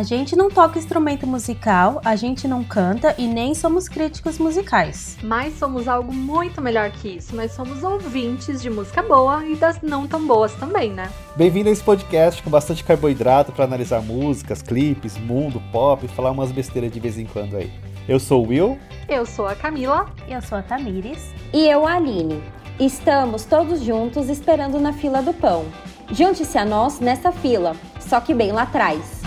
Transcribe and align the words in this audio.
A 0.00 0.02
gente 0.02 0.34
não 0.34 0.48
toca 0.48 0.78
instrumento 0.78 1.26
musical, 1.26 2.00
a 2.02 2.16
gente 2.16 2.48
não 2.48 2.64
canta 2.64 3.14
e 3.18 3.26
nem 3.26 3.54
somos 3.54 3.86
críticos 3.86 4.38
musicais. 4.38 5.18
Mas 5.22 5.58
somos 5.58 5.86
algo 5.86 6.10
muito 6.10 6.62
melhor 6.62 6.90
que 6.90 7.16
isso. 7.16 7.36
Nós 7.36 7.52
somos 7.52 7.82
ouvintes 7.82 8.62
de 8.62 8.70
música 8.70 9.02
boa 9.02 9.44
e 9.44 9.56
das 9.56 9.82
não 9.82 10.06
tão 10.06 10.26
boas 10.26 10.54
também, 10.54 10.90
né? 10.90 11.10
Bem-vindo 11.36 11.68
a 11.68 11.72
esse 11.72 11.82
podcast 11.82 12.42
com 12.42 12.48
bastante 12.48 12.82
carboidrato 12.82 13.52
para 13.52 13.66
analisar 13.66 14.00
músicas, 14.00 14.62
clipes, 14.62 15.18
mundo, 15.18 15.62
pop 15.70 16.02
e 16.06 16.08
falar 16.08 16.30
umas 16.30 16.50
besteiras 16.50 16.90
de 16.90 16.98
vez 16.98 17.18
em 17.18 17.26
quando 17.26 17.58
aí. 17.58 17.70
Eu 18.08 18.18
sou 18.18 18.46
o 18.46 18.48
Will. 18.48 18.78
Eu 19.06 19.26
sou 19.26 19.46
a 19.46 19.54
Camila. 19.54 20.06
Eu 20.26 20.40
sou 20.40 20.56
a 20.56 20.62
Tamires. 20.62 21.30
E 21.52 21.68
eu, 21.68 21.86
a 21.86 21.96
Aline. 21.96 22.42
Estamos 22.80 23.44
todos 23.44 23.82
juntos 23.82 24.30
esperando 24.30 24.80
na 24.80 24.94
fila 24.94 25.20
do 25.20 25.34
pão. 25.34 25.66
Junte-se 26.10 26.56
a 26.56 26.64
nós 26.64 27.00
nessa 27.00 27.30
fila, 27.30 27.76
só 28.00 28.18
que 28.18 28.32
bem 28.32 28.50
lá 28.50 28.62
atrás. 28.62 29.19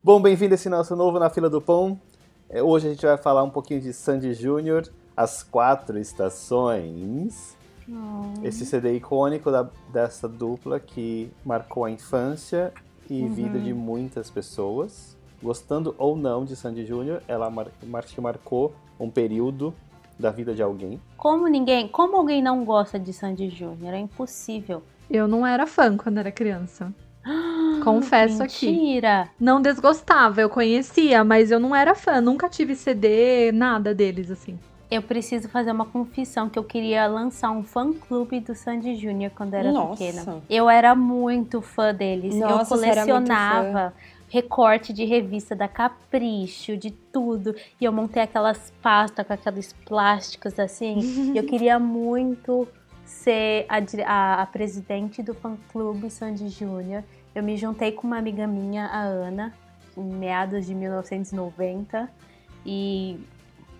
Bom, 0.00 0.22
bem-vindo 0.22 0.54
a 0.54 0.56
esse 0.56 0.68
nosso 0.68 0.94
novo 0.94 1.18
Na 1.18 1.28
Fila 1.28 1.50
do 1.50 1.60
Pão. 1.60 2.00
É, 2.48 2.62
hoje 2.62 2.86
a 2.86 2.90
gente 2.90 3.04
vai 3.04 3.18
falar 3.18 3.42
um 3.42 3.50
pouquinho 3.50 3.80
de 3.80 3.92
Sandy 3.92 4.32
Júnior, 4.32 4.88
As 5.16 5.42
Quatro 5.42 5.98
Estações. 5.98 7.56
Oh. 7.90 8.46
Esse 8.46 8.64
CD 8.64 8.94
icônico 8.94 9.50
da, 9.50 9.68
dessa 9.92 10.28
dupla 10.28 10.78
que 10.78 11.32
marcou 11.44 11.84
a 11.84 11.90
infância 11.90 12.72
e 13.10 13.22
uhum. 13.22 13.32
vida 13.34 13.58
de 13.58 13.74
muitas 13.74 14.30
pessoas. 14.30 15.16
Gostando 15.42 15.92
ou 15.98 16.16
não 16.16 16.44
de 16.44 16.54
Sandy 16.54 16.86
Júnior, 16.86 17.20
ela 17.26 17.50
mar, 17.50 17.66
mar, 17.82 18.04
marcou 18.18 18.72
um 19.00 19.10
período 19.10 19.74
da 20.16 20.30
vida 20.30 20.54
de 20.54 20.62
alguém. 20.62 21.00
Como 21.16 21.48
ninguém, 21.48 21.88
como 21.88 22.16
alguém 22.16 22.40
não 22.40 22.64
gosta 22.64 23.00
de 23.00 23.12
Sandy 23.12 23.50
Júnior? 23.50 23.92
É 23.92 23.98
impossível. 23.98 24.80
Eu 25.10 25.26
não 25.26 25.44
era 25.44 25.66
fã 25.66 25.96
quando 25.96 26.18
era 26.18 26.30
criança. 26.30 26.94
Confesso 27.82 28.42
Mentira. 28.42 28.44
aqui. 28.44 28.66
Mentira! 28.66 29.30
Não 29.38 29.60
desgostava, 29.60 30.40
eu 30.40 30.48
conhecia, 30.48 31.22
mas 31.24 31.50
eu 31.50 31.60
não 31.60 31.74
era 31.74 31.94
fã, 31.94 32.20
nunca 32.20 32.48
tive 32.48 32.74
CD, 32.74 33.52
nada 33.52 33.94
deles, 33.94 34.30
assim. 34.30 34.58
Eu 34.90 35.02
preciso 35.02 35.48
fazer 35.50 35.70
uma 35.70 35.84
confissão 35.84 36.48
que 36.48 36.58
eu 36.58 36.64
queria 36.64 37.06
lançar 37.06 37.50
um 37.50 37.62
fã 37.62 37.92
clube 37.92 38.40
do 38.40 38.54
Sandy 38.54 38.96
Júnior 38.96 39.30
quando 39.34 39.52
era 39.52 39.70
Nossa. 39.70 40.02
pequena. 40.02 40.42
Eu 40.48 40.70
era 40.70 40.94
muito 40.94 41.60
fã 41.60 41.92
deles. 41.92 42.34
Nossa, 42.36 42.74
eu 42.74 42.78
colecionava 42.80 43.92
recorte 44.30 44.92
de 44.92 45.04
revista 45.04 45.56
da 45.56 45.66
Capricho, 45.66 46.76
de 46.76 46.90
tudo. 46.90 47.54
E 47.80 47.84
eu 47.84 47.92
montei 47.92 48.22
aquelas 48.22 48.72
pastas 48.82 49.26
com 49.26 49.32
aquelas 49.32 49.72
plásticas 49.84 50.58
assim. 50.58 51.32
e 51.34 51.38
eu 51.38 51.44
queria 51.44 51.78
muito 51.78 52.68
ser 53.08 53.66
a, 53.68 53.78
a, 54.06 54.42
a 54.42 54.46
presidente 54.46 55.22
do 55.22 55.34
fã 55.34 55.56
clube 55.72 56.10
Sandy 56.10 56.48
Júnior 56.48 57.02
eu 57.38 57.42
me 57.42 57.56
juntei 57.56 57.92
com 57.92 58.06
uma 58.06 58.18
amiga 58.18 58.46
minha, 58.48 58.86
a 58.86 59.00
Ana, 59.02 59.54
em 59.96 60.02
meados 60.02 60.66
de 60.66 60.74
1990 60.74 62.10
e 62.66 63.18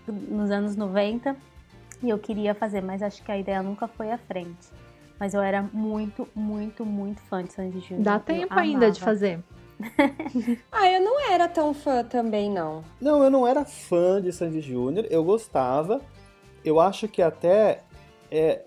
nos 0.07 0.49
anos 0.49 0.77
90 0.77 1.35
e 2.01 2.09
eu 2.09 2.17
queria 2.17 2.55
fazer, 2.55 2.81
mas 2.81 3.01
acho 3.01 3.21
que 3.21 3.29
a 3.29 3.37
ideia 3.37 3.61
nunca 3.61 3.85
foi 3.85 4.11
à 4.11 4.17
frente. 4.17 4.69
Mas 5.19 5.33
eu 5.33 5.41
era 5.41 5.61
muito, 5.73 6.25
muito, 6.33 6.85
muito 6.85 7.21
fã 7.23 7.43
de 7.43 7.51
Sandy 7.51 7.81
Júnior. 7.81 8.03
Dá 8.03 8.19
tempo 8.19 8.53
ainda 8.53 8.89
de 8.89 9.01
fazer. 9.01 9.43
ah, 10.71 10.89
eu 10.89 11.01
não 11.01 11.29
era 11.29 11.45
tão 11.49 11.73
fã 11.73 12.01
também, 12.01 12.49
não. 12.49 12.81
Não, 13.01 13.21
eu 13.21 13.29
não 13.29 13.45
era 13.45 13.65
fã 13.65 14.21
de 14.21 14.31
Sandy 14.31 14.61
Júnior, 14.61 15.05
eu 15.09 15.21
gostava. 15.21 15.99
Eu 16.63 16.79
acho 16.79 17.09
que 17.09 17.21
até 17.21 17.81
é, 18.31 18.61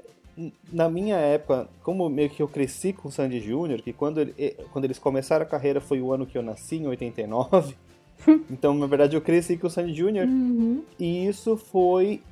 na 0.73 0.89
minha 0.89 1.17
época, 1.17 1.69
como 1.83 2.09
meio 2.09 2.31
que 2.31 2.43
eu 2.43 2.49
cresci 2.49 2.93
com 2.93 3.09
o 3.09 3.13
Sandy 3.13 3.41
Júnior, 3.41 3.83
que 3.83 3.93
quando, 3.93 4.21
ele, 4.21 4.57
quando 4.73 4.85
eles 4.85 4.99
começaram 4.99 5.43
a 5.45 5.49
carreira 5.49 5.81
foi 5.81 6.01
o 6.01 6.13
ano 6.13 6.27
que 6.27 6.37
eu 6.37 6.43
nasci, 6.43 6.77
em 6.77 6.87
89. 6.87 7.75
então, 8.51 8.75
na 8.75 8.87
verdade, 8.87 9.17
eu 9.17 9.21
cresci 9.21 9.57
com 9.57 9.67
o 9.67 9.71
Sandy 9.71 9.95
Júnior. 9.95 10.27
Uhum. 10.27 10.83
E 10.99 11.27
isso 11.27 11.57
foi 11.57 12.23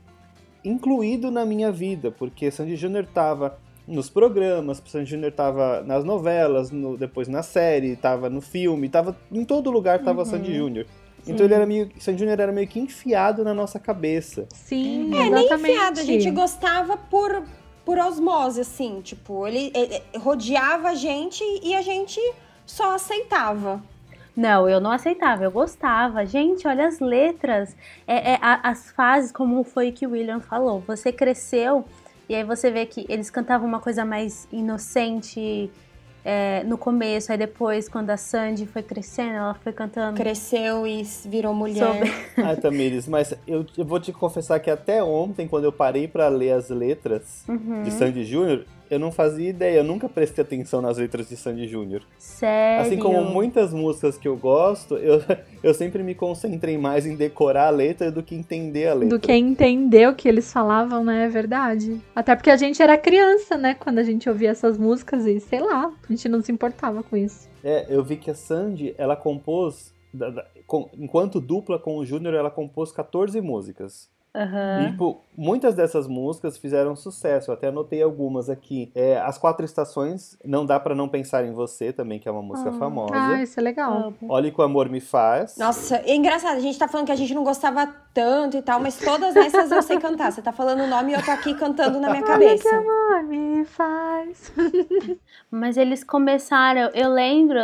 incluído 0.64 1.30
na 1.30 1.44
minha 1.44 1.70
vida, 1.70 2.10
porque 2.10 2.50
Sandy 2.50 2.76
Júnior 2.76 3.06
tava 3.06 3.58
nos 3.86 4.08
programas, 4.08 4.82
Sandy 4.86 5.10
Júnior 5.10 5.32
tava 5.32 5.82
nas 5.82 6.04
novelas, 6.04 6.70
no, 6.70 6.96
depois 6.96 7.28
na 7.28 7.42
série, 7.42 7.96
tava 7.96 8.30
no 8.30 8.40
filme, 8.40 8.88
tava 8.88 9.16
em 9.32 9.44
todo 9.44 9.70
lugar 9.70 10.02
tava 10.02 10.20
uhum. 10.20 10.26
Sandy 10.26 10.54
Júnior. 10.54 10.86
Então 11.26 11.44
ele 11.44 11.54
era 11.54 11.66
meio. 11.66 11.90
Sandy 11.98 12.20
Júnior 12.20 12.40
era 12.40 12.52
meio 12.52 12.66
que 12.66 12.80
enfiado 12.80 13.44
na 13.44 13.52
nossa 13.52 13.78
cabeça. 13.78 14.46
Sim, 14.54 15.14
é, 15.14 15.26
exatamente. 15.26 15.62
nem 15.62 15.72
enfiado, 15.72 16.00
a 16.00 16.02
gente 16.02 16.30
gostava 16.30 16.96
por 16.96 17.42
por 17.90 17.98
osmose, 17.98 18.60
assim. 18.60 19.00
Tipo, 19.00 19.48
ele, 19.48 19.72
ele 19.74 20.00
rodeava 20.16 20.90
a 20.90 20.94
gente 20.94 21.42
e 21.60 21.74
a 21.74 21.82
gente 21.82 22.20
só 22.64 22.94
aceitava. 22.94 23.82
Não, 24.36 24.68
eu 24.68 24.80
não 24.80 24.92
aceitava, 24.92 25.42
eu 25.42 25.50
gostava. 25.50 26.24
Gente, 26.24 26.68
olha 26.68 26.86
as 26.86 27.00
letras, 27.00 27.74
é, 28.06 28.34
é, 28.34 28.38
as 28.40 28.92
fases, 28.92 29.32
como 29.32 29.64
foi 29.64 29.90
que 29.90 30.06
o 30.06 30.12
William 30.12 30.38
falou. 30.38 30.78
Você 30.86 31.10
cresceu 31.10 31.84
e 32.28 32.34
aí 32.36 32.44
você 32.44 32.70
vê 32.70 32.86
que 32.86 33.04
eles 33.08 33.28
cantavam 33.28 33.66
uma 33.66 33.80
coisa 33.80 34.04
mais 34.04 34.46
inocente, 34.52 35.68
é, 36.24 36.62
no 36.64 36.76
começo, 36.76 37.32
aí 37.32 37.38
depois, 37.38 37.88
quando 37.88 38.10
a 38.10 38.16
Sandy 38.16 38.66
foi 38.66 38.82
crescendo, 38.82 39.34
ela 39.34 39.54
foi 39.54 39.72
cantando. 39.72 40.16
Cresceu 40.16 40.86
e 40.86 41.02
virou 41.26 41.54
mulher. 41.54 41.86
Sobre... 41.86 42.12
Ai, 42.36 42.56
Tamires, 42.60 43.08
mas 43.08 43.34
eu, 43.46 43.64
eu, 43.76 43.84
vou 43.84 43.98
te 43.98 44.12
confessar 44.12 44.60
que 44.60 44.70
até 44.70 45.02
ontem, 45.02 45.48
quando 45.48 45.64
eu 45.64 45.72
parei 45.72 46.06
para 46.06 46.28
ler 46.28 46.52
as 46.52 46.68
letras 46.68 47.44
uhum. 47.48 47.82
de 47.82 47.90
Sandy 47.90 48.24
Júnior, 48.24 48.66
eu 48.90 48.98
não 48.98 49.12
fazia 49.12 49.48
ideia, 49.48 49.78
eu 49.78 49.84
nunca 49.84 50.08
prestei 50.08 50.42
atenção 50.42 50.82
nas 50.82 50.98
letras 50.98 51.28
de 51.28 51.36
Sandy 51.36 51.68
Júnior. 51.68 52.02
Sério? 52.18 52.86
Assim 52.86 52.98
como 52.98 53.24
muitas 53.24 53.72
músicas 53.72 54.18
que 54.18 54.26
eu 54.26 54.36
gosto, 54.36 54.96
eu, 54.96 55.22
eu 55.62 55.72
sempre 55.72 56.02
me 56.02 56.14
concentrei 56.14 56.76
mais 56.76 57.06
em 57.06 57.14
decorar 57.14 57.68
a 57.68 57.70
letra 57.70 58.10
do 58.10 58.20
que 58.20 58.34
entender 58.34 58.88
a 58.88 58.94
letra. 58.94 59.16
Do 59.16 59.20
que 59.20 59.32
entender 59.32 60.08
o 60.08 60.14
que 60.14 60.28
eles 60.28 60.52
falavam, 60.52 61.04
né? 61.04 61.26
É 61.26 61.28
verdade. 61.28 62.00
Até 62.14 62.34
porque 62.34 62.50
a 62.50 62.56
gente 62.56 62.82
era 62.82 62.98
criança, 62.98 63.56
né? 63.56 63.74
Quando 63.74 63.98
a 64.00 64.02
gente 64.02 64.28
ouvia 64.28 64.50
essas 64.50 64.76
músicas 64.76 65.24
e, 65.24 65.38
sei 65.38 65.60
lá, 65.60 65.92
a 66.02 66.12
gente 66.12 66.28
não 66.28 66.42
se 66.42 66.50
importava 66.50 67.02
com 67.04 67.16
isso. 67.16 67.48
É, 67.62 67.86
eu 67.88 68.02
vi 68.02 68.16
que 68.16 68.30
a 68.30 68.34
Sandy, 68.34 68.94
ela 68.98 69.14
compôs, 69.14 69.94
enquanto 70.98 71.40
dupla 71.40 71.78
com 71.78 71.96
o 71.96 72.04
Júnior, 72.04 72.34
ela 72.34 72.50
compôs 72.50 72.90
14 72.90 73.40
músicas. 73.40 74.08
Uhum. 74.34 74.82
E, 74.82 74.90
tipo, 74.90 75.20
muitas 75.36 75.74
dessas 75.74 76.06
músicas 76.06 76.56
fizeram 76.56 76.94
sucesso. 76.94 77.50
Eu 77.50 77.54
até 77.54 77.68
anotei 77.68 78.00
algumas 78.00 78.48
aqui. 78.48 78.92
É, 78.94 79.18
As 79.18 79.36
Quatro 79.36 79.64
Estações, 79.64 80.38
Não 80.44 80.64
Dá 80.64 80.78
para 80.78 80.94
Não 80.94 81.08
Pensar 81.08 81.44
em 81.44 81.52
Você, 81.52 81.92
também, 81.92 82.20
que 82.20 82.28
é 82.28 82.32
uma 82.32 82.42
música 82.42 82.70
ah. 82.70 82.78
famosa. 82.78 83.14
Ah, 83.14 83.42
isso 83.42 83.58
é 83.58 83.62
legal. 83.62 84.12
Olhe 84.28 84.52
que 84.52 84.60
o 84.60 84.64
Amor 84.64 84.88
Me 84.88 85.00
Faz. 85.00 85.56
Nossa, 85.56 85.96
é 85.96 86.14
engraçado. 86.14 86.56
A 86.56 86.60
gente 86.60 86.78
tá 86.78 86.86
falando 86.86 87.06
que 87.06 87.12
a 87.12 87.16
gente 87.16 87.34
não 87.34 87.42
gostava 87.42 87.88
tanto 88.14 88.56
e 88.56 88.62
tal, 88.62 88.80
mas 88.80 88.96
todas 88.98 89.34
essas 89.34 89.70
eu 89.72 89.82
sei 89.82 89.98
cantar. 89.98 90.30
Você 90.30 90.40
tá 90.40 90.52
falando 90.52 90.82
o 90.82 90.86
nome 90.86 91.12
e 91.12 91.14
eu 91.14 91.24
tô 91.24 91.30
aqui 91.32 91.52
cantando 91.54 91.98
na 91.98 92.10
minha 92.10 92.22
cabeça. 92.24 92.68
Olha 92.68 92.82
que 92.82 92.88
amor 92.90 93.22
me 93.24 93.64
faz. 93.64 94.52
mas 95.50 95.76
eles 95.76 96.04
começaram, 96.04 96.90
eu 96.94 97.10
lembro, 97.12 97.58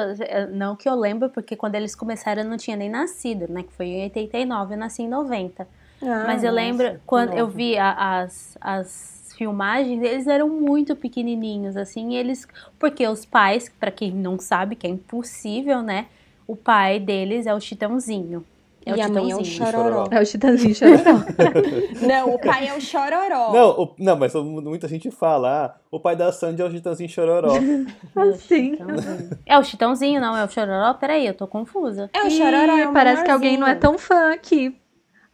não 0.53 0.75
que 0.75 0.89
eu 0.89 0.95
lembro, 0.97 1.31
porque 1.31 1.55
quando 1.55 1.77
eles 1.77 1.95
começaram 1.95 2.43
eu 2.43 2.49
não 2.49 2.57
tinha 2.57 2.77
nem 2.77 2.91
nascido, 2.91 3.47
né? 3.49 3.63
Que 3.63 3.73
foi 3.73 3.87
em 3.87 4.03
89, 4.05 4.75
eu 4.75 4.79
nasci 4.79 5.03
em 5.03 5.09
90. 5.09 5.67
Ah, 6.03 6.25
Mas 6.27 6.45
eu 6.45 6.53
lembro, 6.53 7.01
quando 7.07 7.35
eu 7.35 7.49
vi 7.49 7.77
a, 7.77 8.21
as, 8.21 8.57
as 8.61 9.35
filmagens, 9.37 10.03
eles 10.03 10.27
eram 10.27 10.49
muito 10.49 10.95
pequenininhos, 10.97 11.77
assim, 11.77 12.15
eles... 12.15 12.47
Porque 12.79 13.07
os 13.07 13.25
pais, 13.25 13.69
para 13.69 13.91
quem 13.91 14.13
não 14.13 14.39
sabe, 14.39 14.77
que 14.77 14.87
é 14.87 14.91
impossível, 14.91 15.83
né? 15.83 16.07
O 16.47 16.55
pai 16.55 17.01
deles 17.01 17.47
é 17.47 17.55
o 17.55 17.61
Chitãozinho. 17.61 18.45
É 18.87 18.93
e 18.93 19.01
o 19.01 19.05
a 19.05 19.09
mãe 19.09 19.33
é 19.33 19.37
o 19.37 19.45
chororó. 19.45 20.07
É 20.13 20.21
o 20.21 20.25
Chitãozinho 20.25 20.73
chororó. 20.73 21.19
não, 22.07 22.35
o 22.35 22.39
pai 22.39 22.69
é 22.69 22.75
o 22.75 22.81
chororó. 22.81 23.53
Não, 23.53 23.71
o, 23.71 23.95
não, 23.99 24.17
mas 24.17 24.33
muita 24.35 24.87
gente 24.87 25.11
fala, 25.11 25.65
ah, 25.67 25.75
o 25.91 25.99
pai 25.99 26.15
da 26.15 26.31
Sandy 26.31 26.63
é 26.63 26.65
o 26.65 26.71
Chitãozinho 26.71 27.09
chororó. 27.09 27.53
assim. 28.15 28.79
É 29.45 29.59
o 29.59 29.65
Chitãozinho, 29.65 30.21
não 30.21 30.37
é 30.37 30.45
o 30.45 30.49
chororó? 30.49 30.95
Peraí, 30.95 31.27
eu 31.27 31.35
tô 31.35 31.49
confusa. 31.49 32.09
É 32.13 32.23
o 32.23 32.31
chororó, 32.31 32.79
é 32.79 32.89
o 32.89 32.93
Parece 32.93 33.25
que 33.25 33.31
alguém 33.31 33.57
não 33.57 33.67
é 33.67 33.75
tão 33.75 33.99
fã 33.99 34.33
aqui. 34.33 34.73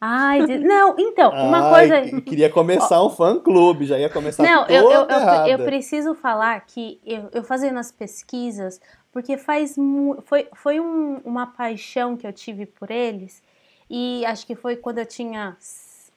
Ai, 0.05 0.45
de... 0.45 0.59
não, 0.59 0.97
então, 0.99 1.31
uma 1.31 1.71
Ai, 1.71 1.89
coisa. 1.89 2.21
Queria 2.23 2.51
começar 2.51 3.01
um 3.05 3.09
fã 3.09 3.39
clube, 3.39 3.87
já 3.87 3.97
ia 3.97 4.11
começar 4.11 4.43
Não, 4.43 4.67
eu, 4.67 4.91
eu, 4.91 5.07
eu, 5.09 5.47
eu, 5.47 5.59
preciso 5.65 6.13
falar 6.13 6.61
que 6.67 7.01
eu, 7.07 7.29
eu 7.33 7.45
fazendo 7.45 7.79
as 7.79 7.93
pesquisas, 7.93 8.81
porque 9.13 9.39
faz 9.39 9.77
foi, 10.25 10.49
foi 10.57 10.81
um, 10.81 11.21
uma 11.25 11.47
paixão 11.47 12.17
que 12.17 12.27
eu 12.27 12.33
tive 12.33 12.67
por 12.67 12.91
eles, 12.91 13.41
e 13.89 14.27
acho 14.27 14.45
que 14.45 14.57
foi 14.57 14.75
quando 14.75 14.99
eu 14.99 15.07
tinha 15.07 15.57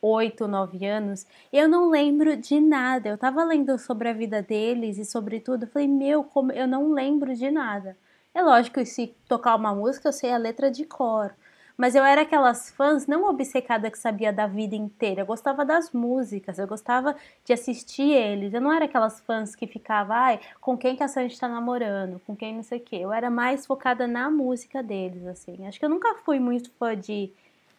oito, 0.02 0.48
nove 0.48 0.84
anos, 0.84 1.28
eu 1.54 1.70
não 1.70 1.88
lembro 1.88 2.36
de 2.36 2.60
nada. 2.60 3.10
Eu 3.10 3.20
tava 3.20 3.44
lendo 3.44 3.78
sobre 3.78 4.10
a 4.10 4.14
vida 4.14 4.42
deles 4.42 4.98
e 4.98 5.06
sobre 5.06 5.40
tudo, 5.40 5.66
eu 5.66 5.70
falei, 5.70 5.88
meu, 5.88 6.24
como 6.24 6.52
eu 6.52 6.68
não 6.68 6.92
lembro 6.92 7.36
de 7.36 7.52
nada. 7.52 7.96
É 8.34 8.42
lógico 8.42 8.80
que 8.80 8.86
se 8.88 9.16
tocar 9.28 9.56
uma 9.56 9.76
música, 9.76 10.10
eu 10.10 10.14
sei 10.14 10.32
a 10.32 10.38
letra 10.38 10.72
de 10.72 10.86
cor. 10.86 11.36
Mas 11.77 11.94
eu 11.94 12.04
era 12.04 12.22
aquelas 12.22 12.72
fãs 12.72 13.06
não 13.06 13.30
obcecada 13.30 13.92
que 13.92 14.00
sabia 14.00 14.31
da 14.31 14.48
vida 14.48 14.75
inteira. 14.75 15.22
Eu 15.22 15.25
gostava 15.25 15.66
das 15.66 15.92
músicas, 15.92 16.57
eu 16.57 16.68
gostava 16.68 17.16
de 17.44 17.51
assistir 17.51 18.12
eles. 18.12 18.54
Eu 18.54 18.62
não 18.62 18.72
era 18.72 18.86
aquelas 18.86 19.19
fãs 19.22 19.56
que 19.56 19.68
ficava, 19.68 20.13
ai, 20.13 20.39
com 20.62 20.77
quem 20.77 20.95
que 20.95 21.04
a 21.04 21.07
Sandy 21.07 21.38
tá 21.38 21.50
namorando, 21.50 22.22
com 22.25 22.36
quem 22.36 22.56
não 22.56 22.63
sei 22.63 22.80
o 22.80 22.81
quê. 22.81 22.95
Eu 22.98 23.12
era 23.12 23.30
mais 23.30 23.66
focada 23.66 24.07
na 24.07 24.30
música 24.30 24.81
deles, 24.81 25.25
assim. 25.27 25.68
Acho 25.68 25.77
que 25.77 25.86
eu 25.86 25.89
nunca 25.89 26.16
fui 26.24 26.39
muito 26.39 26.72
fã 26.80 26.95
de 26.95 27.31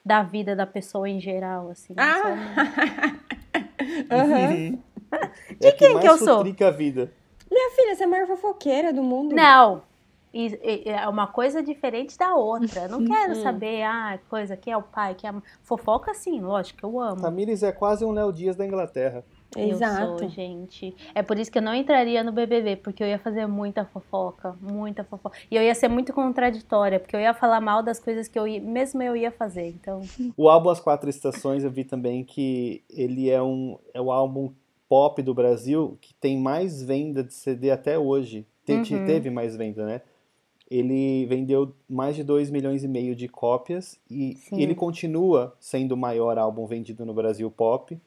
da 0.04 0.22
vida 0.22 0.54
da 0.54 0.66
pessoa 0.66 1.08
em 1.08 1.18
geral, 1.18 1.70
assim. 1.70 1.94
Ah! 1.96 2.22
uhum. 4.12 4.78
de 5.58 5.66
é 5.66 5.72
quem 5.72 5.94
que, 5.94 6.00
que 6.00 6.08
eu 6.08 6.18
sou? 6.18 6.40
a 6.40 6.70
vida. 6.70 7.10
Minha 7.50 7.70
filha, 7.70 7.94
você 7.94 8.02
é 8.02 8.06
a 8.06 8.08
maior 8.08 8.26
fofoqueira 8.26 8.92
do 8.92 9.02
mundo. 9.02 9.34
Não, 9.34 9.82
e, 10.36 10.84
e, 10.84 10.88
é 10.90 11.08
uma 11.08 11.26
coisa 11.26 11.62
diferente 11.62 12.18
da 12.18 12.34
outra. 12.34 12.86
Não 12.88 13.04
quero 13.04 13.32
hum. 13.32 13.42
saber, 13.42 13.82
ah, 13.82 14.18
coisa, 14.28 14.56
quem 14.56 14.72
é 14.72 14.76
o 14.76 14.82
pai, 14.82 15.14
quem 15.14 15.30
é 15.30 15.32
a... 15.32 15.42
Fofoca 15.62 16.12
sim, 16.12 16.40
lógico, 16.40 16.84
eu 16.84 17.00
amo. 17.00 17.22
Tamires 17.22 17.62
é 17.62 17.72
quase 17.72 18.04
um 18.04 18.12
Léo 18.12 18.32
Dias 18.32 18.54
da 18.56 18.66
Inglaterra. 18.66 19.24
Exato. 19.56 20.12
Eu 20.12 20.18
sou, 20.18 20.28
gente. 20.28 20.94
É 21.14 21.22
por 21.22 21.38
isso 21.38 21.50
que 21.50 21.56
eu 21.56 21.62
não 21.62 21.74
entraria 21.74 22.22
no 22.22 22.32
BBB, 22.32 22.76
porque 22.76 23.02
eu 23.02 23.06
ia 23.06 23.18
fazer 23.18 23.46
muita 23.46 23.84
fofoca, 23.86 24.54
muita 24.60 25.02
fofoca. 25.04 25.38
E 25.50 25.56
eu 25.56 25.62
ia 25.62 25.74
ser 25.74 25.88
muito 25.88 26.12
contraditória, 26.12 27.00
porque 27.00 27.16
eu 27.16 27.20
ia 27.20 27.32
falar 27.32 27.60
mal 27.60 27.82
das 27.82 27.98
coisas 27.98 28.28
que 28.28 28.38
eu 28.38 28.46
ia, 28.46 28.60
mesmo 28.60 29.02
eu 29.02 29.16
ia 29.16 29.30
fazer, 29.30 29.68
então... 29.68 30.02
O 30.36 30.48
álbum 30.48 30.68
As 30.68 30.80
Quatro 30.80 31.08
Estações, 31.08 31.64
eu 31.64 31.70
vi 31.70 31.84
também 31.84 32.22
que 32.22 32.84
ele 32.90 33.30
é 33.30 33.42
um 33.42 33.78
é 33.94 34.00
o 34.00 34.10
álbum 34.10 34.52
pop 34.88 35.20
do 35.22 35.34
Brasil 35.34 35.96
que 36.00 36.14
tem 36.14 36.38
mais 36.38 36.82
venda 36.82 37.22
de 37.24 37.32
CD 37.32 37.70
até 37.70 37.98
hoje. 37.98 38.46
Te, 38.64 38.72
uhum. 38.72 39.06
Teve 39.06 39.30
mais 39.30 39.56
venda, 39.56 39.86
né? 39.86 40.02
Ele 40.70 41.26
vendeu 41.26 41.74
mais 41.88 42.16
de 42.16 42.24
2 42.24 42.50
milhões 42.50 42.82
e 42.82 42.88
meio 42.88 43.14
de 43.14 43.28
cópias 43.28 43.98
e 44.10 44.34
Sim. 44.36 44.60
ele 44.60 44.74
continua 44.74 45.54
sendo 45.60 45.92
o 45.92 45.96
maior 45.96 46.38
álbum 46.38 46.66
vendido 46.66 47.06
no 47.06 47.14
Brasil 47.14 47.50
pop. 47.50 47.98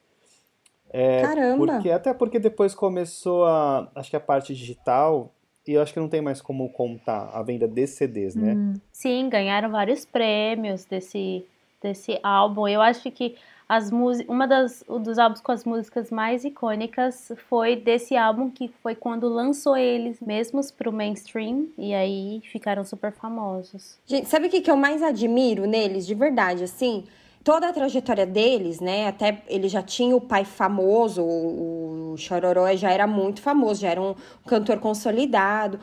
É, 0.91 1.21
Caramba! 1.21 1.73
Porque, 1.73 1.91
até 1.91 2.13
porque 2.13 2.39
depois 2.39 2.73
começou 2.73 3.45
a. 3.45 3.89
Acho 3.95 4.09
que 4.09 4.15
a 4.15 4.19
parte 4.19 4.53
digital. 4.53 5.33
E 5.67 5.73
eu 5.73 5.81
acho 5.83 5.93
que 5.93 5.99
não 5.99 6.09
tem 6.09 6.19
mais 6.19 6.41
como 6.41 6.67
contar 6.69 7.29
a 7.31 7.43
venda 7.43 7.67
de 7.67 7.85
CDs, 7.85 8.35
né? 8.35 8.55
Hum. 8.55 8.73
Sim, 8.91 9.29
ganharam 9.29 9.69
vários 9.69 10.03
prêmios 10.03 10.83
desse, 10.83 11.45
desse 11.79 12.19
álbum. 12.23 12.67
Eu 12.67 12.81
acho 12.81 13.11
que 13.11 13.35
as 13.69 13.91
uma 14.27 14.47
das 14.47 14.83
dos 14.87 15.19
álbuns 15.19 15.41
com 15.41 15.51
as 15.51 15.63
músicas 15.63 16.09
mais 16.09 16.43
icônicas 16.43 17.31
foi 17.47 17.75
desse 17.75 18.17
álbum 18.17 18.49
que 18.49 18.67
foi 18.81 18.95
quando 18.95 19.29
lançou 19.29 19.77
eles 19.77 20.19
mesmos 20.19 20.71
pro 20.71 20.91
mainstream 20.91 21.67
e 21.77 21.93
aí 21.93 22.41
ficaram 22.51 22.83
super 22.83 23.11
famosos. 23.11 23.99
Gente, 24.07 24.27
sabe 24.27 24.47
o 24.47 24.49
que, 24.49 24.61
que 24.61 24.71
eu 24.71 24.75
mais 24.75 25.03
admiro 25.03 25.67
neles, 25.67 26.07
de 26.07 26.15
verdade, 26.15 26.63
assim? 26.63 27.03
Toda 27.43 27.69
a 27.69 27.73
trajetória 27.73 28.25
deles, 28.25 28.79
né? 28.79 29.07
Até 29.07 29.43
ele 29.47 29.69
já 29.69 29.83
tinha 29.83 30.15
o 30.15 30.19
pai 30.19 30.45
famoso, 30.45 31.21
o, 31.21 32.13
o 32.13 32.17
Chororó 32.17 32.75
já 32.75 32.89
era 32.91 33.05
muito 33.05 33.39
famoso, 33.39 33.81
já 33.81 33.89
era 33.89 34.01
um 34.01 34.15
cantor 34.47 34.79
consolidado. 34.79 35.79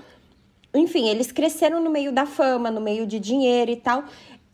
Enfim, 0.74 1.08
eles 1.08 1.32
cresceram 1.32 1.80
no 1.80 1.88
meio 1.88 2.12
da 2.12 2.26
fama, 2.26 2.70
no 2.70 2.80
meio 2.80 3.06
de 3.06 3.18
dinheiro 3.18 3.70
e 3.70 3.76
tal. 3.76 4.04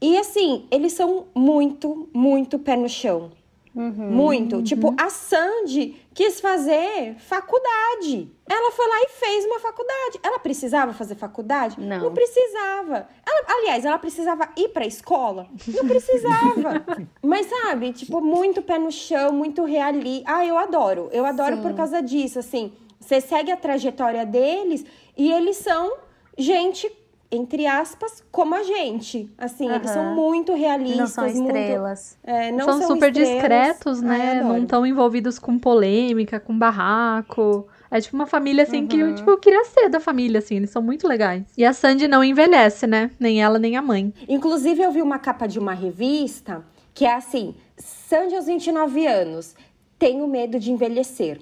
E 0.02 0.19
assim, 0.19 0.66
eles 0.69 0.94
são 0.94 1.28
muito, 1.32 2.08
muito 2.12 2.58
pé 2.58 2.75
no 2.75 2.88
chão. 2.88 3.31
Uhum, 3.75 4.10
muito. 4.10 4.56
Uhum. 4.56 4.62
Tipo, 4.64 4.94
a 4.99 5.08
Sandy 5.08 5.96
quis 6.12 6.40
fazer 6.40 7.14
faculdade. 7.19 8.28
Ela 8.50 8.72
foi 8.72 8.87
lá 8.87 8.96
e 9.02 9.08
fez 9.08 9.44
uma 9.46 9.60
faculdade. 9.60 10.19
Ela 10.20 10.40
precisava 10.40 10.93
fazer 10.93 11.14
faculdade? 11.14 11.81
Não. 11.81 12.00
Não 12.00 12.12
precisava. 12.12 13.08
Ela, 13.25 13.44
aliás, 13.46 13.84
ela 13.84 13.96
precisava 13.96 14.49
ir 14.56 14.70
pra 14.70 14.84
escola? 14.84 15.46
Não 15.69 15.87
precisava. 15.87 16.84
Mas 17.22 17.46
sabe, 17.46 17.93
tipo, 17.93 18.20
muito 18.20 18.60
pé 18.60 18.81
no 18.81 18.90
chão, 18.90 19.32
muito 19.32 19.64
reali. 19.64 20.25
Ah, 20.26 20.44
eu 20.44 20.58
adoro. 20.58 21.08
Eu 21.12 21.25
adoro 21.25 21.56
Sim. 21.56 21.62
por 21.62 21.75
causa 21.75 22.02
disso. 22.02 22.40
Assim, 22.40 22.72
você 23.00 23.20
segue 23.20 23.52
a 23.52 23.56
trajetória 23.56 24.26
deles 24.26 24.84
e 25.16 25.32
eles 25.32 25.58
são 25.58 25.96
gente 26.37 26.90
entre 27.32 27.67
aspas, 27.67 28.23
como 28.31 28.55
a 28.55 28.62
gente. 28.62 29.29
Assim, 29.38 29.67
uhum. 29.67 29.75
eles 29.75 29.90
são 29.90 30.14
muito 30.14 30.55
realistas. 30.55 30.99
Não 30.99 31.06
são 31.06 31.26
estrelas. 31.26 32.19
Muito, 32.23 32.37
é, 32.38 32.52
não 32.52 32.64
são, 32.67 32.79
são 32.79 32.88
super 32.88 33.08
estrelas. 33.08 33.32
discretos, 33.32 34.02
né? 34.02 34.32
Ai, 34.34 34.44
não 34.44 34.58
estão 34.58 34.87
envolvidos 34.87 35.38
com 35.38 35.58
polêmica, 35.58 36.38
com 36.38 36.56
barraco. 36.56 37.67
É 37.90 38.00
tipo 38.00 38.14
uma 38.14 38.26
família, 38.26 38.64
assim, 38.64 38.82
uhum. 38.82 38.87
que 38.87 38.99
eu, 38.99 39.14
tipo, 39.14 39.31
eu 39.31 39.38
queria 39.38 39.64
ser 39.64 39.88
da 39.88 39.99
família, 39.99 40.40
assim. 40.40 40.56
Eles 40.56 40.70
são 40.70 40.82
muito 40.82 41.08
legais. 41.08 41.44
E 41.56 41.64
a 41.64 41.73
Sandy 41.73 42.06
não 42.06 42.23
envelhece, 42.23 42.87
né? 42.87 43.11
Nem 43.19 43.43
ela, 43.43 43.58
nem 43.58 43.76
a 43.76 43.82
mãe. 43.82 44.12
Inclusive, 44.28 44.82
eu 44.82 44.93
vi 44.93 45.00
uma 45.00 45.19
capa 45.19 45.46
de 45.46 45.58
uma 45.58 45.73
revista 45.73 46.62
que 46.93 47.06
é 47.06 47.14
assim: 47.14 47.55
Sandy 47.78 48.37
aos 48.37 48.44
29 48.44 49.06
anos, 49.06 49.55
tenho 49.99 50.28
medo 50.28 50.61
de 50.61 50.70
envelhecer. 50.70 51.40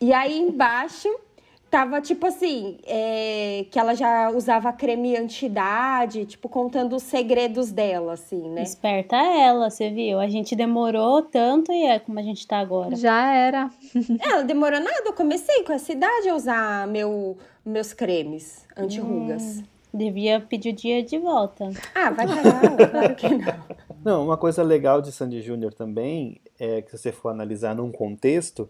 E 0.00 0.14
aí 0.14 0.38
embaixo 0.38 1.08
tava 1.70 2.00
tipo 2.00 2.26
assim, 2.26 2.78
é, 2.84 3.64
que 3.70 3.78
ela 3.78 3.94
já 3.94 4.30
usava 4.30 4.72
creme 4.72 5.16
anti-idade, 5.16 6.26
tipo, 6.26 6.48
contando 6.48 6.96
os 6.96 7.04
segredos 7.04 7.70
dela, 7.70 8.14
assim, 8.14 8.50
né? 8.50 8.62
Esperta 8.62 9.16
ela, 9.16 9.70
você 9.70 9.88
viu? 9.88 10.18
A 10.18 10.28
gente 10.28 10.56
demorou 10.56 11.22
tanto 11.22 11.72
e 11.72 11.84
é 11.84 11.98
como 12.00 12.18
a 12.18 12.22
gente 12.22 12.46
tá 12.46 12.58
agora. 12.58 12.96
Já 12.96 13.32
era. 13.32 13.70
ela 14.20 14.42
demorou 14.42 14.80
nada, 14.80 15.02
eu 15.06 15.12
comecei 15.12 15.62
com 15.62 15.72
essa 15.72 15.92
idade 15.92 16.28
a 16.28 16.34
usar 16.34 16.88
meu, 16.88 17.38
meus 17.64 17.92
cremes 17.92 18.66
anti-rugas. 18.76 19.60
Hum, 19.60 19.64
devia 19.94 20.40
pedir 20.40 20.72
o 20.72 20.76
dia 20.76 21.02
de 21.04 21.18
volta. 21.18 21.70
Ah, 21.94 22.10
vai 22.10 22.26
cagar, 22.26 22.90
claro 22.90 23.14
que 23.14 23.28
não. 23.28 23.80
Não, 24.02 24.24
uma 24.24 24.36
coisa 24.36 24.62
legal 24.62 25.00
de 25.02 25.12
Sandy 25.12 25.42
Júnior 25.42 25.74
também 25.74 26.40
é 26.58 26.82
que 26.82 26.90
se 26.90 26.98
você 26.98 27.12
for 27.12 27.28
analisar 27.28 27.74
num 27.74 27.92
contexto, 27.92 28.68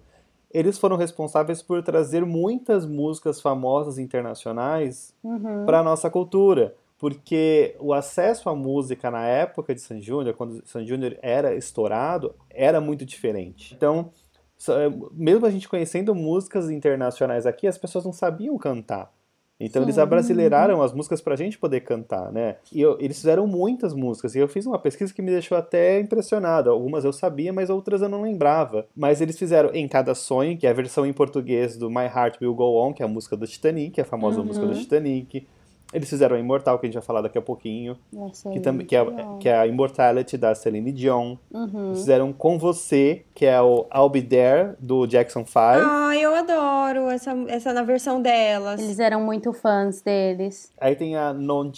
eles 0.52 0.78
foram 0.78 0.96
responsáveis 0.96 1.62
por 1.62 1.82
trazer 1.82 2.24
muitas 2.24 2.84
músicas 2.84 3.40
famosas 3.40 3.98
internacionais 3.98 5.14
uhum. 5.22 5.64
para 5.64 5.80
a 5.80 5.82
nossa 5.82 6.10
cultura. 6.10 6.74
Porque 6.98 7.74
o 7.80 7.94
acesso 7.94 8.50
à 8.50 8.54
música 8.54 9.10
na 9.10 9.26
época 9.26 9.74
de 9.74 9.80
San 9.80 10.00
Júnior, 10.00 10.34
quando 10.34 10.62
San 10.66 10.84
Júnior 10.84 11.16
era 11.22 11.54
estourado, 11.54 12.34
era 12.50 12.78
muito 12.78 13.06
diferente. 13.06 13.74
Então, 13.74 14.10
mesmo 15.12 15.46
a 15.46 15.50
gente 15.50 15.66
conhecendo 15.66 16.14
músicas 16.14 16.68
internacionais 16.68 17.46
aqui, 17.46 17.66
as 17.66 17.78
pessoas 17.78 18.04
não 18.04 18.12
sabiam 18.12 18.58
cantar. 18.58 19.10
Então 19.60 19.82
Sim. 19.82 19.86
eles 19.86 19.98
abrasileiraram 19.98 20.82
as 20.82 20.92
músicas 20.92 21.20
pra 21.20 21.36
gente 21.36 21.58
poder 21.58 21.80
cantar, 21.80 22.32
né? 22.32 22.56
E 22.72 22.80
eu, 22.80 22.96
eles 22.98 23.18
fizeram 23.18 23.46
muitas 23.46 23.92
músicas. 23.92 24.34
E 24.34 24.38
eu 24.38 24.48
fiz 24.48 24.64
uma 24.64 24.78
pesquisa 24.78 25.12
que 25.12 25.20
me 25.20 25.30
deixou 25.30 25.58
até 25.58 26.00
impressionado. 26.00 26.70
Algumas 26.70 27.04
eu 27.04 27.12
sabia, 27.12 27.52
mas 27.52 27.68
outras 27.68 28.00
eu 28.00 28.08
não 28.08 28.22
lembrava. 28.22 28.86
Mas 28.96 29.20
eles 29.20 29.38
fizeram 29.38 29.70
Em 29.74 29.86
Cada 29.86 30.14
Sonho, 30.14 30.56
que 30.56 30.66
é 30.66 30.70
a 30.70 30.74
versão 30.74 31.04
em 31.04 31.12
português 31.12 31.76
do 31.76 31.90
My 31.90 32.06
Heart 32.06 32.40
Will 32.40 32.54
Go 32.54 32.82
On, 32.82 32.92
que 32.94 33.02
é 33.02 33.04
a 33.04 33.08
música 33.08 33.36
do 33.36 33.46
Titanic, 33.46 34.00
a 34.00 34.04
famosa 34.04 34.40
uhum. 34.40 34.46
música 34.46 34.66
do 34.66 34.74
Titanic. 34.74 35.46
Eles 35.92 36.08
fizeram 36.08 36.36
a 36.36 36.38
Imortal, 36.38 36.78
que 36.78 36.86
a 36.86 36.88
gente 36.88 36.94
vai 36.94 37.02
falar 37.02 37.20
daqui 37.20 37.36
a 37.36 37.42
pouquinho. 37.42 37.96
que, 38.52 38.60
também, 38.60 38.86
que, 38.86 38.94
é, 38.94 39.04
que 39.40 39.48
é 39.48 39.56
a 39.56 39.66
Immortality 39.66 40.36
da 40.36 40.54
Celine 40.54 40.92
Dion. 40.92 41.36
Uhum. 41.52 41.88
Eles 41.88 42.00
fizeram 42.00 42.32
Com 42.32 42.58
Você, 42.58 43.24
que 43.34 43.44
é 43.44 43.60
o 43.60 43.86
I'll 43.92 44.08
Be 44.08 44.22
There, 44.22 44.74
do 44.78 45.06
Jackson 45.06 45.44
5. 45.44 45.58
Ah, 45.58 46.16
eu 46.16 46.34
adoro 46.34 47.10
essa, 47.10 47.32
essa 47.48 47.72
na 47.72 47.82
versão 47.82 48.22
delas. 48.22 48.80
Eles 48.80 49.00
eram 49.00 49.20
muito 49.20 49.52
fãs 49.52 50.00
deles. 50.00 50.72
Aí 50.80 50.94
tem 50.94 51.16
a 51.16 51.32
Não, 51.32 51.72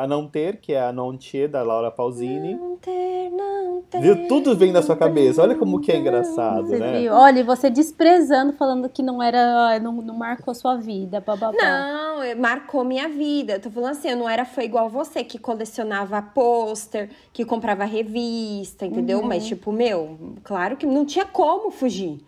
a 0.00 0.06
não 0.06 0.28
Ter, 0.28 0.58
que 0.58 0.72
é 0.72 0.80
a 0.80 0.92
Non 0.92 1.16
Te, 1.16 1.48
da 1.48 1.62
Laura 1.62 1.90
Pausini. 1.90 2.54
Não 2.54 2.76
ter, 2.76 3.30
não 3.30 3.82
ter. 3.90 4.00
Viu? 4.00 4.28
Tudo 4.28 4.54
vem 4.54 4.70
na 4.70 4.82
sua 4.82 4.96
cabeça. 4.96 5.42
Olha 5.42 5.56
como 5.56 5.80
que 5.80 5.90
é 5.90 5.96
engraçado, 5.96 6.68
você 6.68 6.78
né? 6.78 7.00
Viu? 7.00 7.12
Olha, 7.12 7.40
e 7.40 7.42
você 7.42 7.70
desprezando, 7.70 8.52
falando 8.52 8.88
que 8.88 9.02
não 9.02 9.22
era... 9.22 9.80
Não, 9.80 9.92
não 9.94 10.14
marcou 10.14 10.54
sua 10.54 10.76
vida, 10.76 11.20
bababá. 11.20 11.56
Não, 11.56 12.40
marcou 12.40 12.84
minha 12.84 13.08
vida 13.08 13.47
vida. 13.48 13.54
Eu 13.54 13.60
tô 13.60 13.70
falando 13.70 13.92
assim, 13.92 14.10
eu 14.10 14.16
não 14.16 14.28
era 14.28 14.44
fã 14.44 14.62
igual 14.62 14.88
você, 14.90 15.24
que 15.24 15.38
colecionava 15.38 16.20
pôster, 16.20 17.08
que 17.32 17.44
comprava 17.44 17.84
revista, 17.84 18.84
entendeu? 18.84 19.20
Uhum. 19.20 19.26
Mas, 19.26 19.46
tipo, 19.46 19.72
meu, 19.72 20.36
claro 20.44 20.76
que 20.76 20.86
não 20.86 21.06
tinha 21.06 21.24
como 21.24 21.70
fugir. 21.70 22.20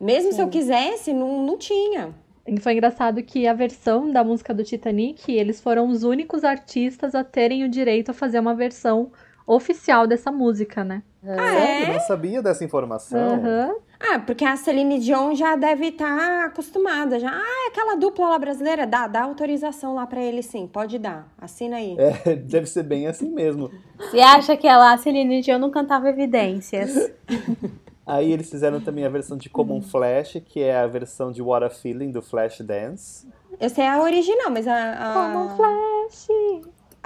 Mesmo 0.00 0.30
Sim. 0.30 0.36
se 0.36 0.42
eu 0.42 0.48
quisesse, 0.48 1.12
não, 1.12 1.44
não 1.44 1.56
tinha. 1.56 2.12
E 2.46 2.60
foi 2.60 2.72
engraçado 2.72 3.22
que 3.22 3.46
a 3.46 3.54
versão 3.54 4.10
da 4.10 4.22
música 4.22 4.52
do 4.52 4.62
Titanic, 4.62 5.32
eles 5.32 5.60
foram 5.60 5.88
os 5.88 6.02
únicos 6.02 6.44
artistas 6.44 7.14
a 7.14 7.24
terem 7.24 7.64
o 7.64 7.68
direito 7.68 8.10
a 8.10 8.14
fazer 8.14 8.38
uma 8.38 8.54
versão 8.54 9.10
oficial 9.46 10.06
dessa 10.06 10.32
música, 10.32 10.82
né? 10.82 11.02
Ah, 11.24 11.54
é? 11.54 11.82
Eu 11.84 11.92
não 11.94 12.00
sabia 12.00 12.42
dessa 12.42 12.64
informação. 12.64 13.34
Uhum. 13.34 13.76
Ah, 13.98 14.18
porque 14.18 14.44
a 14.44 14.56
Celine 14.56 14.98
Dion 14.98 15.34
já 15.34 15.56
deve 15.56 15.86
estar 15.86 16.16
tá 16.16 16.44
acostumada. 16.46 17.18
Já, 17.18 17.30
ah, 17.30 17.68
aquela 17.68 17.96
dupla 17.96 18.28
lá 18.28 18.38
brasileira, 18.38 18.86
dá, 18.86 19.06
dá 19.06 19.22
autorização 19.22 19.94
lá 19.94 20.06
para 20.06 20.22
ele 20.22 20.42
sim, 20.42 20.66
pode 20.66 20.98
dar. 20.98 21.32
Assina 21.38 21.76
aí. 21.76 21.96
É, 21.98 22.34
deve 22.36 22.66
ser 22.66 22.82
bem 22.82 23.06
assim 23.06 23.30
mesmo. 23.30 23.70
Você 23.98 24.20
acha 24.20 24.56
que 24.56 24.66
ela, 24.66 24.92
a 24.92 24.98
Celine 24.98 25.40
Dion, 25.40 25.58
não 25.58 25.70
cantava 25.70 26.08
evidências? 26.08 27.10
Aí 28.06 28.30
eles 28.30 28.48
fizeram 28.48 28.80
também 28.80 29.04
a 29.04 29.08
versão 29.08 29.36
de 29.36 29.50
Common 29.50 29.82
Flash, 29.82 30.40
que 30.46 30.62
é 30.62 30.76
a 30.76 30.86
versão 30.86 31.32
de 31.32 31.42
What 31.42 31.66
a 31.66 31.70
Feeling 31.70 32.12
do 32.12 32.22
Flash 32.22 32.60
Dance. 32.60 33.26
Eu 33.58 33.68
sei 33.68 33.84
a 33.84 34.00
original, 34.00 34.48
mas 34.48 34.68
a. 34.68 34.92
a... 34.92 35.12
Common 35.12 35.56
Flash. 35.56 36.28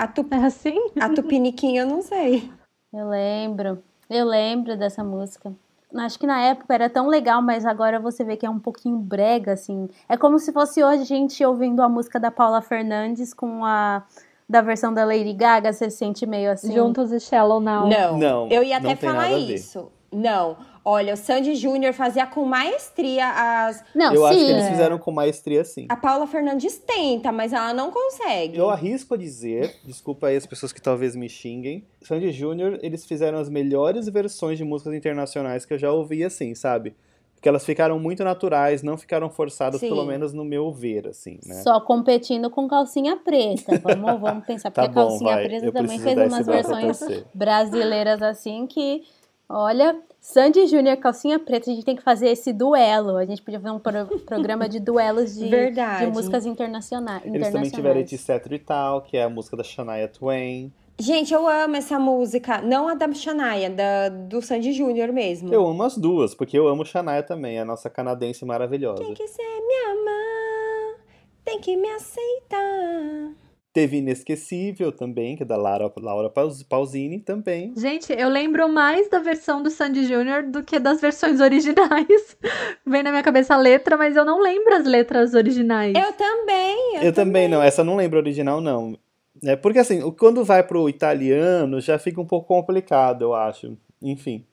A 0.01 0.07
tu... 0.07 0.27
É 0.31 0.37
assim? 0.47 0.79
A 0.99 1.11
Tupiniquim 1.11 1.77
eu 1.77 1.87
não 1.87 2.01
sei. 2.01 2.51
Eu 2.91 3.07
lembro. 3.07 3.83
Eu 4.09 4.25
lembro 4.25 4.75
dessa 4.75 5.05
música. 5.05 5.53
Acho 5.95 6.19
que 6.19 6.27
na 6.27 6.41
época 6.41 6.73
era 6.73 6.89
tão 6.89 7.07
legal, 7.07 7.43
mas 7.43 7.67
agora 7.67 8.01
você 8.01 8.25
vê 8.25 8.35
que 8.35 8.47
é 8.47 8.51
um 8.51 8.59
pouquinho 8.59 8.97
brega, 8.97 9.53
assim. 9.53 9.91
É 10.09 10.17
como 10.17 10.39
se 10.39 10.53
fosse 10.53 10.83
hoje 10.83 11.03
a 11.03 11.05
gente 11.05 11.45
ouvindo 11.45 11.83
a 11.83 11.89
música 11.89 12.19
da 12.19 12.31
Paula 12.31 12.63
Fernandes 12.63 13.35
com 13.35 13.63
a 13.63 14.03
da 14.49 14.63
versão 14.63 14.93
da 14.93 15.05
Lady 15.05 15.35
Gaga, 15.35 15.71
você 15.71 15.91
se 15.91 15.99
sente 15.99 16.27
meio 16.27 16.51
assim. 16.51 16.73
Juntos 16.73 17.13
e 17.13 17.21
Shallow 17.21 17.61
Now. 17.61 17.87
Não, 17.87 18.19
não 18.19 18.49
eu 18.49 18.63
ia 18.63 18.79
até 18.79 18.97
falar 18.97 19.31
isso. 19.33 19.93
Não. 20.11 20.57
Olha, 20.85 21.15
o 21.15 21.17
Sandy 21.17 21.55
Júnior 21.55 21.93
fazia 21.93 22.27
com 22.27 22.45
maestria 22.45 23.27
as. 23.29 23.85
Não, 23.95 24.15
eu 24.15 24.23
sim. 24.23 24.29
acho 24.29 24.39
que 24.39 24.51
eles 24.51 24.69
fizeram 24.69 24.99
com 24.99 25.13
maestria 25.13 25.63
sim. 25.65 25.87
A 25.89 25.97
Paula 25.97 26.27
Fernandes 26.27 26.79
tenta, 26.79 27.31
mas 27.31 27.53
ela 27.53 27.75
não 27.75 27.91
consegue. 27.91 28.57
Eu 28.57 28.71
arrisco 28.71 29.15
a 29.15 29.17
dizer, 29.17 29.77
desculpa 29.85 30.29
aí 30.29 30.37
as 30.37 30.47
pessoas 30.47 30.73
que 30.73 30.81
talvez 30.81 31.15
me 31.15 31.29
xinguem, 31.29 31.85
Sandy 32.03 32.33
Júnior, 32.33 32.79
eles 32.83 33.05
fizeram 33.05 33.39
as 33.39 33.51
melhores 33.51 34.09
versões 34.09 34.57
de 34.57 34.65
músicas 34.65 34.95
internacionais 34.95 35.67
que 35.67 35.75
eu 35.75 35.79
já 35.79 35.93
ouvi 35.93 36.25
assim, 36.25 36.55
sabe? 36.55 36.95
Porque 37.35 37.49
elas 37.49 37.65
ficaram 37.65 37.99
muito 37.99 38.23
naturais, 38.23 38.83
não 38.83 38.99
ficaram 38.99 39.31
forçadas, 39.31 39.81
Sim. 39.81 39.89
pelo 39.89 40.05
menos 40.05 40.35
no 40.35 40.45
meu 40.45 40.71
ver, 40.71 41.09
assim, 41.09 41.41
né? 41.47 41.63
Só 41.63 41.81
competindo 41.81 42.51
com 42.51 42.69
calcinha 42.69 43.17
preta. 43.17 43.79
Vamos, 43.79 44.21
vamos 44.21 44.45
pensar, 44.45 44.69
porque 44.73 44.87
tá 44.87 44.93
bom, 44.93 45.01
a 45.01 45.09
calcinha 45.09 45.35
vai. 45.35 45.45
preta 45.45 45.67
eu 45.67 45.73
também 45.73 45.99
fez 45.99 46.19
umas 46.19 46.47
versões 46.47 47.01
brasileiras 47.33 48.21
assim 48.21 48.67
que, 48.67 49.05
olha, 49.49 49.99
Sandy 50.21 50.67
Júnior, 50.67 50.99
calcinha 50.99 51.39
preta, 51.39 51.71
a 51.71 51.75
gente 51.75 51.85
tem 51.85 51.97
que 51.97 52.03
fazer 52.03 52.29
esse 52.29 52.53
duelo. 52.53 53.17
A 53.17 53.25
gente 53.25 53.41
podia 53.41 53.59
fazer 53.59 53.75
um 53.75 53.79
pro 53.79 54.19
programa 54.21 54.69
de 54.69 54.79
duelos 54.79 55.35
de, 55.35 55.49
de 55.49 56.07
músicas 56.13 56.45
internacionais. 56.45 57.23
Eles 57.25 57.51
também 57.51 57.71
tiveram 57.71 58.01
Etc 58.01 58.29
e 58.51 58.59
tal, 58.59 59.01
que 59.01 59.17
é 59.17 59.23
a 59.23 59.31
música 59.31 59.57
da 59.57 59.65
Shania 59.65 60.07
Twain. 60.09 60.71
Gente, 60.99 61.33
eu 61.33 61.49
amo 61.49 61.77
essa 61.77 61.99
música. 61.99 62.61
Não 62.61 62.87
a 62.87 62.95
da 62.95 63.11
Shania, 63.11 63.71
da, 63.71 64.11
do 64.11 64.43
Sandy 64.43 64.73
Júnior 64.75 65.11
mesmo. 65.11 65.53
Eu 65.53 65.67
amo 65.67 65.83
as 65.83 65.97
duas, 65.97 66.35
porque 66.35 66.59
eu 66.59 66.69
amo 66.69 66.85
Shania 66.85 67.23
também, 67.23 67.59
a 67.59 67.65
nossa 67.65 67.89
canadense 67.89 68.45
maravilhosa. 68.45 69.03
Quem 69.03 69.15
quiser 69.15 69.43
me 69.43 69.91
amar, 69.93 71.01
tem 71.43 71.59
que 71.59 71.75
me 71.75 71.89
aceitar. 71.89 73.33
Teve 73.73 73.99
Inesquecível 73.99 74.91
também, 74.91 75.37
que 75.37 75.45
é 75.45 75.47
da 75.47 75.57
Laura, 75.57 75.93
Laura 75.97 76.33
Pausini 76.69 77.21
também. 77.21 77.73
Gente, 77.77 78.13
eu 78.13 78.29
lembro 78.29 78.69
mais 78.69 79.09
da 79.09 79.21
versão 79.21 79.63
do 79.63 79.71
Sandy 79.71 80.07
Júnior 80.07 80.43
do 80.43 80.65
que 80.65 80.81
das 80.81 81.01
versões 81.01 81.39
originais. 81.41 82.37
Vem 82.85 83.05
na 83.05 83.11
minha 83.11 83.23
cabeça 83.23 83.55
a 83.55 83.59
letra, 83.59 83.97
mas 83.97 84.17
eu 84.17 84.25
não 84.25 84.41
lembro 84.41 84.75
as 84.75 84.85
letras 84.85 85.35
originais. 85.35 85.95
Eu 85.95 86.13
também. 86.15 86.97
Eu, 86.97 87.03
eu 87.03 87.13
também. 87.13 87.13
também 87.13 87.49
não, 87.49 87.63
essa 87.63 87.83
eu 87.83 87.85
não 87.85 87.95
lembro 87.95 88.19
original, 88.19 88.61
não. 88.61 88.99
É, 89.45 89.55
porque 89.55 89.79
assim, 89.79 90.01
quando 90.13 90.45
vai 90.45 90.63
pro 90.63 90.89
italiano 90.89 91.81
já 91.81 91.99
fica 91.99 92.21
um 92.21 92.27
pouco 92.27 92.49
complicado, 92.49 93.23
eu 93.23 93.35
acho. 93.35 93.77
Enfim. 94.03 94.45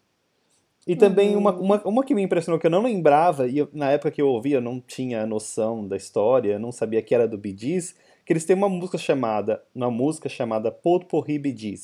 E 0.88 0.96
também 0.96 1.34
uhum. 1.34 1.42
uma, 1.42 1.52
uma, 1.52 1.82
uma 1.84 2.04
que 2.04 2.16
me 2.16 2.22
impressionou 2.22 2.58
que 2.58 2.66
eu 2.66 2.72
não 2.72 2.84
lembrava, 2.84 3.46
e 3.46 3.58
eu, 3.58 3.68
na 3.74 3.92
época 3.92 4.10
que 4.10 4.22
eu 4.22 4.30
ouvia 4.30 4.58
eu 4.58 4.62
não 4.62 4.80
tinha 4.80 5.26
noção 5.26 5.86
da 5.86 5.98
história, 5.98 6.58
não 6.58 6.72
sabia 6.72 7.02
que 7.02 7.14
era 7.14 7.28
do 7.28 7.38
Bee 7.38 7.58
Gees, 7.58 7.94
que 8.28 8.34
eles 8.34 8.44
têm 8.44 8.58
uma 8.58 8.68
música 8.68 8.98
chamada, 8.98 9.64
uma 9.74 9.90
música 9.90 10.28
chamada 10.28 10.70
Potpourri 10.70 11.40
Bee 11.40 11.80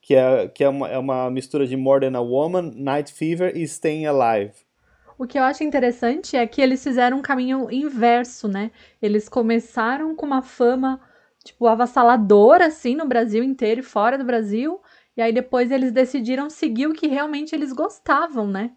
que 0.00 0.14
é, 0.14 0.48
que 0.48 0.64
é, 0.64 0.68
uma, 0.70 0.88
é 0.88 0.96
uma 0.96 1.30
mistura 1.30 1.66
de 1.66 1.76
More 1.76 2.00
Than 2.00 2.16
a 2.16 2.22
Woman, 2.22 2.72
Night 2.74 3.12
Fever 3.12 3.54
e 3.54 3.62
Staying 3.64 4.06
Alive. 4.06 4.54
O 5.18 5.26
que 5.26 5.38
eu 5.38 5.42
acho 5.42 5.62
interessante 5.62 6.38
é 6.38 6.46
que 6.46 6.62
eles 6.62 6.82
fizeram 6.82 7.18
um 7.18 7.22
caminho 7.22 7.70
inverso, 7.70 8.48
né? 8.48 8.70
Eles 9.02 9.28
começaram 9.28 10.16
com 10.16 10.24
uma 10.24 10.40
fama 10.40 10.98
tipo, 11.44 11.66
avassaladora, 11.66 12.68
assim, 12.68 12.96
no 12.96 13.04
Brasil 13.04 13.44
inteiro 13.44 13.80
e 13.80 13.84
fora 13.84 14.16
do 14.16 14.24
Brasil. 14.24 14.80
E 15.14 15.20
aí 15.20 15.34
depois 15.34 15.70
eles 15.70 15.92
decidiram 15.92 16.48
seguir 16.48 16.86
o 16.86 16.94
que 16.94 17.06
realmente 17.06 17.54
eles 17.54 17.74
gostavam, 17.74 18.46
né? 18.46 18.70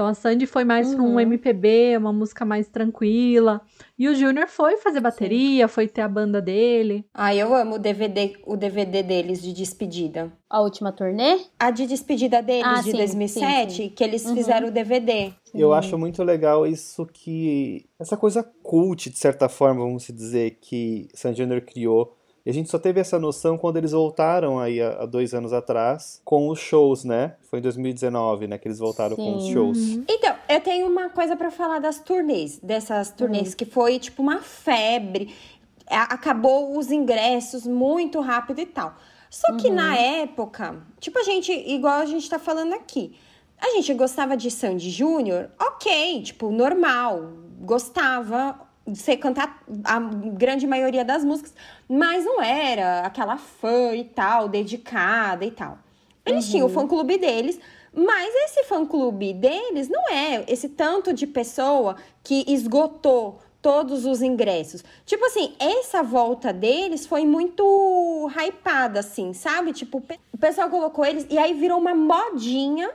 Então 0.00 0.08
a 0.08 0.14
Sandy 0.14 0.46
foi 0.46 0.64
mais 0.64 0.88
uhum. 0.88 0.94
para 0.94 1.04
um 1.04 1.20
MPB, 1.20 1.94
uma 1.98 2.10
música 2.10 2.42
mais 2.42 2.66
tranquila. 2.66 3.60
E 3.98 4.08
o 4.08 4.14
Júnior 4.14 4.48
foi 4.48 4.78
fazer 4.78 4.98
bateria, 4.98 5.68
Sim. 5.68 5.74
foi 5.74 5.88
ter 5.88 6.00
a 6.00 6.08
banda 6.08 6.40
dele. 6.40 7.04
Ah, 7.12 7.34
eu 7.34 7.54
amo 7.54 7.74
o 7.74 7.78
DVD, 7.78 8.32
o 8.46 8.56
DVD 8.56 9.02
deles 9.02 9.42
de 9.42 9.52
despedida. 9.52 10.32
A 10.48 10.62
última 10.62 10.90
turnê? 10.90 11.40
A 11.58 11.70
de 11.70 11.86
despedida 11.86 12.40
deles 12.40 12.64
ah, 12.64 12.80
de 12.80 12.92
sim, 12.92 12.96
2007, 12.96 13.72
sim, 13.72 13.82
sim. 13.82 13.88
que 13.90 14.02
eles 14.02 14.24
uhum. 14.24 14.36
fizeram 14.36 14.68
o 14.68 14.70
DVD. 14.70 15.34
Eu 15.52 15.74
acho 15.74 15.98
muito 15.98 16.24
legal 16.24 16.66
isso 16.66 17.04
que 17.04 17.84
essa 17.98 18.16
coisa 18.16 18.42
cult 18.62 19.10
de 19.10 19.18
certa 19.18 19.50
forma, 19.50 19.82
vamos 19.82 20.06
dizer, 20.06 20.56
que 20.62 21.08
Sandy 21.12 21.42
Júnior 21.42 21.60
criou 21.60 22.16
e 22.44 22.50
a 22.50 22.52
gente 22.52 22.70
só 22.70 22.78
teve 22.78 23.00
essa 23.00 23.18
noção 23.18 23.58
quando 23.58 23.76
eles 23.76 23.92
voltaram 23.92 24.58
aí 24.58 24.80
há, 24.80 25.04
dois 25.04 25.34
anos 25.34 25.52
atrás 25.52 26.20
com 26.24 26.48
os 26.48 26.58
shows, 26.58 27.04
né? 27.04 27.36
Foi 27.50 27.58
em 27.58 27.62
2019, 27.62 28.46
né? 28.46 28.58
Que 28.58 28.68
eles 28.68 28.78
voltaram 28.78 29.14
Sim. 29.14 29.22
com 29.22 29.36
os 29.36 29.46
shows. 29.48 29.78
Uhum. 29.78 30.04
Então, 30.08 30.34
eu 30.48 30.60
tenho 30.60 30.86
uma 30.86 31.10
coisa 31.10 31.36
para 31.36 31.50
falar 31.50 31.78
das 31.80 31.98
turnês, 32.00 32.58
dessas 32.58 33.10
turnês, 33.10 33.50
uhum. 33.50 33.56
que 33.56 33.64
foi 33.64 33.98
tipo 33.98 34.22
uma 34.22 34.40
febre. 34.40 35.34
Acabou 35.86 36.78
os 36.78 36.90
ingressos 36.90 37.66
muito 37.66 38.20
rápido 38.20 38.60
e 38.60 38.66
tal. 38.66 38.94
Só 39.28 39.56
que 39.56 39.68
uhum. 39.68 39.74
na 39.74 39.96
época, 39.96 40.82
tipo, 40.98 41.18
a 41.18 41.22
gente, 41.22 41.52
igual 41.52 42.00
a 42.00 42.06
gente 42.06 42.28
tá 42.28 42.38
falando 42.38 42.72
aqui, 42.72 43.14
a 43.60 43.70
gente 43.70 43.92
gostava 43.94 44.36
de 44.36 44.50
Sandy 44.50 44.90
Júnior, 44.90 45.50
ok, 45.60 46.22
tipo, 46.22 46.50
normal, 46.50 47.32
gostava, 47.60 48.58
sei 48.94 49.16
cantar 49.16 49.62
a 49.84 49.98
grande 49.98 50.66
maioria 50.66 51.04
das 51.04 51.24
músicas, 51.24 51.54
mas 51.88 52.24
não 52.24 52.42
era 52.42 53.00
aquela 53.00 53.36
fã 53.36 53.94
e 53.94 54.04
tal, 54.04 54.48
dedicada 54.48 55.44
e 55.44 55.50
tal. 55.50 55.78
Eles 56.24 56.46
uhum. 56.46 56.50
tinham 56.50 56.66
o 56.66 56.70
fã-clube 56.70 57.18
deles, 57.18 57.58
mas 57.92 58.32
esse 58.44 58.64
fã-clube 58.64 59.32
deles 59.34 59.88
não 59.88 60.08
é 60.08 60.44
esse 60.48 60.68
tanto 60.68 61.12
de 61.12 61.26
pessoa 61.26 61.96
que 62.22 62.44
esgotou 62.46 63.40
todos 63.60 64.06
os 64.06 64.22
ingressos. 64.22 64.82
Tipo 65.04 65.26
assim, 65.26 65.54
essa 65.58 66.02
volta 66.02 66.52
deles 66.52 67.06
foi 67.06 67.26
muito 67.26 68.30
hypada, 68.34 69.00
assim, 69.00 69.32
sabe? 69.32 69.72
Tipo, 69.72 70.02
o 70.32 70.38
pessoal 70.38 70.70
colocou 70.70 71.04
eles 71.04 71.26
e 71.28 71.38
aí 71.38 71.52
virou 71.52 71.78
uma 71.78 71.94
modinha 71.94 72.90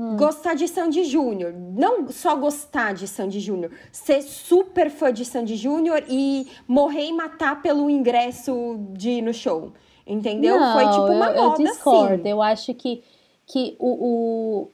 Hum. 0.00 0.16
Gostar 0.16 0.54
de 0.54 0.66
Sandy 0.66 1.04
Júnior. 1.04 1.52
Não 1.52 2.08
só 2.08 2.34
gostar 2.34 2.94
de 2.94 3.06
Sandy 3.06 3.38
Júnior, 3.38 3.70
ser 3.92 4.22
super 4.22 4.90
fã 4.90 5.12
de 5.12 5.26
Sandy 5.26 5.56
Júnior 5.56 6.02
e 6.08 6.48
morrer 6.66 7.04
e 7.04 7.12
matar 7.12 7.60
pelo 7.60 7.90
ingresso 7.90 8.78
de 8.94 9.10
ir 9.10 9.22
no 9.22 9.34
show. 9.34 9.74
Entendeu? 10.06 10.58
Não, 10.58 10.72
Foi 10.72 10.86
tipo 10.86 11.12
uma 11.12 11.26
eu, 11.26 11.42
moda, 11.42 11.62
eu 11.62 11.66
discordo. 11.66 12.14
Assim. 12.14 12.28
Eu 12.30 12.40
acho 12.40 12.72
que, 12.72 13.02
que 13.46 13.76
o, 13.78 13.90
o, 13.90 14.68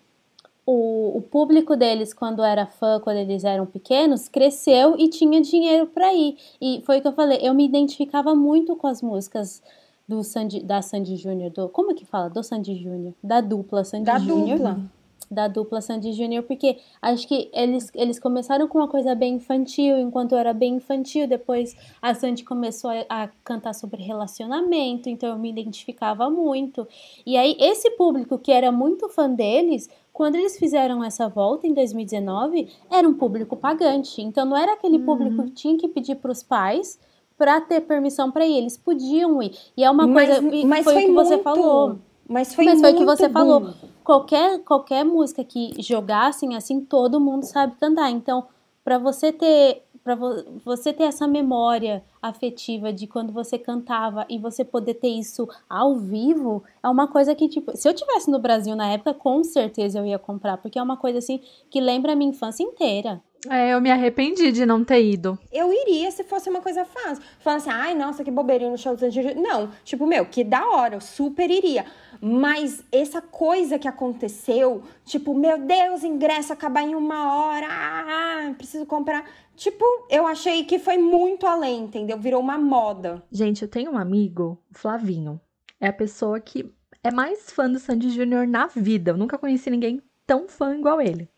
o, 0.65 1.19
o 1.19 1.23
público 1.23 1.75
deles, 1.75 2.15
quando 2.15 2.45
era 2.45 2.65
fã, 2.65 3.01
quando 3.01 3.17
eles 3.17 3.43
eram 3.43 3.67
pequenos, 3.67 4.29
cresceu 4.29 4.95
e 4.97 5.09
tinha 5.09 5.41
dinheiro 5.41 5.89
para 5.89 6.15
ir. 6.15 6.37
E 6.61 6.83
foi 6.87 6.99
o 6.99 7.03
que 7.03 7.09
eu 7.09 7.13
falei, 7.13 7.41
eu 7.43 7.53
me 7.53 7.65
identificava 7.65 8.33
muito 8.33 8.77
com 8.77 8.87
as 8.87 9.03
músicas 9.03 9.61
do 10.09 10.23
Sandy, 10.23 10.63
da 10.63 10.81
Sandy 10.81 11.17
Júnior, 11.17 11.51
do 11.51 11.69
como 11.69 11.91
é 11.91 11.95
que 11.95 12.05
fala? 12.05 12.31
Do 12.31 12.45
Sandy 12.45 12.77
Júnior, 12.77 13.13
da 13.21 13.41
dupla 13.41 13.83
Sandy 13.83 14.09
Júnior. 14.25 14.59
Da 14.61 14.71
dupla 14.71 14.96
da 15.31 15.49
dupla 15.49 15.81
Sandy 15.81 16.13
Júnior, 16.13 16.45
porque 16.45 16.79
acho 17.03 17.27
que 17.27 17.51
eles, 17.53 17.91
eles 17.95 18.19
começaram 18.19 18.69
com 18.69 18.79
uma 18.79 18.89
coisa 18.89 19.15
bem 19.15 19.35
infantil, 19.35 19.99
enquanto 19.99 20.33
eu 20.33 20.39
era 20.39 20.53
bem 20.53 20.75
infantil, 20.75 21.27
depois 21.27 21.77
a 22.01 22.15
Sandy 22.15 22.45
começou 22.45 22.91
a, 22.91 23.05
a, 23.09 23.29
cantar 23.45 23.75
sobre 23.75 24.03
relacionamento, 24.03 25.09
então 25.09 25.29
eu 25.29 25.39
me 25.39 25.51
identificava 25.51 26.31
muito. 26.31 26.87
E 27.25 27.37
aí, 27.37 27.57
esse 27.59 27.91
público 27.93 28.39
que 28.39 28.53
era 28.53 28.71
muito 28.71 29.09
fã 29.09 29.29
deles, 29.29 29.89
quando 30.13 30.37
eles 30.37 30.59
fizeram 30.59 31.05
essa 31.05 31.29
volta 31.29 31.67
em 31.67 31.75
2019, 31.75 32.69
era 32.91 33.07
um 33.07 33.15
público 33.15 33.57
pagante, 33.57 34.23
então 34.23 34.47
não 34.47 34.57
era 34.57 34.73
aquele 34.73 34.99
uhum. 34.99 35.05
público 35.05 35.45
que 35.45 35.51
tinha 35.51 35.77
que 35.77 35.89
pedir 35.89 36.17
para 36.17 36.33
os 36.33 36.43
pais 36.43 36.99
para 37.37 37.61
ter 37.61 37.83
permissão 37.83 38.31
para 38.31 38.47
ir, 38.47 38.57
eles 38.57 38.79
podiam 38.79 39.43
ir. 39.43 39.53
E 39.77 39.85
é 39.85 39.91
uma 39.91 40.07
mas, 40.07 40.41
coisa, 40.41 40.67
mas 40.67 40.85
foi, 40.85 40.95
foi 40.95 41.03
o 41.03 41.07
que 41.07 41.13
muito... 41.13 41.29
você 41.29 41.39
falou. 41.39 41.99
Mas 42.29 42.55
foi, 42.55 42.65
Mas 42.65 42.81
foi 42.81 42.93
o 42.93 42.97
que 42.97 43.05
você 43.05 43.29
bom. 43.29 43.35
falou. 43.35 43.75
Qualquer, 44.03 44.61
qualquer 44.61 45.05
música 45.05 45.45
que 45.45 45.73
jogassem 45.79 46.57
assim, 46.57 46.81
todo 46.81 47.21
mundo 47.21 47.45
sabe 47.45 47.75
cantar. 47.79 48.11
Então, 48.11 48.47
para 48.85 48.99
você 48.99 49.33
ter 49.33 49.83
para 50.07 50.15
vo 50.15 50.61
você 50.65 50.93
ter 50.93 51.03
essa 51.03 51.27
memória 51.27 52.01
afetiva 52.23 52.93
de 52.93 53.09
quando 53.09 53.33
você 53.33 53.59
cantava 53.59 54.25
e 54.31 54.39
você 54.39 54.65
poder 54.65 54.95
ter 54.95 55.09
isso 55.09 55.49
ao 55.69 55.97
vivo, 55.97 56.63
é 56.81 56.89
uma 56.89 57.09
coisa 57.09 57.35
que, 57.35 57.49
tipo, 57.49 57.77
se 57.77 57.89
eu 57.89 57.93
tivesse 57.93 58.31
no 58.31 58.39
Brasil 58.39 58.77
na 58.77 58.89
época, 58.93 59.13
com 59.13 59.43
certeza 59.43 59.99
eu 59.99 60.07
ia 60.07 60.17
comprar, 60.17 60.59
porque 60.59 60.79
é 60.79 60.83
uma 60.83 60.97
coisa 60.97 61.19
assim 61.19 61.41
que 61.69 61.81
lembra 61.81 62.13
a 62.13 62.17
minha 62.17 62.31
infância 62.31 62.63
inteira. 62.63 63.21
É, 63.51 63.75
eu 63.75 63.81
me 63.81 63.91
arrependi 63.91 64.51
de 64.53 64.65
não 64.65 64.85
ter 64.85 65.03
ido. 65.03 65.39
Eu 65.53 65.73
iria 65.73 66.11
se 66.11 66.25
fosse 66.25 66.49
uma 66.49 66.61
coisa 66.61 66.85
fácil. 66.85 67.23
Falar 67.41 67.57
assim, 67.57 67.71
ai, 67.71 67.95
nossa, 67.95 68.25
que 68.25 68.31
bobeirinho 68.31 68.73
no 68.73 68.79
show 68.79 68.95
do 68.95 69.01
Sandy 69.01 69.35
Não, 69.35 69.71
tipo, 69.85 70.07
meu, 70.07 70.27
que 70.27 70.43
da 70.43 70.69
hora, 70.69 70.95
eu 70.97 71.01
super 71.01 71.51
iria. 71.51 71.85
Mas 72.21 72.85
essa 72.91 73.21
coisa 73.21 73.79
que 73.79 73.89
aconteceu, 73.89 74.83
tipo, 75.05 75.35
meu 75.35 75.59
Deus, 75.59 76.05
ingresso 76.05 76.53
acabar 76.53 76.83
em 76.83 76.95
uma 76.95 77.35
hora, 77.35 77.67
ah, 77.71 78.55
preciso 78.57 78.87
comprar. 78.87 79.25
Tipo, 79.55 79.85
eu 80.11 80.27
achei 80.27 80.65
que 80.65 80.79
foi 80.79 80.99
muito 80.99 81.47
além, 81.47 81.85
entendeu? 81.85 82.19
Virou 82.19 82.41
uma 82.41 82.59
moda. 82.59 83.23
Gente, 83.33 83.63
eu 83.63 83.69
tenho 83.69 83.93
um 83.93 83.99
amigo, 83.99 84.59
Flavinho. 84.71 85.41
É 85.81 85.89
a 85.89 85.93
pessoa 85.93 86.39
que 86.41 86.71
é 87.03 87.11
mais 87.11 87.51
fã 87.51 87.71
do 87.71 87.79
Sandy 87.79 88.11
Júnior 88.11 88.47
na 88.47 88.67
vida. 88.67 89.13
Eu 89.13 89.17
nunca 89.17 89.39
conheci 89.39 89.71
ninguém 89.71 90.03
tão 90.27 90.49
fã 90.49 90.75
igual 90.77 91.01
ele. 91.01 91.29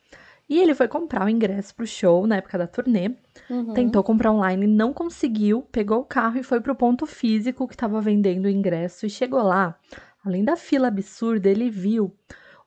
E 0.49 0.58
ele 0.58 0.75
foi 0.75 0.88
comprar 0.88 1.26
o 1.26 1.28
ingresso 1.28 1.75
pro 1.75 1.87
show 1.87 2.26
na 2.26 2.37
época 2.37 2.56
da 2.56 2.66
turnê. 2.66 3.14
Uhum. 3.50 3.75
Tentou 3.75 4.02
comprar 4.02 4.32
online, 4.32 4.66
não 4.66 4.94
conseguiu, 4.94 5.62
pegou 5.70 6.00
o 6.00 6.04
carro 6.04 6.38
e 6.38 6.42
foi 6.42 6.61
pro 6.61 6.75
ponto 6.75 7.04
físico 7.04 7.68
que 7.68 7.75
estava 7.75 8.00
vendendo 8.00 8.47
o 8.47 8.50
ingresso 8.50 9.04
e 9.04 9.11
chegou 9.11 9.42
lá. 9.42 9.78
Além 10.28 10.44
da 10.44 10.56
fila 10.56 10.88
absurda, 10.88 11.49
ele 11.49 11.70
viu 11.70 12.14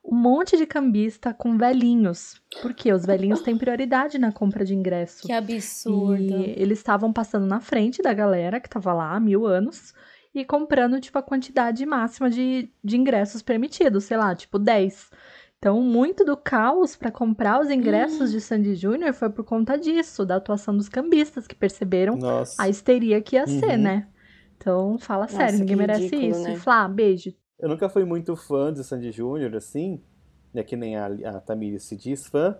um 0.04 0.16
monte 0.16 0.56
de 0.56 0.66
cambista 0.66 1.32
com 1.32 1.56
velhinhos. 1.56 2.42
Porque 2.60 2.92
os 2.92 3.06
velhinhos 3.06 3.40
têm 3.40 3.56
prioridade 3.56 4.18
na 4.18 4.32
compra 4.32 4.64
de 4.64 4.74
ingresso. 4.74 5.26
Que 5.26 5.32
absurdo. 5.32 6.22
E 6.22 6.54
eles 6.60 6.78
estavam 6.78 7.12
passando 7.12 7.46
na 7.46 7.60
frente 7.60 8.02
da 8.02 8.12
galera 8.12 8.58
que 8.58 8.68
tava 8.68 8.92
lá 8.92 9.14
há 9.14 9.20
mil 9.20 9.46
anos 9.46 9.94
e 10.34 10.44
comprando, 10.44 11.00
tipo, 11.00 11.18
a 11.18 11.22
quantidade 11.22 11.86
máxima 11.86 12.28
de, 12.28 12.68
de 12.82 12.96
ingressos 12.96 13.42
permitidos, 13.42 14.04
sei 14.04 14.16
lá, 14.16 14.34
tipo 14.34 14.58
10. 14.58 15.10
Então, 15.58 15.80
muito 15.80 16.24
do 16.24 16.36
caos 16.36 16.96
para 16.96 17.12
comprar 17.12 17.60
os 17.60 17.70
ingressos 17.70 18.30
hum. 18.30 18.32
de 18.32 18.40
Sandy 18.40 18.74
Júnior 18.74 19.14
foi 19.14 19.30
por 19.30 19.44
conta 19.44 19.78
disso, 19.78 20.26
da 20.26 20.36
atuação 20.36 20.76
dos 20.76 20.88
cambistas, 20.88 21.46
que 21.46 21.54
perceberam 21.54 22.16
Nossa. 22.16 22.60
a 22.60 22.68
histeria 22.68 23.20
que 23.20 23.36
ia 23.36 23.44
uhum. 23.44 23.60
ser, 23.60 23.76
né? 23.76 24.08
Então, 24.56 24.98
fala 24.98 25.22
Nossa, 25.22 25.36
sério, 25.36 25.60
ninguém 25.60 25.76
merece 25.76 26.02
ridículo, 26.02 26.30
isso. 26.30 26.42
Né? 26.42 26.56
Flá, 26.56 26.88
beijo. 26.88 27.32
Eu 27.62 27.68
nunca 27.68 27.88
fui 27.88 28.04
muito 28.04 28.34
fã 28.34 28.72
de 28.72 28.82
Sandy 28.82 29.12
Júnior, 29.12 29.54
assim, 29.54 30.00
né, 30.52 30.64
que 30.64 30.76
nem 30.76 30.96
a, 30.96 31.06
a 31.06 31.40
Tamires 31.40 31.84
se 31.84 31.96
diz 31.96 32.26
fã, 32.26 32.56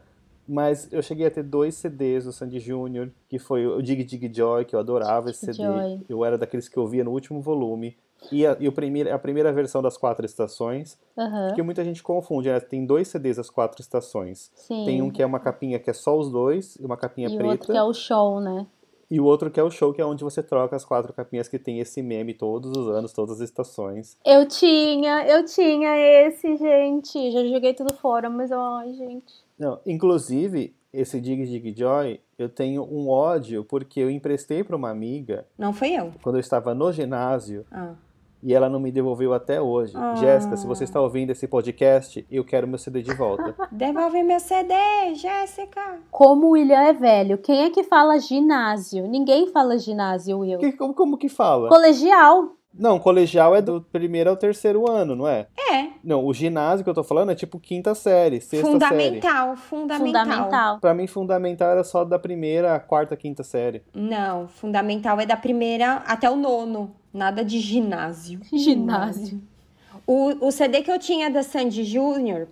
mas 0.46 0.88
eu 0.92 1.02
cheguei 1.02 1.26
a 1.26 1.30
ter 1.30 1.42
dois 1.42 1.74
CDs 1.74 2.24
do 2.24 2.32
Sandy 2.32 2.60
Júnior, 2.60 3.10
que 3.28 3.36
foi 3.38 3.66
o 3.66 3.82
Dig 3.82 4.04
Dig 4.04 4.32
Joy, 4.32 4.64
que 4.64 4.76
eu 4.76 4.80
adorava 4.80 5.28
esse 5.28 5.44
CD. 5.44 5.64
Joy. 5.64 6.00
Eu 6.08 6.24
era 6.24 6.38
daqueles 6.38 6.68
que 6.68 6.76
eu 6.76 6.86
via 6.86 7.02
no 7.02 7.10
último 7.10 7.40
volume. 7.40 7.96
E 8.30 8.46
a, 8.46 8.56
e 8.60 8.68
o 8.68 8.72
primeiro, 8.72 9.12
a 9.12 9.18
primeira 9.18 9.52
versão 9.52 9.82
das 9.82 9.96
quatro 9.96 10.24
estações, 10.24 10.96
uhum. 11.16 11.54
que 11.54 11.62
muita 11.62 11.82
gente 11.82 12.00
confunde, 12.00 12.48
né? 12.48 12.60
Tem 12.60 12.86
dois 12.86 13.08
CDs 13.08 13.36
das 13.36 13.50
quatro 13.50 13.80
estações. 13.80 14.52
Sim. 14.54 14.84
Tem 14.84 15.02
um 15.02 15.10
que 15.10 15.20
é 15.20 15.26
uma 15.26 15.40
capinha 15.40 15.80
que 15.80 15.90
é 15.90 15.92
só 15.92 16.16
os 16.16 16.30
dois, 16.30 16.76
e 16.76 16.84
uma 16.84 16.96
capinha 16.96 17.26
e 17.26 17.36
preta. 17.36 17.44
E 17.44 17.50
outro 17.50 17.72
que 17.72 17.76
é 17.76 17.82
o 17.82 17.92
show, 17.92 18.40
né? 18.40 18.66
E 19.12 19.20
o 19.20 19.26
outro 19.26 19.50
que 19.50 19.60
é 19.60 19.62
o 19.62 19.70
show, 19.70 19.92
que 19.92 20.00
é 20.00 20.06
onde 20.06 20.24
você 20.24 20.42
troca 20.42 20.74
as 20.74 20.86
quatro 20.86 21.12
capinhas 21.12 21.46
que 21.46 21.58
tem 21.58 21.80
esse 21.80 22.00
meme 22.00 22.32
todos 22.32 22.74
os 22.74 22.88
anos, 22.88 23.12
todas 23.12 23.42
as 23.42 23.50
estações. 23.50 24.16
Eu 24.24 24.48
tinha, 24.48 25.26
eu 25.26 25.44
tinha 25.44 25.94
esse, 25.98 26.56
gente. 26.56 27.30
Já 27.30 27.44
joguei 27.44 27.74
tudo 27.74 27.92
fora, 27.92 28.30
mas 28.30 28.50
ai, 28.50 28.94
gente. 28.94 29.34
Não, 29.58 29.78
inclusive, 29.84 30.74
esse 30.90 31.20
Dig 31.20 31.44
Dig 31.44 31.78
Joy, 31.78 32.20
eu 32.38 32.48
tenho 32.48 32.84
um 32.84 33.10
ódio 33.10 33.64
porque 33.64 34.00
eu 34.00 34.08
emprestei 34.08 34.64
para 34.64 34.76
uma 34.76 34.88
amiga. 34.88 35.46
Não 35.58 35.74
foi 35.74 35.90
eu. 35.92 36.10
Quando 36.22 36.36
eu 36.36 36.40
estava 36.40 36.74
no 36.74 36.90
ginásio. 36.90 37.66
Ah 37.70 37.92
e 38.42 38.52
ela 38.52 38.68
não 38.68 38.80
me 38.80 38.90
devolveu 38.90 39.32
até 39.32 39.60
hoje. 39.60 39.92
Ah. 39.96 40.14
Jéssica, 40.16 40.56
se 40.56 40.66
você 40.66 40.84
está 40.84 41.00
ouvindo 41.00 41.30
esse 41.30 41.46
podcast, 41.46 42.26
eu 42.30 42.44
quero 42.44 42.66
meu 42.66 42.78
CD 42.78 43.02
de 43.02 43.14
volta. 43.14 43.54
Devolve 43.70 44.22
meu 44.22 44.40
CD, 44.40 44.74
Jéssica. 45.14 46.00
Como 46.10 46.48
o 46.48 46.50
William 46.50 46.80
é 46.80 46.92
velho, 46.92 47.38
quem 47.38 47.64
é 47.64 47.70
que 47.70 47.84
fala 47.84 48.18
ginásio? 48.18 49.06
Ninguém 49.06 49.46
fala 49.48 49.78
ginásio, 49.78 50.40
Will. 50.40 50.58
Que, 50.58 50.72
como, 50.72 50.94
como 50.94 51.16
que 51.16 51.28
fala? 51.28 51.68
Colegial. 51.68 52.56
Não, 52.74 52.98
colegial 52.98 53.54
é 53.54 53.60
do 53.60 53.82
primeiro 53.82 54.30
ao 54.30 54.36
terceiro 54.36 54.90
ano, 54.90 55.14
não 55.14 55.28
é? 55.28 55.46
É. 55.70 55.88
Não, 56.02 56.24
o 56.24 56.32
ginásio 56.32 56.82
que 56.82 56.90
eu 56.90 56.94
tô 56.94 57.04
falando 57.04 57.30
é 57.30 57.34
tipo 57.34 57.60
quinta 57.60 57.94
série, 57.94 58.40
sexta 58.40 58.66
fundamental, 58.66 58.98
série. 58.98 59.56
Fundamental, 59.56 60.26
fundamental. 60.26 60.80
Pra 60.80 60.94
mim, 60.94 61.06
fundamental 61.06 61.70
era 61.70 61.84
só 61.84 62.04
da 62.04 62.18
primeira, 62.18 62.78
quarta, 62.80 63.16
quinta 63.16 63.42
série. 63.42 63.82
Não, 63.94 64.48
fundamental 64.48 65.20
é 65.20 65.26
da 65.26 65.36
primeira 65.36 65.96
até 66.06 66.30
o 66.30 66.36
nono. 66.36 66.94
Nada 67.12 67.44
de 67.44 67.60
ginásio. 67.60 68.40
Ginásio. 68.52 69.40
O, 70.06 70.46
o 70.46 70.50
CD 70.50 70.82
que 70.82 70.90
eu 70.90 70.98
tinha 70.98 71.30
da 71.30 71.42
Sandy 71.42 71.84
Júnior 71.84 72.48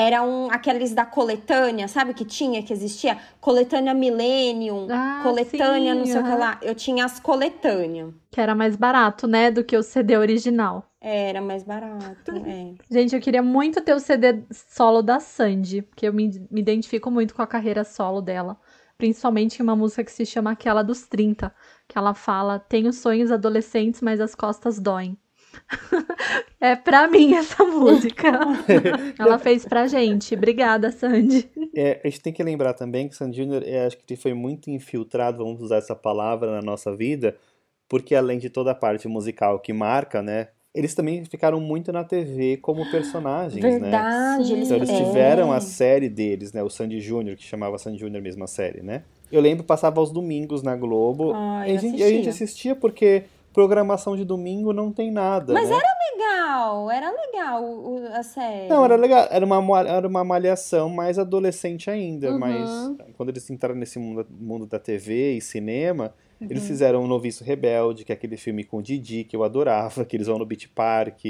era 0.00 0.22
um, 0.22 0.50
aqueles 0.50 0.94
da 0.94 1.04
coletânea, 1.04 1.86
sabe 1.86 2.14
que 2.14 2.24
tinha, 2.24 2.62
que 2.62 2.72
existia? 2.72 3.18
Coletânea 3.38 3.92
Millennium, 3.92 4.86
ah, 4.90 5.20
coletânea, 5.22 5.92
sim, 5.92 5.98
não 5.98 6.06
sei 6.06 6.18
o 6.18 6.24
que 6.24 6.34
lá. 6.36 6.58
Eu 6.62 6.74
tinha 6.74 7.04
as 7.04 7.20
coletâneas. 7.20 8.14
Que 8.30 8.40
era 8.40 8.54
mais 8.54 8.76
barato, 8.76 9.26
né, 9.26 9.50
do 9.50 9.62
que 9.62 9.76
o 9.76 9.82
CD 9.82 10.16
original. 10.16 10.86
Era 11.02 11.42
mais 11.42 11.64
barato, 11.64 12.32
é. 12.46 12.72
Gente, 12.90 13.14
eu 13.14 13.20
queria 13.20 13.42
muito 13.42 13.82
ter 13.82 13.94
o 13.94 14.00
CD 14.00 14.42
solo 14.50 15.02
da 15.02 15.20
Sandy, 15.20 15.82
porque 15.82 16.08
eu 16.08 16.14
me, 16.14 16.30
me 16.50 16.62
identifico 16.62 17.10
muito 17.10 17.34
com 17.34 17.42
a 17.42 17.46
carreira 17.46 17.84
solo 17.84 18.22
dela. 18.22 18.58
Principalmente 18.96 19.58
em 19.58 19.62
uma 19.62 19.76
música 19.76 20.04
que 20.04 20.12
se 20.12 20.24
chama 20.24 20.52
Aquela 20.52 20.82
dos 20.82 21.06
30, 21.06 21.54
que 21.88 21.96
ela 21.96 22.12
fala: 22.14 22.58
Tenho 22.58 22.92
sonhos 22.92 23.30
adolescentes, 23.30 24.00
mas 24.02 24.20
as 24.20 24.34
costas 24.34 24.78
doem. 24.78 25.16
É 26.60 26.76
pra 26.76 27.08
mim 27.08 27.34
essa 27.34 27.64
música. 27.64 28.30
ela 29.18 29.38
fez 29.38 29.64
pra 29.64 29.86
gente. 29.86 30.34
Obrigada, 30.34 30.90
Sandy. 30.90 31.48
É, 31.74 32.00
a 32.04 32.08
gente 32.08 32.20
tem 32.20 32.32
que 32.32 32.42
lembrar 32.42 32.74
também 32.74 33.08
que 33.08 33.16
Sandy 33.16 33.36
Júnior, 33.38 33.62
é, 33.64 33.86
acho 33.86 33.98
que 33.98 34.16
foi 34.16 34.34
muito 34.34 34.70
infiltrado, 34.70 35.44
vamos 35.44 35.60
usar 35.60 35.76
essa 35.76 35.94
palavra 35.94 36.50
na 36.50 36.62
nossa 36.62 36.94
vida, 36.94 37.36
porque 37.88 38.14
além 38.14 38.38
de 38.38 38.50
toda 38.50 38.72
a 38.72 38.74
parte 38.74 39.08
musical 39.08 39.58
que 39.58 39.72
marca, 39.72 40.22
né? 40.22 40.48
Eles 40.72 40.94
também 40.94 41.24
ficaram 41.24 41.60
muito 41.60 41.92
na 41.92 42.04
TV 42.04 42.56
como 42.58 42.88
personagens, 42.92 43.60
Verdade, 43.60 43.80
né? 43.80 43.90
Verdade, 43.90 44.52
eles 44.52 44.70
Então 44.70 44.76
eles 44.76 44.90
tiveram 44.90 45.52
é. 45.52 45.56
a 45.56 45.60
série 45.60 46.08
deles, 46.08 46.52
né? 46.52 46.62
O 46.62 46.70
Sandy 46.70 47.00
Júnior, 47.00 47.36
que 47.36 47.42
chamava 47.42 47.76
Sandy 47.76 47.98
Júnior 47.98 48.22
mesmo 48.22 48.44
a 48.44 48.46
série, 48.46 48.80
né? 48.80 49.02
Eu 49.32 49.40
lembro 49.40 49.64
passava 49.64 49.98
aos 49.98 50.12
domingos 50.12 50.62
na 50.62 50.76
Globo. 50.76 51.32
A 51.34 51.66
gente, 51.66 51.98
e 51.98 52.02
a 52.04 52.08
gente 52.08 52.28
assistia 52.28 52.76
porque 52.76 53.24
programação 53.60 54.16
de 54.16 54.24
domingo 54.24 54.72
não 54.72 54.90
tem 54.90 55.10
nada. 55.10 55.52
Mas 55.52 55.68
né? 55.68 55.76
era 55.76 55.88
legal, 56.10 56.90
era 56.90 57.10
legal 57.10 57.62
o, 57.62 58.06
a 58.12 58.22
série. 58.22 58.68
Não, 58.68 58.82
era 58.82 58.96
legal. 58.96 59.28
Era 59.30 59.44
uma, 59.44 59.80
era 59.80 60.08
uma 60.08 60.24
malhação 60.24 60.88
mais 60.88 61.18
adolescente 61.18 61.90
ainda. 61.90 62.30
Uhum. 62.32 62.38
Mas 62.38 62.70
quando 63.16 63.28
eles 63.28 63.48
entraram 63.50 63.74
nesse 63.74 63.98
mundo, 63.98 64.26
mundo 64.30 64.66
da 64.66 64.78
TV 64.78 65.32
e 65.34 65.42
cinema, 65.42 66.14
uhum. 66.40 66.46
eles 66.48 66.66
fizeram 66.66 67.04
o 67.04 67.06
Noviço 67.06 67.44
Rebelde, 67.44 68.02
que 68.02 68.12
é 68.12 68.14
aquele 68.14 68.38
filme 68.38 68.64
com 68.64 68.78
o 68.78 68.82
Didi, 68.82 69.24
que 69.24 69.36
eu 69.36 69.44
adorava, 69.44 70.04
que 70.06 70.16
eles 70.16 70.26
vão 70.26 70.38
no 70.38 70.46
Beach 70.46 70.68
Park. 70.68 71.20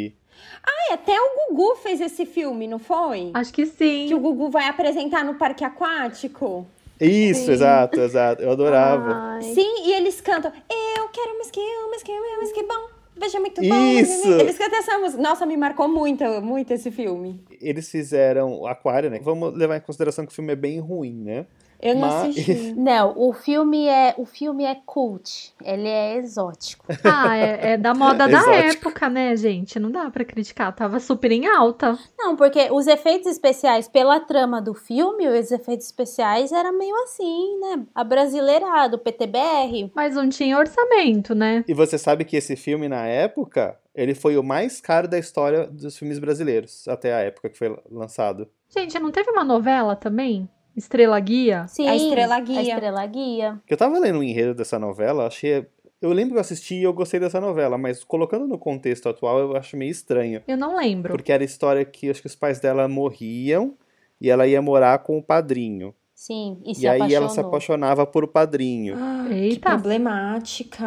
Ah, 0.65 0.95
até 0.95 1.13
o 1.13 1.51
Gugu 1.51 1.77
fez 1.77 2.01
esse 2.01 2.25
filme, 2.25 2.69
não 2.69 2.79
foi? 2.79 3.31
Acho 3.35 3.53
que 3.53 3.67
sim. 3.67 4.07
Que 4.07 4.15
o 4.15 4.21
Gugu 4.21 4.51
vai 4.51 4.69
apresentar 4.69 5.25
no 5.25 5.35
parque 5.35 5.65
aquático. 5.65 6.67
Isso, 7.01 7.47
Sim. 7.47 7.53
exato, 7.53 7.99
exato. 7.99 8.43
Eu 8.43 8.51
adorava. 8.51 9.11
Ai. 9.11 9.43
Sim, 9.43 9.87
e 9.87 9.95
eles 9.95 10.21
cantam 10.21 10.53
Eu 10.69 10.90
quero 11.11 11.37
um 11.37 11.41
esqui, 11.41 11.61
um 11.61 11.95
esqui, 11.95 12.13
um 12.13 12.43
esqui 12.43 12.63
bom. 12.63 13.01
Veja 13.17 13.39
muito 13.39 13.61
bom. 13.61 13.75
Isso! 13.75 14.29
Eles 14.29 14.57
cantam 14.57 14.79
essa 14.79 14.99
música. 14.99 15.23
Nossa, 15.23 15.45
me 15.45 15.57
marcou 15.57 15.89
muito, 15.89 16.25
muito 16.41 16.73
esse 16.73 16.91
filme. 16.91 17.45
Eles 17.61 17.91
fizeram 17.91 18.67
Aquário, 18.67 19.11
né? 19.11 19.21
Vamos 19.23 19.53
levar 19.55 19.77
em 19.77 19.81
consideração 19.81 20.25
que 20.25 20.33
o 20.33 20.35
filme 20.35 20.53
é 20.53 20.57
bem 20.57 20.79
ruim, 20.79 21.23
né? 21.25 21.47
Eu 21.83 21.95
não 21.95 22.03
Mas... 22.03 22.31
assisti. 22.31 22.75
Não, 22.77 23.15
o 23.17 23.33
filme 23.33 23.87
é 23.87 24.15
o 24.17 24.25
filme 24.25 24.65
é 24.65 24.75
cult. 24.75 25.55
Ele 25.65 25.89
é 25.89 26.17
exótico. 26.17 26.87
Ah, 27.03 27.37
é, 27.37 27.73
é 27.73 27.77
da 27.77 27.93
moda 27.93 28.29
da 28.29 28.55
época, 28.55 29.09
né, 29.09 29.35
gente? 29.37 29.79
Não 29.79 29.91
dá 29.91 30.11
para 30.11 30.25
criticar. 30.25 30.75
Tava 30.75 31.01
super 31.01 31.33
em 31.33 31.47
alta. 31.47 31.99
Não, 32.19 32.37
porque 32.37 32.69
os 32.71 32.87
efeitos 32.87 33.27
especiais, 33.27 33.89
pela 33.89 34.21
trama 34.21 34.61
do 34.63 34.75
filme, 34.75 35.27
os 35.29 35.51
efeitos 35.51 35.87
especiais 35.87 36.53
eram 36.53 36.77
meio 36.79 36.95
assim, 37.03 37.59
né? 37.59 37.85
A 37.95 38.05
brasileirado, 38.05 38.99
PTBR. 38.99 39.91
Mas 39.95 40.15
não 40.15 40.29
tinha 40.29 40.57
orçamento, 40.57 41.35
né? 41.35 41.65
E 41.67 41.75
você 41.75 41.99
sabe 41.99 42.25
que 42.25 42.37
esse 42.37 42.55
filme, 42.55 42.89
na 42.89 43.07
época, 43.07 43.77
ele 43.95 44.15
foi 44.15 44.37
o 44.37 44.43
mais 44.43 44.81
caro 44.81 45.09
da 45.09 45.19
história 45.19 45.67
dos 45.67 45.97
filmes 45.97 46.19
brasileiros, 46.19 46.87
até 46.87 47.13
a 47.13 47.21
época 47.21 47.49
que 47.51 47.59
foi 47.59 47.77
lançado. 47.91 48.49
Gente, 48.69 48.99
não 48.99 49.11
teve 49.11 49.31
uma 49.31 49.45
novela 49.45 49.97
também? 49.97 50.49
Estrela 50.77 51.19
Guia? 51.21 51.67
Sim, 51.69 51.89
a 51.89 51.97
Estrela 51.97 52.41
Guia. 52.41 52.59
A 52.59 52.63
Estrela 52.63 53.07
Guia. 53.07 53.61
Eu 53.69 53.77
tava 53.77 53.99
lendo 53.99 54.19
o 54.19 54.23
enredo 54.23 54.55
dessa 54.55 54.79
novela, 54.79 55.27
achei. 55.27 55.67
Eu 56.01 56.13
lembro 56.13 56.33
que 56.33 56.37
eu 56.39 56.41
assisti 56.41 56.77
e 56.77 56.83
eu 56.83 56.93
gostei 56.93 57.21
dessa 57.21 57.41
novela, 57.41 57.77
mas 57.77 58.03
colocando 58.03 58.47
no 58.47 58.59
contexto 58.59 59.09
atual 59.09 59.39
eu 59.39 59.57
acho 59.57 59.77
meio 59.77 59.91
estranho. 59.91 60.43
Eu 60.49 60.57
não 60.57 60.77
lembro. 60.77 61.13
Porque 61.13 61.31
era 61.31 61.43
a 61.43 61.45
história 61.45 61.85
que 61.85 62.09
acho 62.09 62.23
que 62.23 62.27
os 62.27 62.37
pais 62.37 62.59
dela 62.59 62.89
morriam 62.89 63.77
e 64.21 64.31
ela 64.31 64.47
ia 64.47 64.63
morar 64.63 64.99
com 65.01 65.19
o 65.19 65.23
padrinho. 65.23 65.95
Sim, 66.21 66.59
e 66.67 66.75
se 66.75 66.83
E 66.83 66.87
aí 66.87 66.99
apaixonou. 66.99 67.17
ela 67.25 67.29
se 67.31 67.41
apaixonava 67.41 68.07
por 68.07 68.23
o 68.25 68.29
padrinho. 68.29 68.95
Ah, 68.99 69.27
Eita. 69.31 69.55
Que 69.55 69.61
problemática. 69.61 70.87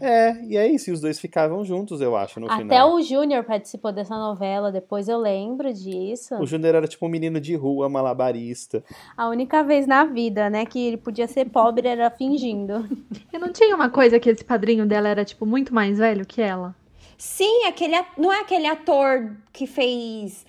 É, 0.00 0.44
e 0.44 0.56
é 0.56 0.66
isso, 0.66 0.90
e 0.90 0.92
os 0.92 1.00
dois 1.00 1.20
ficavam 1.20 1.64
juntos, 1.64 2.00
eu 2.00 2.16
acho, 2.16 2.40
no 2.40 2.46
Até 2.46 2.56
final. 2.56 2.76
Até 2.76 2.92
o 2.92 3.00
Júnior 3.00 3.44
participou 3.44 3.92
dessa 3.92 4.18
novela, 4.18 4.72
depois 4.72 5.08
eu 5.08 5.18
lembro 5.18 5.72
disso. 5.72 6.34
O 6.34 6.44
Júnior 6.44 6.74
era 6.74 6.88
tipo 6.88 7.06
um 7.06 7.08
menino 7.08 7.40
de 7.40 7.54
rua, 7.54 7.88
malabarista. 7.88 8.82
A 9.16 9.28
única 9.28 9.62
vez 9.62 9.86
na 9.86 10.04
vida, 10.04 10.50
né, 10.50 10.66
que 10.66 10.84
ele 10.84 10.96
podia 10.96 11.28
ser 11.28 11.48
pobre 11.48 11.86
era 11.86 12.10
fingindo. 12.10 12.84
E 13.32 13.38
não 13.38 13.52
tinha 13.52 13.76
uma 13.76 13.88
coisa 13.88 14.18
que 14.18 14.30
esse 14.30 14.42
padrinho 14.42 14.84
dela 14.84 15.08
era, 15.08 15.24
tipo, 15.24 15.46
muito 15.46 15.72
mais 15.72 15.98
velho 15.98 16.26
que 16.26 16.42
ela? 16.42 16.74
Sim, 17.16 17.66
aquele, 17.68 17.94
não 18.18 18.32
é 18.32 18.40
aquele 18.40 18.66
ator 18.66 19.30
que 19.52 19.64
fez 19.64 20.44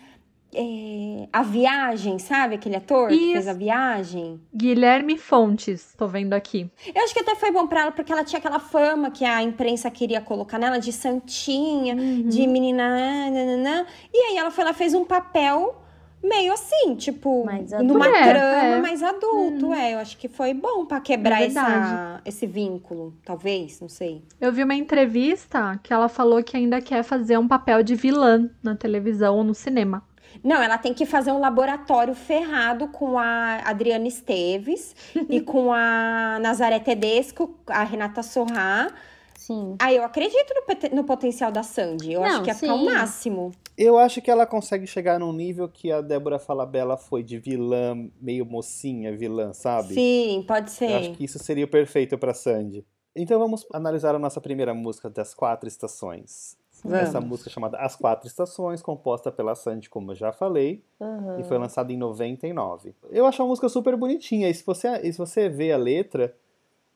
é, 0.56 1.28
A 1.32 1.44
Viagem, 1.44 2.20
sabe? 2.20 2.56
Aquele 2.56 2.76
ator 2.76 3.12
Isso. 3.12 3.20
que 3.20 3.32
fez 3.34 3.48
A 3.48 3.54
Viagem. 3.54 4.42
Guilherme 4.54 5.18
Fontes, 5.18 5.94
tô 5.98 6.08
vendo 6.08 6.34
aqui. 6.34 6.70
Eu 6.94 7.04
acho 7.04 7.14
que 7.14 7.20
até 7.20 7.36
foi 7.36 7.52
bom 7.52 7.68
pra 7.68 7.82
ela, 7.82 7.92
porque 7.92 8.12
ela 8.12 8.24
tinha 8.24 8.40
aquela 8.40 8.60
fama 8.60 9.12
que 9.12 9.26
a 9.26 9.42
imprensa 9.42 9.90
queria 9.90 10.22
colocar 10.22 10.58
nela 10.58 10.80
de 10.80 10.92
santinha, 10.92 11.96
uhum. 11.96 12.28
de 12.28 12.48
menina. 12.48 12.84
Nananã, 12.84 13.86
e 14.14 14.18
aí 14.18 14.38
ela 14.38 14.52
foi 14.52 14.64
lá, 14.64 14.74
fez 14.74 14.94
um 14.94 15.06
papel 15.06 15.84
meio 16.24 16.54
assim, 16.54 16.96
tipo, 16.96 17.46
numa 17.84 18.08
é, 18.08 18.32
trama 18.32 18.76
é. 18.78 18.82
mais 18.82 19.04
adulto, 19.04 19.68
hum. 19.68 19.74
é. 19.74 19.94
Eu 19.94 20.00
acho 20.00 20.18
que 20.18 20.30
foi 20.30 20.54
bom 20.54 20.86
para 20.86 21.02
quebrar 21.02 21.42
é 21.42 21.48
essa, 21.48 22.22
esse 22.24 22.48
vínculo, 22.48 23.14
talvez, 23.26 23.82
não 23.82 23.90
sei. 23.90 24.24
Eu 24.40 24.52
vi 24.52 24.64
uma 24.64 24.74
entrevista 24.74 25.78
que 25.84 25.92
ela 25.92 26.08
falou 26.08 26.42
que 26.42 26.56
ainda 26.56 26.82
quer 26.82 27.04
fazer 27.04 27.38
um 27.38 27.48
papel 27.48 27.84
de 27.84 27.94
vilã 27.96 28.50
na 28.64 28.76
televisão 28.76 29.36
ou 29.36 29.44
no 29.44 29.54
cinema. 29.54 30.02
Não, 30.44 30.62
ela 30.62 30.78
tem 30.78 30.94
que 30.94 31.06
fazer 31.06 31.32
um 31.32 31.40
laboratório 31.40 32.16
ferrado 32.16 32.88
com 32.88 33.18
a 33.18 33.58
Adriana 33.66 34.08
Esteves 34.08 34.96
e 35.30 35.42
com 35.42 35.74
a 35.74 36.40
Nazaré 36.42 36.80
Tedesco, 36.80 37.58
a 37.68 37.84
Renata 37.84 38.24
Sorrá. 38.24 38.92
Sim. 39.36 39.76
Ah, 39.78 39.92
eu 39.92 40.04
acredito 40.06 40.54
no, 40.54 40.96
no 40.96 41.04
potencial 41.04 41.52
da 41.52 41.64
Sandy. 41.64 42.14
Eu 42.14 42.22
Não, 42.22 42.28
acho 42.28 42.44
que 42.44 42.50
ia 42.50 42.56
ficar 42.56 42.76
o 42.76 42.86
máximo. 42.86 43.52
Eu 43.78 43.98
acho 43.98 44.22
que 44.22 44.32
ela 44.32 44.46
consegue 44.46 44.88
chegar 44.88 45.20
num 45.20 45.34
nível 45.34 45.68
que 45.68 45.92
a 45.92 46.00
Débora 46.00 46.40
Falabella 46.40 46.96
foi 46.96 47.24
de 47.24 47.38
vilã, 47.38 48.10
meio 48.22 48.46
mocinha 48.46 49.16
vilã, 49.16 49.52
sabe? 49.52 49.96
Sim, 49.96 50.46
pode 50.48 50.72
ser. 50.72 50.92
Eu 50.92 50.98
acho 50.98 51.12
que 51.12 51.26
isso 51.26 51.40
seria 51.40 51.66
o 51.66 51.68
perfeito 51.68 52.18
para 52.18 52.34
Sandy. 52.34 52.86
Então 53.16 53.38
vamos 53.38 53.66
analisar 53.74 54.16
a 54.16 54.20
nossa 54.20 54.40
primeira 54.40 54.74
música 54.74 55.10
das 55.10 55.34
quatro 55.34 55.68
estações. 55.68 56.58
Vamos. 56.84 57.00
Essa 57.00 57.22
música 57.22 57.50
chamada 57.50 57.78
As 57.78 57.96
Quatro 57.96 58.28
Estações, 58.28 58.82
composta 58.82 59.32
pela 59.32 59.56
Sandy, 59.56 59.90
como 59.90 60.12
eu 60.12 60.16
já 60.16 60.34
falei, 60.34 60.84
uhum. 61.00 61.40
e 61.40 61.44
foi 61.44 61.58
lançada 61.58 61.94
em 61.94 61.98
99. 61.98 62.94
Eu 63.10 63.26
acho 63.26 63.42
a 63.42 63.46
música 63.46 63.70
super 63.70 63.96
bonitinha, 63.96 64.50
e 64.50 64.54
se 64.54 64.66
você, 64.66 64.90
e 65.02 65.12
se 65.12 65.18
você 65.18 65.48
vê 65.48 65.72
a 65.72 65.78
letra, 65.78 66.36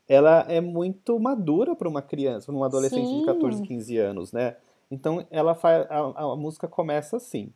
ela 0.07 0.45
é 0.49 0.59
muito 0.59 1.19
madura 1.19 1.75
para 1.75 1.87
uma 1.87 2.01
criança, 2.01 2.47
para 2.47 2.55
um 2.55 2.63
adolescente 2.63 3.07
Sim. 3.07 3.19
de 3.19 3.25
14, 3.25 3.61
15 3.61 3.97
anos, 3.97 4.31
né? 4.31 4.57
Então 4.91 5.25
ela 5.31 5.55
faz, 5.55 5.85
a, 5.89 6.23
a 6.23 6.35
música 6.35 6.67
começa 6.67 7.17
assim: 7.17 7.51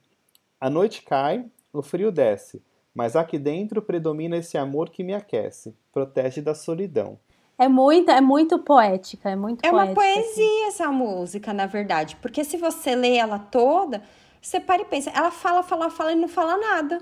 A 0.60 0.70
noite 0.70 1.04
cai, 1.04 1.46
o 1.74 1.82
frio 1.82 2.12
desce, 2.12 2.62
mas 2.94 3.16
aqui 3.16 3.38
dentro 3.38 3.82
predomina 3.82 4.38
esse 4.38 4.58
amor 4.58 4.90
que 4.90 5.04
me 5.04 5.14
aquece, 5.14 5.76
protege 5.94 6.42
da 6.42 6.54
solidão. 6.54 7.18
É 7.62 7.68
muito, 7.68 8.10
é 8.10 8.22
muito 8.22 8.58
poética, 8.60 9.30
é 9.30 9.36
muito 9.36 9.64
É 9.64 9.70
poética, 9.70 9.90
uma 9.90 9.94
poesia 9.94 10.24
assim. 10.24 10.64
essa 10.68 10.92
música, 10.92 11.54
na 11.54 11.66
verdade, 11.66 12.16
porque 12.22 12.44
se 12.44 12.58
você 12.58 12.96
lê 12.96 13.18
ela 13.18 13.38
toda, 13.38 14.02
você 14.42 14.60
para 14.60 14.82
e 14.82 14.86
pensa, 14.86 15.12
ela 15.12 15.30
fala, 15.30 15.62
fala, 15.62 15.90
fala 15.90 16.12
e 16.12 16.16
não 16.16 16.28
fala 16.28 16.58
nada 16.58 17.00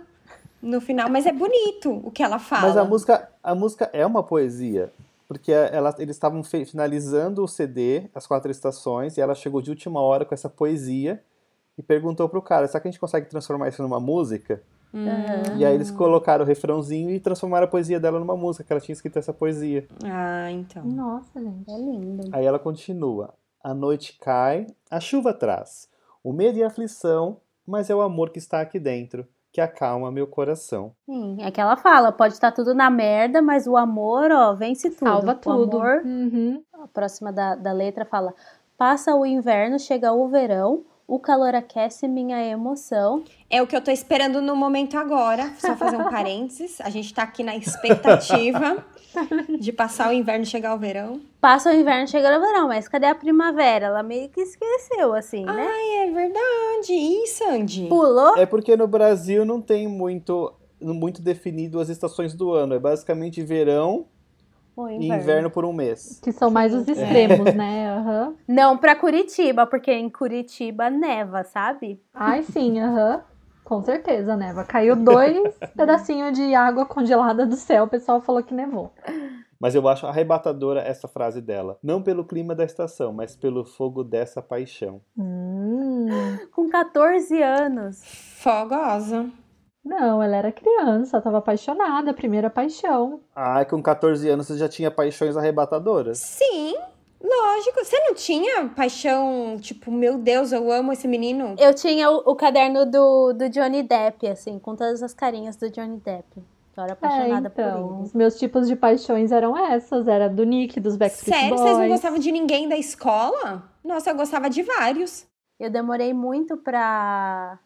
no 0.61 0.81
final, 0.81 1.09
mas 1.09 1.25
é 1.25 1.31
bonito 1.31 2.01
o 2.03 2.11
que 2.11 2.21
ela 2.21 2.39
fala. 2.39 2.67
Mas 2.67 2.77
a 2.77 2.83
música, 2.83 3.29
a 3.41 3.55
música 3.55 3.89
é 3.93 4.05
uma 4.05 4.21
poesia 4.21 4.91
porque 5.29 5.51
ela, 5.51 5.95
eles 5.99 6.15
estavam 6.15 6.43
finalizando 6.43 7.43
o 7.43 7.47
CD, 7.47 8.09
As 8.15 8.25
Quatro 8.25 8.49
Estações, 8.49 9.15
e 9.15 9.21
ela 9.21 9.35
chegou 9.35 9.61
de 9.61 9.69
última 9.69 10.01
hora 10.01 10.25
com 10.25 10.33
essa 10.33 10.49
poesia 10.49 11.23
e 11.77 11.83
perguntou 11.83 12.27
pro 12.27 12.41
cara, 12.41 12.67
será 12.67 12.81
que 12.81 12.87
a 12.87 12.91
gente 12.91 12.99
consegue 12.99 13.29
transformar 13.29 13.69
isso 13.69 13.83
numa 13.83 13.99
música? 13.99 14.63
Uhum. 14.93 15.57
E 15.57 15.65
aí 15.65 15.73
eles 15.73 15.91
colocaram 15.91 16.43
o 16.43 16.47
refrãozinho 16.47 17.11
e 17.11 17.19
transformaram 17.19 17.65
a 17.65 17.69
poesia 17.69 17.99
dela 17.99 18.19
numa 18.19 18.35
música, 18.35 18.63
que 18.63 18.73
ela 18.73 18.81
tinha 18.81 18.93
escrito 18.93 19.19
essa 19.19 19.33
poesia. 19.33 19.87
Ah, 20.03 20.51
então. 20.51 20.83
Nossa, 20.83 21.39
gente, 21.39 21.69
é 21.69 21.77
lindo. 21.77 22.29
Aí 22.31 22.45
ela 22.45 22.59
continua. 22.59 23.33
A 23.63 23.73
noite 23.73 24.17
cai, 24.19 24.67
a 24.89 24.99
chuva 24.99 25.33
traz, 25.33 25.89
o 26.23 26.31
medo 26.31 26.57
e 26.57 26.63
a 26.63 26.67
aflição, 26.67 27.37
mas 27.67 27.89
é 27.89 27.95
o 27.95 28.01
amor 28.01 28.29
que 28.29 28.39
está 28.39 28.61
aqui 28.61 28.79
dentro 28.79 29.27
que 29.51 29.59
acalma 29.59 30.11
meu 30.11 30.27
coração. 30.27 30.93
Sim, 31.05 31.37
é 31.41 31.49
que 31.49 31.59
ela 31.59 31.75
fala, 31.75 32.11
pode 32.11 32.33
estar 32.33 32.51
tudo 32.51 32.73
na 32.73 32.89
merda, 32.89 33.41
mas 33.41 33.65
o 33.65 33.75
amor, 33.75 34.31
ó, 34.31 34.53
vence 34.53 34.89
tudo. 34.91 35.09
Salva 35.09 35.35
tudo. 35.35 35.77
O 35.77 35.81
amor, 35.81 36.01
uhum. 36.05 36.63
a 36.73 36.87
próxima 36.87 37.31
da, 37.31 37.55
da 37.55 37.71
letra 37.71 38.05
fala, 38.05 38.33
passa 38.77 39.15
o 39.15 39.25
inverno, 39.25 39.79
chega 39.79 40.13
o 40.13 40.27
verão, 40.27 40.85
o 41.09 41.17
calor 41.17 41.55
aquece 41.55 42.07
minha 42.07 42.39
emoção. 42.45 43.23
É 43.49 43.61
o 43.63 43.67
que 43.67 43.75
eu 43.75 43.81
tô 43.81 43.89
esperando 43.89 44.43
no 44.43 44.55
momento 44.55 44.95
agora. 44.95 45.51
Só 45.57 45.75
fazer 45.75 45.97
um 45.97 46.07
parênteses. 46.07 46.79
A 46.81 46.91
gente 46.91 47.11
tá 47.11 47.23
aqui 47.23 47.41
na 47.43 47.55
expectativa 47.55 48.85
de 49.59 49.73
passar 49.73 50.09
o 50.09 50.13
inverno 50.13 50.43
e 50.43 50.47
chegar 50.47 50.75
o 50.75 50.77
verão. 50.77 51.19
Passa 51.41 51.71
o 51.71 51.73
inverno 51.73 52.03
e 52.03 52.07
chega 52.07 52.37
o 52.37 52.39
verão, 52.39 52.67
mas 52.67 52.87
cadê 52.87 53.07
a 53.07 53.15
primavera? 53.15 53.87
Ela 53.87 54.03
meio 54.03 54.29
que 54.29 54.39
esqueceu, 54.39 55.15
assim, 55.15 55.43
né? 55.45 55.67
Ai, 55.67 56.07
é 56.07 56.11
verdade. 56.11 56.93
E 56.93 57.25
Sandy? 57.25 57.87
Pulou? 57.87 58.37
É 58.37 58.45
porque 58.45 58.77
no 58.77 58.87
Brasil 58.87 59.43
não 59.43 59.59
tem 59.59 59.87
muito, 59.87 60.53
muito 60.79 61.23
definido 61.23 61.79
as 61.79 61.89
estações 61.89 62.35
do 62.35 62.53
ano. 62.53 62.75
É 62.75 62.79
basicamente 62.79 63.41
verão, 63.41 64.05
inverno. 64.87 65.13
E 65.13 65.17
inverno 65.17 65.49
por 65.49 65.65
um 65.65 65.73
mês. 65.73 66.19
Que 66.23 66.31
são 66.31 66.49
mais 66.49 66.73
os 66.73 66.87
extremos, 66.87 67.47
é. 67.47 67.53
né? 67.53 67.97
Uhum. 67.97 68.35
Não 68.47 68.77
pra 68.77 68.95
Curitiba, 68.95 69.65
porque 69.65 69.91
em 69.91 70.09
Curitiba 70.09 70.89
neva, 70.89 71.43
sabe? 71.43 72.01
Ai, 72.13 72.43
sim, 72.43 72.79
aham. 72.79 73.15
Uhum. 73.15 73.21
Com 73.63 73.83
certeza, 73.83 74.35
neva. 74.35 74.63
Caiu 74.63 74.95
dois 74.95 75.55
pedacinhos 75.77 76.33
de 76.33 76.55
água 76.55 76.87
congelada 76.87 77.45
do 77.45 77.55
céu, 77.55 77.83
o 77.83 77.87
pessoal 77.87 78.19
falou 78.19 78.41
que 78.41 78.53
nevou. 78.53 78.91
Mas 79.59 79.75
eu 79.75 79.87
acho 79.87 80.07
arrebatadora 80.07 80.79
essa 80.81 81.07
frase 81.07 81.41
dela. 81.41 81.77
Não 81.83 82.01
pelo 82.01 82.23
clima 82.23 82.55
da 82.55 82.63
estação, 82.63 83.11
mas 83.11 83.35
pelo 83.35 83.65
fogo 83.65 84.03
dessa 84.03 84.41
paixão. 84.41 85.01
Hum. 85.17 86.07
Com 86.51 86.69
14 86.69 87.43
anos. 87.43 88.01
Fogosa. 88.37 89.29
Não, 89.89 90.21
ela 90.21 90.35
era 90.35 90.51
criança, 90.51 91.17
estava 91.17 91.39
apaixonada, 91.39 92.13
primeira 92.13 92.47
paixão. 92.47 93.21
Ah, 93.35 93.65
com 93.65 93.81
14 93.81 94.29
anos 94.29 94.45
você 94.45 94.55
já 94.55 94.69
tinha 94.69 94.91
paixões 94.91 95.35
arrebatadoras? 95.35 96.19
Sim, 96.19 96.75
lógico. 97.19 97.83
Você 97.83 97.99
não 98.01 98.13
tinha 98.13 98.67
paixão, 98.67 99.57
tipo, 99.59 99.91
meu 99.91 100.19
Deus, 100.19 100.51
eu 100.51 100.71
amo 100.71 100.93
esse 100.93 101.07
menino? 101.07 101.55
Eu 101.57 101.73
tinha 101.73 102.11
o, 102.11 102.17
o 102.17 102.35
caderno 102.35 102.85
do, 102.85 103.33
do 103.33 103.49
Johnny 103.49 103.81
Depp, 103.81 104.27
assim, 104.27 104.59
com 104.59 104.75
todas 104.75 105.01
as 105.01 105.11
carinhas 105.11 105.55
do 105.55 105.71
Johnny 105.71 105.97
Depp. 105.97 106.39
Eu 106.77 106.83
era 106.83 106.93
apaixonada 106.93 107.47
é, 107.47 107.51
então, 107.51 107.87
por 107.87 107.93
ele. 107.95 108.03
Os 108.03 108.13
meus 108.13 108.37
tipos 108.37 108.67
de 108.67 108.75
paixões 108.75 109.31
eram 109.31 109.57
essas, 109.57 110.07
era 110.07 110.29
do 110.29 110.43
Nick, 110.43 110.79
dos 110.79 110.95
Backstreet 110.97 111.35
Sério? 111.35 111.49
Boys. 111.49 111.61
Sério? 111.61 111.75
Vocês 111.75 111.89
não 111.89 111.95
gostavam 111.95 112.19
de 112.19 112.31
ninguém 112.31 112.69
da 112.69 112.77
escola? 112.77 113.63
Nossa, 113.83 114.11
eu 114.11 114.15
gostava 114.15 114.51
de 114.51 114.61
vários. 114.61 115.25
Eu 115.59 115.71
demorei 115.71 116.13
muito 116.13 116.55
pra 116.57 117.59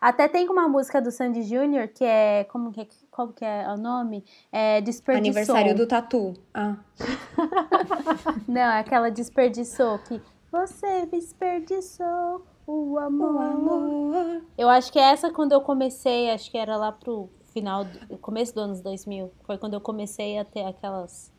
até 0.00 0.28
tem 0.28 0.48
uma 0.48 0.68
música 0.68 1.00
do 1.00 1.10
Sandy 1.10 1.42
Júnior 1.42 1.88
que 1.88 2.04
é. 2.04 2.44
Como 2.44 2.72
que 2.72 2.80
é, 2.80 2.88
como 3.10 3.32
que 3.32 3.44
é 3.44 3.66
o 3.68 3.76
nome? 3.76 4.24
É 4.50 4.80
Desperdiçou. 4.80 5.54
Aniversário 5.56 5.74
do 5.74 5.86
Tatu. 5.86 6.34
Ah. 6.54 6.76
Não, 8.46 8.60
é 8.60 8.80
aquela 8.80 9.10
Desperdiçou 9.10 9.98
que. 10.00 10.20
Você 10.52 11.06
desperdiçou 11.06 12.44
o 12.66 12.98
amor. 12.98 13.34
o 13.34 13.38
amor. 13.38 14.42
Eu 14.58 14.68
acho 14.68 14.92
que 14.92 14.98
é 14.98 15.12
essa 15.12 15.32
quando 15.32 15.52
eu 15.52 15.60
comecei, 15.60 16.28
acho 16.30 16.50
que 16.50 16.58
era 16.58 16.76
lá 16.76 16.90
pro 16.90 17.30
final, 17.52 17.84
do, 17.84 18.18
começo 18.18 18.54
dos 18.54 18.64
anos 18.64 18.80
2000. 18.80 19.30
Foi 19.44 19.58
quando 19.58 19.74
eu 19.74 19.80
comecei 19.80 20.38
a 20.38 20.44
ter 20.44 20.64
aquelas 20.64 21.32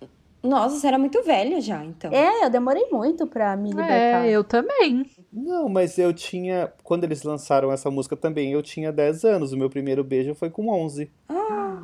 nossa, 0.43 0.75
você 0.75 0.88
era 0.88 0.97
muito 0.97 1.21
velho 1.23 1.62
já, 1.62 1.84
então. 1.86 2.12
É, 2.12 2.45
eu 2.45 2.49
demorei 2.49 2.88
muito 2.91 3.27
pra 3.27 3.56
me 3.56 3.69
libertar. 3.69 4.25
É, 4.25 4.30
eu 4.32 4.43
também. 4.43 5.06
Não, 5.32 5.69
mas 5.69 5.99
eu 5.99 6.12
tinha. 6.13 6.71
Quando 6.84 7.04
eles 7.04 7.21
lançaram 7.23 7.71
essa 7.71 7.91
música 7.91 8.15
também, 8.15 8.51
eu 8.51 8.62
tinha 8.63 8.91
10 8.91 9.23
anos. 9.23 9.54
O 9.54 9.58
meu 9.58 9.69
primeiro 9.69 10.04
beijo 10.04 10.34
foi 10.34 10.49
com 10.49 10.69
11. 10.69 11.12
Ah, 11.30 11.80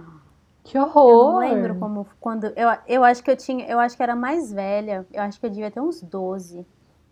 que 0.63 0.78
horror! 0.78 1.43
Eu 1.43 1.52
não 1.52 1.56
lembro 1.56 1.76
como. 1.76 2.08
Quando. 2.20 2.46
Eu, 2.56 2.70
eu 2.88 3.04
acho 3.04 3.24
que 3.24 3.30
eu 3.30 3.38
tinha. 3.38 3.65
Eu 3.67 3.80
acho 3.80 3.96
que 3.96 4.02
era 4.02 4.15
mais 4.15 4.52
velha. 4.52 5.06
Eu 5.13 5.22
acho 5.22 5.39
que 5.39 5.46
eu 5.46 5.50
devia 5.52 5.70
ter 5.70 5.80
uns 5.80 6.02
12. 6.02 6.65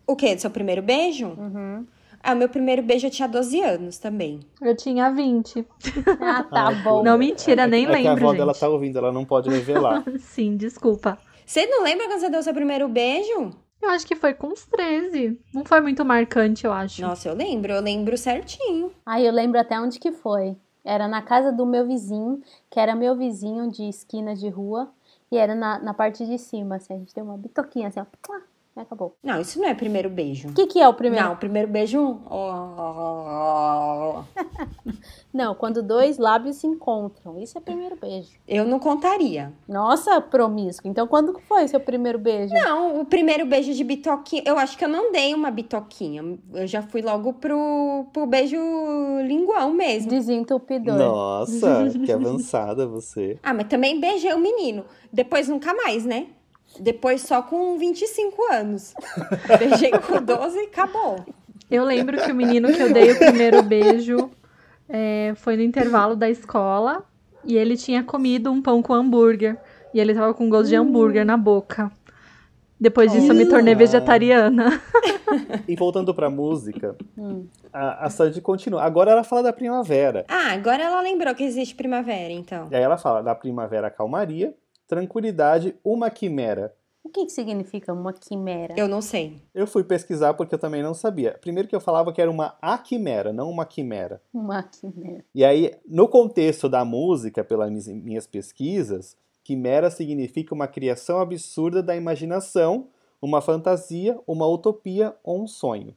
O 0.07 0.15
quê? 0.15 0.33
Do 0.33 0.41
seu 0.41 0.49
primeiro 0.49 0.81
beijo? 0.81 1.27
Uhum. 1.27 1.85
Ah, 2.27 2.33
meu 2.33 2.49
primeiro 2.49 2.81
beijo 2.81 3.05
eu 3.05 3.11
tinha 3.11 3.27
12 3.27 3.61
anos 3.61 3.99
também. 3.99 4.39
Eu 4.59 4.75
tinha 4.75 5.11
20. 5.11 5.63
Ah, 6.19 6.41
tá 6.41 6.71
bom. 6.71 7.03
Não, 7.03 7.19
mentira, 7.19 7.63
é, 7.63 7.67
nem 7.67 7.85
é 7.85 7.87
lembro. 7.87 7.99
É 7.99 8.01
que 8.01 8.07
a 8.07 8.11
avó 8.13 8.29
gente. 8.29 8.37
dela 8.39 8.53
tá 8.55 8.67
ouvindo, 8.67 8.97
ela 8.97 9.11
não 9.11 9.23
pode 9.23 9.47
revelar. 9.47 10.03
Sim, 10.17 10.57
desculpa. 10.57 11.19
Você 11.45 11.65
não 11.67 11.83
lembra 11.83 12.07
quando 12.07 12.19
você 12.19 12.29
deu 12.29 12.41
seu 12.41 12.53
primeiro 12.53 12.87
beijo? 12.87 13.51
Eu 13.81 13.89
acho 13.89 14.07
que 14.07 14.15
foi 14.15 14.33
com 14.33 14.47
uns 14.47 14.65
13. 14.65 15.39
Não 15.53 15.63
foi 15.63 15.79
muito 15.79 16.03
marcante, 16.03 16.65
eu 16.65 16.73
acho. 16.73 17.01
Nossa, 17.01 17.29
eu 17.29 17.35
lembro, 17.35 17.71
eu 17.71 17.81
lembro 17.81 18.17
certinho. 18.17 18.91
Ah, 19.05 19.21
eu 19.21 19.31
lembro 19.31 19.59
até 19.59 19.79
onde 19.79 19.99
que 19.99 20.11
foi. 20.11 20.57
Era 20.83 21.07
na 21.07 21.21
casa 21.21 21.51
do 21.51 21.65
meu 21.65 21.85
vizinho, 21.85 22.41
que 22.69 22.79
era 22.79 22.95
meu 22.95 23.15
vizinho 23.15 23.69
de 23.69 23.83
esquina 23.83 24.35
de 24.35 24.49
rua, 24.49 24.91
e 25.31 25.37
era 25.37 25.53
na, 25.53 25.79
na 25.79 25.93
parte 25.93 26.25
de 26.25 26.37
cima, 26.37 26.77
assim, 26.77 26.93
a 26.93 26.97
gente 26.97 27.13
deu 27.13 27.23
uma 27.23 27.37
bitoquinha 27.37 27.87
assim, 27.87 27.99
ó. 27.99 28.05
Acabou. 28.75 29.15
Não, 29.23 29.39
isso 29.39 29.57
não 29.57 29.69
é 29.69 29.73
primeiro 29.73 30.09
beijo. 30.09 30.49
O 30.49 30.53
que, 30.53 30.67
que 30.67 30.81
é 30.81 30.87
o 30.87 30.93
primeiro? 30.93 31.25
Não, 31.25 31.33
o 31.33 31.37
primeiro 31.37 31.69
beijo. 31.69 31.97
não, 35.33 35.55
quando 35.55 35.81
dois 35.81 36.17
lábios 36.17 36.57
se 36.57 36.67
encontram. 36.67 37.39
Isso 37.39 37.57
é 37.57 37.61
primeiro 37.61 37.95
beijo. 37.95 38.31
Eu 38.45 38.65
não 38.65 38.77
contaria. 38.77 39.53
Nossa, 39.65 40.19
promíscuo. 40.19 40.91
Então, 40.91 41.07
quando 41.07 41.39
foi 41.47 41.69
seu 41.69 41.79
primeiro 41.79 42.19
beijo? 42.19 42.53
Não, 42.53 42.99
o 42.99 43.05
primeiro 43.05 43.45
beijo 43.45 43.73
de 43.73 43.81
bitoquinha. 43.81 44.43
Eu 44.45 44.57
acho 44.57 44.77
que 44.77 44.83
eu 44.83 44.89
não 44.89 45.09
dei 45.09 45.33
uma 45.33 45.49
bitoquinha. 45.49 46.37
Eu 46.53 46.67
já 46.67 46.81
fui 46.81 47.01
logo 47.01 47.31
pro, 47.31 48.05
pro 48.11 48.25
beijo 48.25 48.57
linguão 49.25 49.71
mesmo. 49.71 50.09
Desentupidor. 50.09 50.97
Nossa, 50.97 51.89
que 52.05 52.11
avançada 52.11 52.85
você. 52.85 53.39
Ah, 53.41 53.53
mas 53.53 53.67
também 53.67 54.01
beijei 54.01 54.33
o 54.33 54.39
menino. 54.39 54.83
Depois 55.13 55.47
nunca 55.47 55.73
mais, 55.73 56.05
né? 56.05 56.27
Depois 56.79 57.21
só 57.21 57.41
com 57.41 57.77
25 57.77 58.51
anos. 58.51 58.93
Beijei 59.59 59.91
com 59.91 60.21
12 60.21 60.57
e 60.57 60.61
acabou. 60.63 61.25
Eu 61.69 61.83
lembro 61.83 62.21
que 62.21 62.31
o 62.31 62.35
menino 62.35 62.71
que 62.71 62.81
eu 62.81 62.93
dei 62.93 63.11
o 63.11 63.17
primeiro 63.17 63.63
beijo 63.63 64.29
é, 64.87 65.33
foi 65.35 65.55
no 65.55 65.63
intervalo 65.63 66.15
da 66.15 66.29
escola 66.29 67.03
e 67.43 67.57
ele 67.57 67.75
tinha 67.75 68.03
comido 68.03 68.51
um 68.51 68.61
pão 68.61 68.81
com 68.81 68.93
hambúrguer. 68.93 69.57
E 69.93 69.99
ele 69.99 70.13
tava 70.13 70.33
com 70.33 70.49
gosto 70.49 70.69
de 70.69 70.75
hambúrguer 70.75 71.25
na 71.25 71.37
boca. 71.37 71.91
Depois 72.79 73.11
disso, 73.11 73.31
eu 73.31 73.35
me 73.35 73.45
tornei 73.45 73.75
vegetariana. 73.75 74.81
E 75.67 75.75
voltando 75.75 76.13
pra 76.13 76.29
música, 76.29 76.95
hum. 77.17 77.47
a, 77.73 78.05
a 78.05 78.09
Sandy 78.09 78.39
continua. 78.41 78.83
Agora 78.83 79.11
ela 79.11 79.23
fala 79.23 79.41
da 79.41 79.51
primavera. 79.51 80.23
Ah, 80.27 80.51
agora 80.51 80.83
ela 80.83 81.01
lembrou 81.01 81.33
que 81.33 81.43
existe 81.43 81.73
primavera, 81.73 82.31
então. 82.31 82.67
E 82.71 82.75
aí 82.75 82.83
ela 82.83 82.97
fala 82.97 83.23
da 83.23 83.33
primavera 83.33 83.89
calmaria, 83.89 84.53
tranquilidade, 84.87 85.75
uma 85.83 86.09
quimera. 86.09 86.75
O 87.03 87.09
que, 87.09 87.25
que 87.25 87.31
significa 87.31 87.93
uma 87.93 88.11
quimera? 88.11 88.73
Eu 88.75 88.87
não 88.87 88.99
sei. 88.99 89.39
Eu 89.53 89.67
fui 89.67 89.83
pesquisar 89.83 90.33
porque 90.33 90.55
eu 90.55 90.59
também 90.59 90.81
não 90.81 90.95
sabia. 90.95 91.37
Primeiro 91.39 91.67
que 91.67 91.75
eu 91.75 91.79
falava 91.79 92.11
que 92.11 92.19
era 92.19 92.31
uma 92.31 92.57
aquimera, 92.59 93.31
não 93.31 93.47
uma 93.49 93.63
quimera. 93.63 94.19
Uma 94.33 94.63
quimera. 94.63 95.23
E 95.33 95.45
aí, 95.45 95.71
no 95.87 96.07
contexto 96.07 96.67
da 96.67 96.83
música, 96.83 97.43
pelas 97.43 97.87
minhas 97.87 98.25
pesquisas, 98.25 99.15
quimera 99.43 99.91
significa 99.91 100.55
uma 100.55 100.67
criação 100.67 101.19
absurda 101.19 101.83
da 101.83 101.95
imaginação, 101.95 102.87
uma 103.21 103.39
fantasia, 103.39 104.19
uma 104.25 104.47
utopia 104.47 105.15
ou 105.23 105.43
um 105.43 105.47
sonho. 105.47 105.95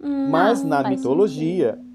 Hum, 0.00 0.30
Mas 0.30 0.64
na 0.64 0.88
mitologia, 0.88 1.74
sentido. 1.74 1.89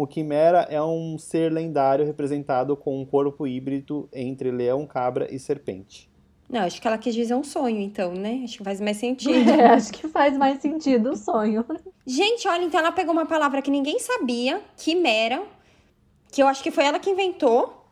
O 0.00 0.06
Quimera 0.06 0.60
é 0.70 0.80
um 0.80 1.18
ser 1.18 1.52
lendário 1.52 2.06
representado 2.06 2.76
com 2.76 3.02
um 3.02 3.04
corpo 3.04 3.48
híbrido 3.48 4.08
entre 4.12 4.48
leão, 4.48 4.86
cabra 4.86 5.26
e 5.28 5.40
serpente. 5.40 6.08
Não, 6.48 6.60
acho 6.60 6.80
que 6.80 6.86
ela 6.86 6.96
quis 6.96 7.12
dizer 7.12 7.34
um 7.34 7.42
sonho, 7.42 7.80
então, 7.80 8.12
né? 8.14 8.42
Acho 8.44 8.58
que 8.58 8.62
faz 8.62 8.80
mais 8.80 8.96
sentido. 9.02 9.50
É, 9.50 9.70
acho 9.70 9.92
que 9.92 10.06
faz 10.06 10.38
mais 10.38 10.62
sentido 10.62 11.10
o 11.10 11.16
sonho. 11.16 11.64
Gente, 12.06 12.46
olha, 12.46 12.62
então 12.62 12.78
ela 12.78 12.92
pegou 12.92 13.12
uma 13.12 13.26
palavra 13.26 13.60
que 13.60 13.72
ninguém 13.72 13.98
sabia, 13.98 14.62
quimera, 14.76 15.42
que 16.30 16.40
eu 16.40 16.46
acho 16.46 16.62
que 16.62 16.70
foi 16.70 16.84
ela 16.84 17.00
que 17.00 17.10
inventou, 17.10 17.84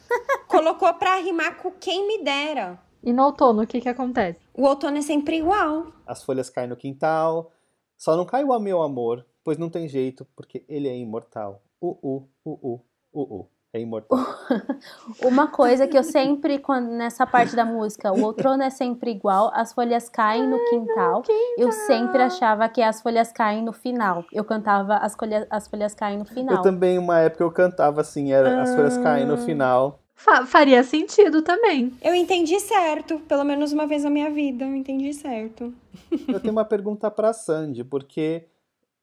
colocou 0.48 0.94
pra 0.94 1.16
rimar 1.16 1.58
com 1.58 1.70
quem 1.72 2.08
me 2.08 2.24
dera. 2.24 2.78
E 3.04 3.12
no 3.12 3.22
outono, 3.24 3.64
o 3.64 3.66
que 3.66 3.82
que 3.82 3.88
acontece? 3.90 4.38
O 4.54 4.64
outono 4.64 4.96
é 4.96 5.02
sempre 5.02 5.36
igual. 5.36 5.92
As 6.06 6.24
folhas 6.24 6.48
caem 6.48 6.70
no 6.70 6.76
quintal, 6.76 7.52
só 7.98 8.16
não 8.16 8.24
cai 8.24 8.44
o 8.44 8.58
meu 8.58 8.80
amor, 8.80 9.26
pois 9.44 9.58
não 9.58 9.70
tem 9.70 9.88
jeito, 9.88 10.26
porque 10.36 10.64
ele 10.68 10.88
é 10.88 10.96
imortal. 10.96 11.62
Uh, 11.80 11.98
uh, 12.02 12.28
uh, 12.44 12.80
uh, 13.12 13.40
uh. 13.40 13.48
É 13.72 13.80
imortal. 13.80 14.18
Uma 15.22 15.46
coisa 15.46 15.86
que 15.86 15.96
eu 15.96 16.02
sempre, 16.02 16.58
quando, 16.58 16.88
nessa 16.88 17.24
parte 17.24 17.54
da 17.54 17.64
música, 17.64 18.12
o 18.12 18.20
outono 18.24 18.64
é 18.64 18.70
sempre 18.70 19.12
igual, 19.12 19.48
as 19.54 19.72
folhas 19.72 20.08
caem 20.08 20.44
no 20.44 20.58
quintal. 20.68 21.22
Eu 21.56 21.70
sempre 21.70 22.20
achava 22.20 22.68
que 22.68 22.82
as 22.82 23.00
folhas 23.00 23.30
caem 23.30 23.62
no 23.62 23.72
final. 23.72 24.24
Eu 24.32 24.44
cantava 24.44 24.96
as, 24.96 25.14
folhas, 25.14 25.46
as 25.48 25.68
folhas 25.68 25.94
caem 25.94 26.18
no 26.18 26.24
final. 26.24 26.56
Eu 26.56 26.62
também, 26.62 26.98
uma 26.98 27.20
época, 27.20 27.44
eu 27.44 27.50
cantava 27.52 28.00
assim, 28.00 28.32
era, 28.32 28.60
as 28.60 28.74
folhas 28.74 28.98
caem 28.98 29.24
no 29.24 29.34
ah. 29.34 29.38
final. 29.38 30.00
Fa 30.16 30.44
faria 30.44 30.82
sentido 30.82 31.40
também. 31.40 31.94
Eu 32.02 32.14
entendi 32.14 32.58
certo, 32.58 33.20
pelo 33.20 33.44
menos 33.44 33.72
uma 33.72 33.86
vez 33.86 34.02
na 34.02 34.10
minha 34.10 34.30
vida, 34.30 34.64
eu 34.64 34.74
entendi 34.74 35.14
certo. 35.14 35.72
Eu 36.28 36.40
tenho 36.40 36.52
uma 36.52 36.64
pergunta 36.64 37.08
pra 37.08 37.32
Sandy, 37.32 37.84
porque 37.84 38.44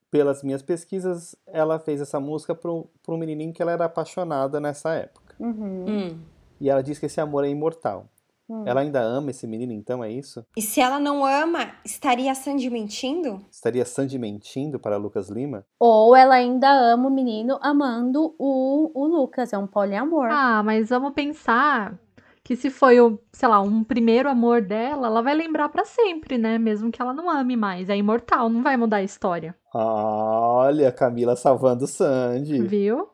pelas 0.09 0.43
minhas 0.43 0.61
pesquisas, 0.61 1.35
ela 1.45 1.79
fez 1.79 2.01
essa 2.01 2.19
música 2.19 2.55
para 2.55 2.71
um 2.71 3.17
menininho 3.17 3.53
que 3.53 3.61
ela 3.61 3.71
era 3.71 3.85
apaixonada 3.85 4.59
nessa 4.59 4.93
época. 4.93 5.35
Uhum. 5.39 5.85
Hum. 5.87 6.19
E 6.59 6.69
ela 6.69 6.81
diz 6.81 6.97
que 6.97 7.05
esse 7.05 7.21
amor 7.21 7.45
é 7.45 7.49
imortal. 7.49 8.07
Hum. 8.49 8.63
Ela 8.65 8.79
ainda 8.79 9.01
ama 9.01 9.31
esse 9.31 9.45
menino, 9.45 9.73
então, 9.73 10.01
é 10.01 10.09
isso? 10.09 10.45
E 10.55 10.61
se 10.61 10.79
ela 10.79 10.99
não 10.99 11.25
ama, 11.25 11.73
estaria 11.83 12.33
Sandy 12.33 12.69
mentindo? 12.69 13.45
Estaria 13.51 13.83
Sandy 13.83 14.17
mentindo 14.17 14.79
para 14.79 14.95
Lucas 14.95 15.29
Lima? 15.29 15.65
Ou 15.77 16.15
ela 16.15 16.35
ainda 16.35 16.69
ama 16.69 17.09
o 17.09 17.11
menino 17.11 17.59
amando 17.61 18.33
o, 18.39 18.91
o 18.95 19.05
Lucas, 19.05 19.51
é 19.51 19.57
um 19.57 19.67
poliamor. 19.67 20.29
Ah, 20.31 20.63
mas 20.63 20.89
vamos 20.89 21.13
pensar 21.13 21.99
que 22.47 22.55
se 22.55 22.69
foi 22.69 22.97
o, 23.01 23.19
sei 23.33 23.49
lá, 23.49 23.59
um 23.59 23.83
primeiro 23.83 24.29
amor 24.29 24.61
dela, 24.61 25.07
ela 25.07 25.21
vai 25.21 25.35
lembrar 25.35 25.67
para 25.67 25.83
sempre, 25.83 26.37
né? 26.37 26.57
Mesmo 26.57 26.89
que 26.89 27.01
ela 27.01 27.13
não 27.13 27.29
ame 27.29 27.57
mais. 27.57 27.89
É 27.89 27.97
imortal, 27.97 28.47
não 28.47 28.63
vai 28.63 28.77
mudar 28.77 28.97
a 28.97 29.03
história. 29.03 29.53
Olha, 29.73 30.89
Camila 30.93 31.35
salvando 31.35 31.85
Sandy. 31.85 32.61
Viu? 32.61 33.09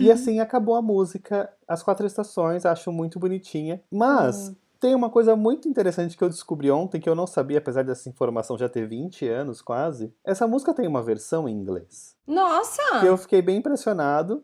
e 0.00 0.08
assim 0.10 0.40
acabou 0.40 0.76
a 0.76 0.80
música. 0.80 1.52
As 1.68 1.82
quatro 1.82 2.06
estações, 2.06 2.64
acho 2.64 2.90
muito 2.90 3.18
bonitinha. 3.18 3.82
Mas 3.92 4.48
hum. 4.48 4.54
tem 4.80 4.94
uma 4.94 5.10
coisa 5.10 5.36
muito 5.36 5.68
interessante 5.68 6.16
que 6.16 6.24
eu 6.24 6.30
descobri 6.30 6.70
ontem, 6.70 6.98
que 6.98 7.08
eu 7.08 7.14
não 7.14 7.26
sabia, 7.26 7.58
apesar 7.58 7.84
dessa 7.84 8.08
informação 8.08 8.56
já 8.56 8.66
ter 8.66 8.88
20 8.88 9.28
anos 9.28 9.60
quase. 9.60 10.10
Essa 10.24 10.48
música 10.48 10.72
tem 10.72 10.88
uma 10.88 11.02
versão 11.02 11.46
em 11.46 11.52
inglês. 11.52 12.16
Nossa! 12.26 13.00
Que 13.00 13.06
eu 13.08 13.18
fiquei 13.18 13.42
bem 13.42 13.58
impressionado. 13.58 14.42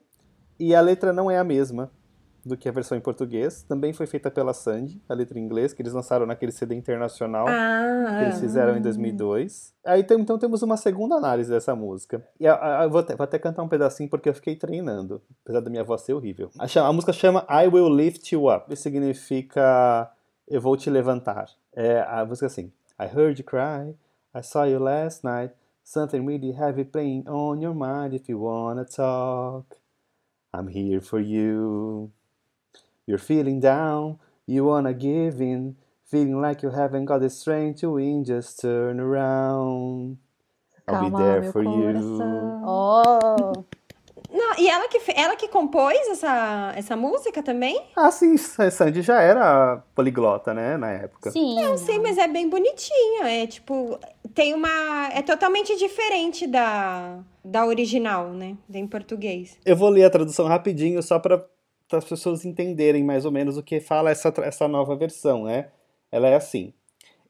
E 0.58 0.74
a 0.74 0.80
letra 0.82 1.10
não 1.10 1.30
é 1.30 1.38
a 1.38 1.44
mesma 1.44 1.90
do 2.44 2.56
que 2.56 2.68
a 2.68 2.72
versão 2.72 2.96
em 2.96 3.00
português. 3.00 3.62
Também 3.62 3.92
foi 3.92 4.06
feita 4.06 4.30
pela 4.30 4.52
Sandy, 4.52 5.00
a 5.08 5.14
letra 5.14 5.38
em 5.38 5.42
inglês, 5.42 5.72
que 5.72 5.82
eles 5.82 5.92
lançaram 5.92 6.26
naquele 6.26 6.52
CD 6.52 6.74
internacional 6.74 7.46
ah, 7.48 8.16
que 8.18 8.24
eles 8.24 8.40
fizeram 8.40 8.76
em 8.76 8.82
2002. 8.82 9.74
Aí 9.84 10.00
então 10.00 10.38
temos 10.38 10.62
uma 10.62 10.76
segunda 10.76 11.16
análise 11.16 11.50
dessa 11.50 11.74
música. 11.74 12.26
E 12.38 12.44
eu 12.44 12.90
vou, 12.90 13.00
até, 13.00 13.14
vou 13.16 13.24
até 13.24 13.38
cantar 13.38 13.62
um 13.62 13.68
pedacinho 13.68 14.08
porque 14.08 14.28
eu 14.28 14.34
fiquei 14.34 14.56
treinando, 14.56 15.22
apesar 15.44 15.60
da 15.60 15.70
minha 15.70 15.84
voz 15.84 16.02
ser 16.02 16.14
horrível. 16.14 16.50
A, 16.58 16.66
chama, 16.66 16.88
a 16.88 16.92
música 16.92 17.12
chama 17.12 17.46
I 17.48 17.68
Will 17.68 17.88
Lift 17.88 18.34
You 18.34 18.54
Up. 18.54 18.72
Isso 18.72 18.82
significa 18.82 20.10
Eu 20.48 20.60
Vou 20.60 20.76
Te 20.76 20.90
Levantar. 20.90 21.46
É 21.74 22.00
a 22.02 22.24
música 22.24 22.46
assim. 22.46 22.72
I 22.98 23.06
heard 23.06 23.40
you 23.40 23.44
cry, 23.44 23.96
I 24.34 24.42
saw 24.42 24.64
you 24.64 24.78
last 24.78 25.24
night. 25.24 25.54
Something 25.82 26.24
really 26.24 26.52
heavy 26.52 26.84
playing 26.84 27.26
on 27.26 27.60
your 27.60 27.74
mind 27.74 28.14
if 28.14 28.28
you 28.28 28.38
wanna 28.38 28.84
talk. 28.84 29.76
I'm 30.52 30.68
here 30.68 31.00
for 31.00 31.20
you. 31.20 32.12
You're 33.06 33.18
feeling 33.18 33.60
down, 33.60 34.18
you 34.46 34.64
wanna 34.64 34.92
give 34.92 35.40
in, 35.40 35.76
feeling 36.04 36.40
like 36.40 36.62
you 36.62 36.70
haven't 36.70 37.06
got 37.06 37.20
the 37.20 37.30
strength 37.30 37.80
to 37.80 37.92
win, 37.94 38.24
just 38.24 38.60
turn 38.60 39.00
around. 39.00 40.18
I'll 40.88 41.10
be 41.10 41.16
there 41.16 41.52
for 41.52 41.62
you. 41.62 42.20
Oh! 42.64 43.64
Não, 44.32 44.58
e 44.58 44.68
ela 44.68 44.88
que, 44.88 45.00
ela 45.14 45.36
que 45.36 45.48
compôs 45.48 45.98
essa, 46.08 46.72
essa 46.76 46.96
música 46.96 47.42
também? 47.42 47.80
Ah, 47.96 48.10
sim, 48.10 48.36
Sandy 48.36 49.02
já 49.02 49.20
era 49.20 49.82
poliglota, 49.94 50.54
né, 50.54 50.76
na 50.76 50.90
época. 50.90 51.30
Sim. 51.32 51.60
Não, 51.60 51.76
sim, 51.76 51.98
mas 51.98 52.16
é 52.16 52.28
bem 52.28 52.48
bonitinha. 52.48 53.28
É 53.28 53.46
tipo, 53.46 53.98
tem 54.34 54.54
uma. 54.54 55.08
É 55.12 55.20
totalmente 55.22 55.76
diferente 55.76 56.46
da, 56.46 57.18
da 57.44 57.66
original, 57.66 58.28
né? 58.28 58.56
Em 58.72 58.86
português. 58.86 59.58
Eu 59.64 59.76
vou 59.76 59.88
ler 59.88 60.04
a 60.04 60.10
tradução 60.10 60.46
rapidinho 60.46 61.02
só 61.02 61.18
pra 61.18 61.44
para 61.90 61.98
as 61.98 62.04
pessoas 62.04 62.44
entenderem 62.44 63.02
mais 63.02 63.24
ou 63.24 63.32
menos 63.32 63.56
o 63.56 63.62
que 63.62 63.80
fala 63.80 64.10
essa, 64.10 64.32
essa 64.44 64.68
nova 64.68 64.94
versão, 64.94 65.44
né? 65.44 65.72
Ela 66.10 66.28
é 66.28 66.36
assim: 66.36 66.72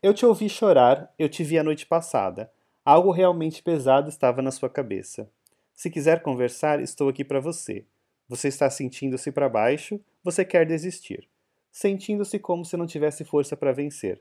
Eu 0.03 0.13
te 0.13 0.27
ouvi 0.27 0.51
chorar, 0.51 1.13
eu 1.19 1.29
te 1.29 1.43
vi 1.43 1.59
a 1.59 1.65
noite 1.65 1.87
passada. 1.87 2.53
Algo 2.85 3.11
realmente 3.11 3.63
pesado 3.63 4.11
estava 4.11 4.43
na 4.43 4.51
sua 4.51 4.69
cabeça. 4.69 5.31
Se 5.73 5.91
quiser 5.91 6.23
conversar, 6.23 6.81
estou 6.81 7.09
aqui 7.09 7.25
para 7.25 7.41
você. 7.41 7.87
Você 8.29 8.49
está 8.49 8.69
sentindo-se 8.69 9.33
para 9.33 9.49
baixo, 9.49 9.99
você 10.23 10.45
quer 10.45 10.67
desistir. 10.67 11.27
Sentindo-se 11.73 12.39
como 12.39 12.65
se 12.65 12.77
não 12.77 12.87
tivesse 12.87 13.25
força 13.25 13.57
para 13.57 13.73
vencer. 13.73 14.21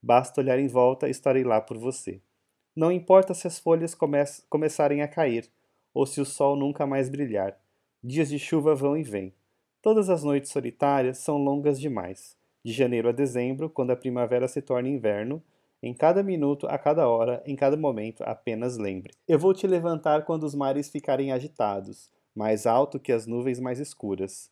Basta 0.00 0.40
olhar 0.40 0.58
em 0.58 0.68
volta 0.68 1.08
e 1.08 1.10
estarei 1.10 1.42
lá 1.42 1.60
por 1.60 1.76
você. 1.76 2.20
Não 2.76 2.92
importa 2.92 3.34
se 3.34 3.46
as 3.46 3.58
folhas 3.58 3.94
come 3.94 4.18
começarem 4.48 5.02
a 5.02 5.08
cair, 5.08 5.50
ou 5.92 6.06
se 6.06 6.20
o 6.20 6.24
sol 6.24 6.54
nunca 6.54 6.86
mais 6.86 7.08
brilhar. 7.08 7.58
Dias 8.02 8.28
de 8.28 8.38
chuva 8.38 8.74
vão 8.74 8.96
e 8.96 9.02
vêm. 9.02 9.34
Todas 9.82 10.10
as 10.10 10.22
noites 10.22 10.50
solitárias 10.50 11.18
são 11.18 11.38
longas 11.38 11.80
demais. 11.80 12.36
De 12.62 12.72
janeiro 12.72 13.08
a 13.08 13.12
dezembro, 13.12 13.70
quando 13.70 13.92
a 13.92 13.96
primavera 13.96 14.46
se 14.46 14.60
torna 14.60 14.88
inverno, 14.88 15.42
em 15.82 15.94
cada 15.94 16.22
minuto, 16.22 16.66
a 16.66 16.76
cada 16.76 17.08
hora, 17.08 17.42
em 17.46 17.56
cada 17.56 17.76
momento, 17.76 18.22
apenas 18.24 18.76
lembre. 18.76 19.14
Eu 19.26 19.38
vou 19.38 19.54
te 19.54 19.66
levantar 19.66 20.26
quando 20.26 20.44
os 20.44 20.54
mares 20.54 20.90
ficarem 20.90 21.32
agitados, 21.32 22.10
mais 22.34 22.66
alto 22.66 23.00
que 23.00 23.10
as 23.10 23.26
nuvens 23.26 23.58
mais 23.58 23.80
escuras. 23.80 24.50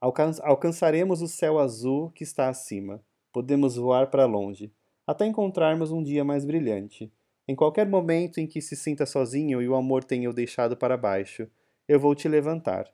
Alcan 0.00 0.30
alcançaremos 0.42 1.20
o 1.22 1.26
céu 1.26 1.58
azul 1.58 2.12
que 2.12 2.22
está 2.22 2.48
acima. 2.48 3.02
Podemos 3.32 3.74
voar 3.74 4.08
para 4.08 4.24
longe. 4.24 4.72
até 5.04 5.26
encontrarmos 5.26 5.90
um 5.90 6.02
dia 6.02 6.24
mais 6.24 6.44
brilhante. 6.44 7.12
Em 7.48 7.54
qualquer 7.54 7.88
momento 7.88 8.38
em 8.38 8.46
que 8.46 8.60
se 8.60 8.76
sinta 8.76 9.06
sozinho 9.06 9.60
e 9.62 9.68
o 9.68 9.74
amor 9.74 10.04
tenha 10.04 10.30
o 10.30 10.32
deixado 10.32 10.76
para 10.76 10.96
baixo, 10.96 11.48
eu 11.88 11.98
vou 11.98 12.14
te 12.14 12.28
levantar. 12.28 12.92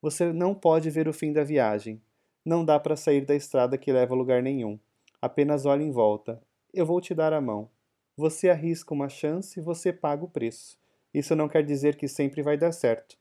Você 0.00 0.32
não 0.32 0.54
pode 0.54 0.90
ver 0.90 1.08
o 1.08 1.12
fim 1.12 1.32
da 1.32 1.42
viagem. 1.44 2.00
Não 2.44 2.64
dá 2.64 2.78
para 2.78 2.96
sair 2.96 3.24
da 3.24 3.34
estrada 3.34 3.76
que 3.76 3.92
leva 3.92 4.14
a 4.14 4.16
lugar 4.16 4.42
nenhum. 4.42 4.78
Apenas 5.20 5.66
olhe 5.66 5.84
em 5.84 5.90
volta. 5.90 6.40
Eu 6.72 6.86
vou 6.86 7.00
te 7.00 7.14
dar 7.14 7.32
a 7.32 7.40
mão. 7.40 7.68
Você 8.16 8.48
arrisca 8.48 8.94
uma 8.94 9.08
chance, 9.08 9.60
você 9.60 9.92
paga 9.92 10.24
o 10.24 10.28
preço. 10.30 10.78
Isso 11.12 11.36
não 11.36 11.48
quer 11.48 11.62
dizer 11.62 11.96
que 11.96 12.08
sempre 12.08 12.42
vai 12.42 12.56
dar 12.56 12.72
certo. 12.72 13.16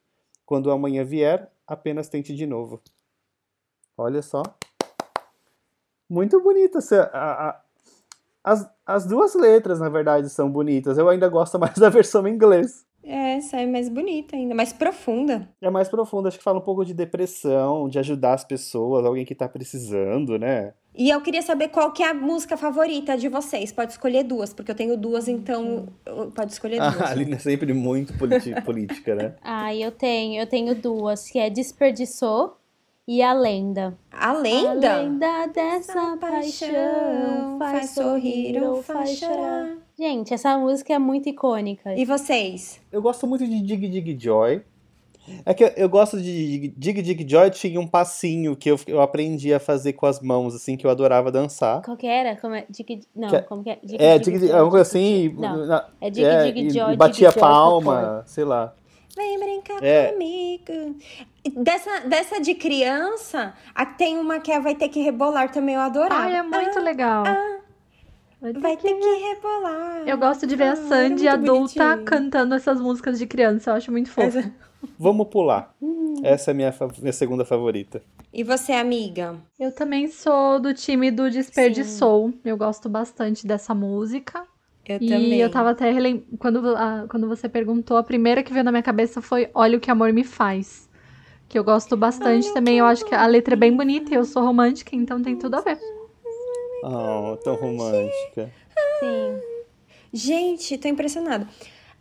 Quando 0.46 0.72
amanhã 0.72 1.04
vier, 1.04 1.52
apenas 1.68 2.08
tente 2.08 2.34
de 2.34 2.46
novo. 2.46 2.82
Olha 3.98 4.22
só. 4.22 4.42
Muito 6.10 6.42
bonita 6.42 6.80
a, 7.12 7.50
a, 7.50 7.62
as, 8.44 8.70
as 8.86 9.06
duas 9.06 9.36
letras, 9.36 9.82
na 9.82 9.90
verdade, 9.90 10.30
são 10.30 10.50
bonitas. 10.50 10.98
Eu 10.98 11.10
ainda 11.10 11.28
gosto 11.28 11.60
mais 11.60 11.76
da 11.78 11.90
versão 11.90 12.26
em 12.26 12.34
inglês. 12.34 12.87
É, 13.04 13.38
essa 13.38 13.58
é 13.58 13.66
mais 13.66 13.88
bonita 13.90 14.36
ainda, 14.36 14.54
mais 14.54 14.74
profunda. 14.74 15.50
É 15.62 15.70
mais 15.70 15.88
profunda, 15.88 16.28
acho 16.28 16.38
que 16.38 16.44
fala 16.44 16.60
um 16.60 16.64
pouco 16.64 16.84
de 16.84 16.94
depressão, 16.94 17.88
de 17.88 17.98
ajudar 18.00 18.34
as 18.34 18.44
pessoas, 18.44 19.06
alguém 19.06 19.26
que 19.26 19.34
tá 19.34 19.48
precisando, 19.48 20.38
né? 20.38 20.74
E 20.94 21.12
eu 21.12 21.22
queria 21.22 21.44
saber 21.44 21.68
qual 21.68 21.92
que 21.92 22.02
é 22.02 22.10
a 22.10 22.14
música 22.14 22.58
favorita 22.58 23.16
de 23.16 23.30
vocês. 23.30 23.72
Pode 23.72 23.92
escolher 23.92 24.24
duas, 24.24 24.52
porque 24.52 24.72
eu 24.72 24.76
tenho 24.76 24.98
duas, 24.98 25.28
então 25.28 25.88
pode 26.36 26.52
escolher 26.52 26.80
duas. 26.82 27.02
Ah, 27.02 27.06
a 27.06 27.12
Aline 27.12 27.34
é 27.34 27.40
sempre 27.40 27.72
muito 27.72 28.14
política, 28.66 29.16
né? 29.16 29.36
ah, 29.44 29.74
eu 29.76 29.92
tenho, 29.92 30.42
eu 30.42 30.48
tenho 30.48 30.74
duas, 30.74 31.30
que 31.30 31.38
é 31.38 31.50
Desperdiçou 31.52 32.58
e 33.08 33.22
A 33.22 33.32
Lenda. 33.32 33.98
A 34.12 34.34
Lenda? 34.34 34.94
A 34.96 35.02
lenda 35.02 35.48
dessa 35.48 36.18
paixão 36.18 37.60
faz 37.60 37.92
sorrir 37.92 38.62
ou 38.64 38.82
faz 38.82 39.12
chorar. 39.12 39.87
Gente, 40.00 40.32
essa 40.32 40.56
música 40.60 40.94
é 40.94 41.00
muito 41.00 41.28
icônica. 41.28 41.96
E 41.96 42.06
vocês? 42.06 42.80
Eu 42.92 43.02
gosto 43.02 43.26
muito 43.26 43.44
de 43.48 43.62
Dig 43.62 43.88
Dig 43.90 44.18
Joy. 44.24 44.62
É 45.44 45.56
que 45.56 45.74
eu 45.76 45.90
gosto 45.90 46.22
de 46.22 46.68
Dig 46.78 47.02
Dig 47.02 47.28
Joy, 47.28 47.50
tinha 47.50 47.80
um 47.80 47.88
passinho 47.88 48.56
que 48.56 48.70
eu, 48.70 48.80
eu 48.86 49.02
aprendi 49.02 49.52
a 49.52 49.60
fazer 49.60 49.94
com 49.94 50.06
as 50.06 50.22
mãos, 50.22 50.54
assim, 50.54 50.78
que 50.78 50.86
eu 50.86 50.92
adorava 50.92 51.32
dançar. 51.32 51.82
Qual 51.82 51.98
que 51.98 52.06
era? 52.06 52.36
Como 52.36 52.54
é? 52.54 52.66
Dig, 52.70 53.02
não, 53.16 53.28
que, 53.28 53.36
é- 53.38 53.42
como 53.42 53.64
que 53.64 53.72
é? 53.72 53.80
Dig, 53.84 53.98
é, 54.00 54.20
dig, 54.20 54.38
dig, 54.38 54.52
alguma 54.52 54.70
coisa 54.70 54.84
assim. 54.84 55.30
Não, 55.30 55.66
na, 55.66 55.90
é 56.00 56.12
Dig 56.12 56.24
é, 56.24 56.52
Dig 56.52 56.70
Joy. 56.70 56.94
E 56.94 56.96
batia 56.96 57.30
dig, 57.30 57.40
palma, 57.40 58.24
sei 58.28 58.46
lá. 58.46 58.76
Vem 59.16 59.40
brincar 59.40 59.84
é. 59.84 60.12
comigo. 60.12 60.96
Dessa, 61.56 62.02
dessa 62.02 62.40
de 62.40 62.54
criança, 62.54 63.52
tem 63.98 64.20
uma 64.20 64.40
que 64.40 64.52
é 64.52 64.60
vai 64.60 64.76
ter 64.76 64.90
que 64.90 65.02
rebolar 65.02 65.52
também, 65.52 65.74
eu 65.74 65.82
adorava. 65.82 66.22
Ai, 66.22 66.36
é 66.36 66.44
muito 66.44 66.78
ah, 66.78 66.82
legal. 66.82 67.24
Ah, 67.26 67.58
vai 68.41 68.54
ter, 68.54 68.60
vai 68.60 68.78
que... 68.78 68.84
ter 68.84 68.93
que 68.95 69.15
rebolar. 69.15 70.08
Eu 70.08 70.17
gosto 70.17 70.45
de 70.47 70.56
ver 70.56 70.65
a 70.65 70.71
ah, 70.73 70.76
Sandy 70.76 71.28
adulta 71.28 71.84
bonitinho. 71.84 72.06
cantando 72.06 72.56
essas 72.56 72.80
músicas 72.80 73.19
de 73.19 73.26
criança, 73.26 73.71
eu 73.71 73.76
acho 73.76 73.91
muito 73.91 74.10
fofo. 74.10 74.39
Essa... 74.39 74.52
Vamos 74.97 75.28
pular. 75.28 75.76
Essa 76.23 76.52
é 76.52 76.54
a 76.54 76.56
minha, 76.56 76.73
minha 77.00 77.13
segunda 77.13 77.43
favorita. 77.43 78.02
E 78.34 78.43
você, 78.43 78.73
amiga? 78.73 79.36
Eu 79.60 79.71
também 79.71 80.08
sou 80.08 80.60
do 80.60 80.73
time 80.73 81.10
do 81.12 81.30
Desperdiçou. 81.30 82.30
Sim. 82.30 82.39
Eu 82.45 82.58
gosto 82.58 82.88
bastante 82.88 83.47
dessa 83.47 83.73
música. 83.73 84.45
Eu 84.88 84.97
e 85.02 85.10
também. 85.10 85.39
eu 85.39 85.50
tava 85.50 85.71
até 85.71 85.91
relem... 85.91 86.26
quando, 86.39 86.76
a, 86.76 87.06
quando 87.10 87.28
você 87.28 87.50
perguntou, 87.50 87.97
a 87.97 88.04
primeira 88.04 88.41
que 88.41 88.54
veio 88.54 88.63
na 88.63 88.71
minha 88.71 88.84
cabeça 88.84 89.21
foi 89.21 89.50
Olha 89.54 89.78
o 89.78 89.82
que 89.82 89.91
amor 89.91 90.13
me 90.13 90.23
faz. 90.23 90.88
Que 91.50 91.58
eu 91.58 91.63
gosto 91.63 91.97
bastante 91.97 92.54
também. 92.54 92.78
Eu 92.78 92.86
acho 92.86 93.06
que 93.06 93.15
a 93.15 93.26
letra 93.26 93.54
é 93.56 93.58
bem 93.58 93.76
bonita 93.76 94.13
e 94.13 94.17
eu 94.17 94.26
sou 94.26 94.43
romântica, 94.43 94.95
então 94.95 95.21
tem 95.21 95.38
tudo 95.38 95.56
a 95.56 95.62
ver. 95.62 95.80
Oh, 96.89 97.36
tão 97.38 97.56
romântica. 97.56 98.52
Sim. 99.00 99.41
Gente, 100.13 100.78
tô 100.78 100.88
impressionada. 100.88 101.47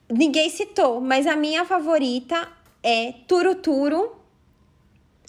Ninguém 0.08 0.48
citou, 0.48 1.00
mas 1.00 1.26
a 1.26 1.34
minha 1.34 1.64
favorita 1.64 2.48
é 2.82 3.12
Turuturo. 3.26 4.14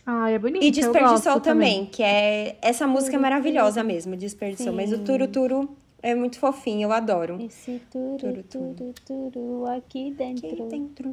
Ah, 0.05 0.29
é 0.29 0.37
bonita. 0.37 0.63
E 0.63 0.69
Desperdiçou 0.69 1.41
também, 1.41 1.79
também, 1.79 1.85
que 1.87 2.03
é. 2.03 2.57
Essa 2.61 2.85
música 2.87 3.15
é 3.15 3.19
maravilhosa 3.19 3.83
mesmo, 3.83 4.15
Desperdiçou. 4.15 4.67
Sim. 4.67 4.75
Mas 4.75 4.93
o 4.93 4.99
Turuturo 4.99 5.75
é 6.01 6.13
muito 6.13 6.39
fofinho, 6.39 6.87
eu 6.87 6.93
adoro. 6.93 7.41
Esse 7.41 7.81
turu, 7.91 8.43
turu, 8.43 8.93
turu, 9.05 9.65
aqui 9.65 10.11
dentro. 10.11 10.47
Aqui 10.47 10.63
dentro. 10.63 11.11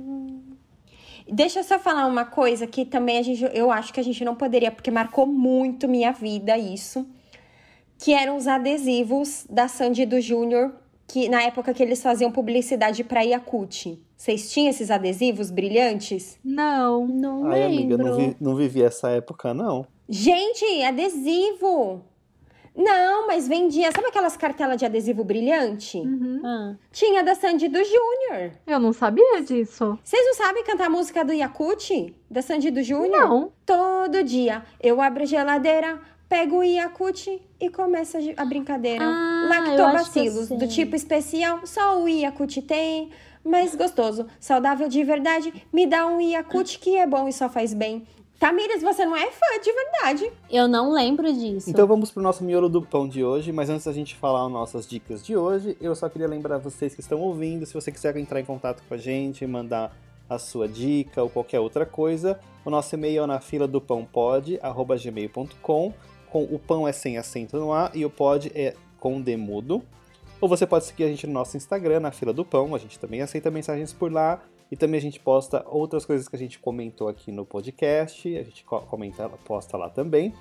Deixa 1.26 1.60
eu 1.60 1.64
só 1.64 1.78
falar 1.78 2.06
uma 2.06 2.26
coisa 2.26 2.66
que 2.66 2.84
também 2.84 3.16
a 3.18 3.22
gente, 3.22 3.42
eu 3.54 3.70
acho 3.70 3.92
que 3.92 3.98
a 3.98 4.02
gente 4.02 4.22
não 4.22 4.34
poderia, 4.34 4.70
porque 4.70 4.90
marcou 4.90 5.26
muito 5.26 5.88
minha 5.88 6.12
vida 6.12 6.58
isso. 6.58 7.06
Que 8.04 8.12
eram 8.12 8.36
os 8.36 8.46
adesivos 8.46 9.46
da 9.48 9.66
Sandy 9.66 10.04
do 10.04 10.20
Júnior, 10.20 10.74
que 11.08 11.26
na 11.26 11.42
época 11.42 11.72
que 11.72 11.82
eles 11.82 12.02
faziam 12.02 12.30
publicidade 12.30 13.02
para 13.02 13.22
Yakut. 13.22 13.98
Vocês 14.14 14.52
tinham 14.52 14.68
esses 14.68 14.90
adesivos 14.90 15.50
brilhantes? 15.50 16.38
Não, 16.44 17.06
não 17.06 17.46
Ai, 17.46 17.60
lembro. 17.60 17.94
amiga, 17.94 17.96
não, 17.96 18.16
vi, 18.18 18.36
não 18.38 18.56
vivi 18.56 18.82
essa 18.82 19.08
época, 19.08 19.54
não. 19.54 19.86
Gente, 20.06 20.82
adesivo! 20.82 22.04
Não, 22.76 23.26
mas 23.26 23.48
vendia. 23.48 23.90
Sabe 23.90 24.08
aquelas 24.08 24.36
cartelas 24.36 24.76
de 24.76 24.84
adesivo 24.84 25.22
brilhante? 25.24 25.96
Uhum. 25.96 26.42
Ah. 26.44 26.74
Tinha 26.90 27.22
da 27.22 27.34
Sandy 27.34 27.68
do 27.68 27.78
Júnior. 27.82 28.50
Eu 28.66 28.80
não 28.80 28.92
sabia 28.92 29.40
disso. 29.42 29.98
Vocês 30.04 30.26
não 30.26 30.34
sabem 30.34 30.64
cantar 30.64 30.88
a 30.88 30.90
música 30.90 31.24
do 31.24 31.32
Yakut? 31.32 32.14
Da 32.28 32.42
Sandy 32.42 32.70
do 32.70 32.82
Júnior? 32.82 33.28
Não. 33.28 33.52
Todo 33.64 34.24
dia 34.24 34.62
eu 34.82 35.00
abro 35.00 35.22
a 35.22 35.26
geladeira, 35.26 36.00
pego 36.28 36.58
o 36.58 36.62
Yakut 36.62 37.40
e 37.60 37.70
começa 37.70 38.18
a 38.36 38.44
brincadeira. 38.44 39.04
Ah, 39.04 39.46
Lactobacilos, 39.48 40.48
do 40.48 40.66
tipo 40.68 40.96
especial, 40.96 41.60
só 41.64 42.02
o 42.02 42.08
Yakut 42.08 42.62
tem. 42.62 43.10
Mas 43.44 43.74
gostoso, 43.74 44.26
saudável 44.40 44.88
de 44.88 45.04
verdade, 45.04 45.52
me 45.72 45.86
dá 45.86 46.06
um 46.06 46.20
Yakut 46.20 46.78
que 46.78 46.96
é 46.96 47.06
bom 47.06 47.28
e 47.28 47.32
só 47.32 47.48
faz 47.48 47.74
bem. 47.74 48.06
Tamires, 48.38 48.82
você 48.82 49.06
não 49.06 49.16
é 49.16 49.30
fã 49.30 49.46
de 49.62 49.72
verdade. 49.72 50.32
Eu 50.50 50.66
não 50.66 50.92
lembro 50.92 51.32
disso. 51.32 51.70
Então 51.70 51.86
vamos 51.86 52.10
pro 52.10 52.22
nosso 52.22 52.42
miolo 52.42 52.68
do 52.68 52.82
pão 52.82 53.08
de 53.08 53.22
hoje, 53.24 53.52
mas 53.52 53.70
antes 53.70 53.86
da 53.86 53.92
gente 53.92 54.14
falar 54.16 54.44
as 54.44 54.52
nossas 54.52 54.86
dicas 54.86 55.24
de 55.24 55.36
hoje, 55.36 55.76
eu 55.80 55.94
só 55.94 56.08
queria 56.08 56.26
lembrar 56.26 56.58
vocês 56.58 56.94
que 56.94 57.00
estão 57.00 57.20
ouvindo, 57.20 57.64
se 57.64 57.72
você 57.72 57.92
quiser 57.92 58.16
entrar 58.16 58.40
em 58.40 58.44
contato 58.44 58.82
com 58.88 58.94
a 58.94 58.98
gente, 58.98 59.46
mandar 59.46 59.96
a 60.28 60.38
sua 60.38 60.66
dica 60.68 61.22
ou 61.22 61.30
qualquer 61.30 61.60
outra 61.60 61.86
coisa, 61.86 62.38
o 62.64 62.70
nosso 62.70 62.94
e-mail 62.94 63.24
é 63.24 63.26
na 63.26 63.40
fila 63.40 63.68
do 63.68 63.80
pão 63.80 64.04
pod, 64.04 64.58
arroba 64.62 64.96
gmail.com, 64.96 65.92
com 66.34 66.42
o 66.42 66.58
pão 66.58 66.88
é 66.88 66.90
sem 66.90 67.16
acento 67.16 67.56
no 67.56 67.72
A 67.72 67.92
e 67.94 68.04
o 68.04 68.10
pod 68.10 68.50
é 68.56 68.74
com 68.98 69.20
demudo. 69.20 69.84
Ou 70.40 70.48
você 70.48 70.66
pode 70.66 70.84
seguir 70.84 71.04
a 71.04 71.08
gente 71.08 71.28
no 71.28 71.32
nosso 71.32 71.56
Instagram, 71.56 72.00
na 72.00 72.10
fila 72.10 72.32
do 72.32 72.44
pão, 72.44 72.74
a 72.74 72.78
gente 72.78 72.98
também 72.98 73.22
aceita 73.22 73.52
mensagens 73.52 73.92
por 73.92 74.12
lá. 74.12 74.42
E 74.68 74.76
também 74.76 74.98
a 74.98 75.00
gente 75.00 75.20
posta 75.20 75.64
outras 75.68 76.04
coisas 76.04 76.26
que 76.26 76.34
a 76.34 76.38
gente 76.38 76.58
comentou 76.58 77.06
aqui 77.06 77.30
no 77.30 77.46
podcast, 77.46 78.36
a 78.36 78.42
gente 78.42 78.64
comenta, 78.64 79.28
posta 79.44 79.76
lá 79.76 79.88
também. 79.88 80.34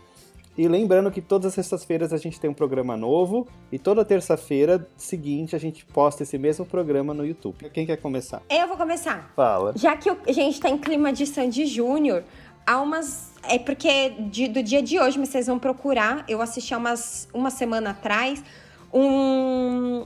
E 0.58 0.68
lembrando 0.68 1.12
que 1.12 1.22
todas 1.22 1.48
as 1.48 1.54
sextas-feiras 1.54 2.14
a 2.14 2.18
gente 2.18 2.40
tem 2.40 2.50
um 2.50 2.54
programa 2.54 2.96
novo 2.96 3.48
e 3.72 3.80
toda 3.80 4.06
terça-feira 4.06 4.88
seguinte 4.96 5.56
a 5.56 5.60
gente 5.60 5.84
posta 5.84 6.22
esse 6.22 6.38
mesmo 6.38 6.64
programa 6.64 7.12
no 7.12 7.26
YouTube. 7.26 7.70
Quem 7.72 7.88
quer 7.88 7.98
começar? 7.98 8.42
Eu 8.50 8.68
vou 8.68 8.78
começar. 8.78 9.32
Fala. 9.36 9.74
Já 9.76 9.98
que 9.98 10.10
a 10.10 10.32
gente 10.32 10.60
tá 10.60 10.70
em 10.70 10.78
clima 10.78 11.12
de 11.12 11.26
Sandy 11.26 11.66
Júnior, 11.66 12.24
há 12.66 12.82
umas. 12.82 13.32
É 13.44 13.60
porque 13.60 14.10
de, 14.20 14.48
do 14.48 14.64
dia 14.64 14.82
de 14.82 15.00
hoje, 15.00 15.20
mas 15.20 15.30
vocês 15.30 15.48
vão 15.48 15.60
procurar. 15.60 16.24
Eu 16.28 16.42
assisti 16.42 16.74
há 16.74 16.78
umas, 16.78 17.28
uma 17.34 17.50
semana 17.50 17.92
atrás 17.92 18.44
um, 18.94 20.06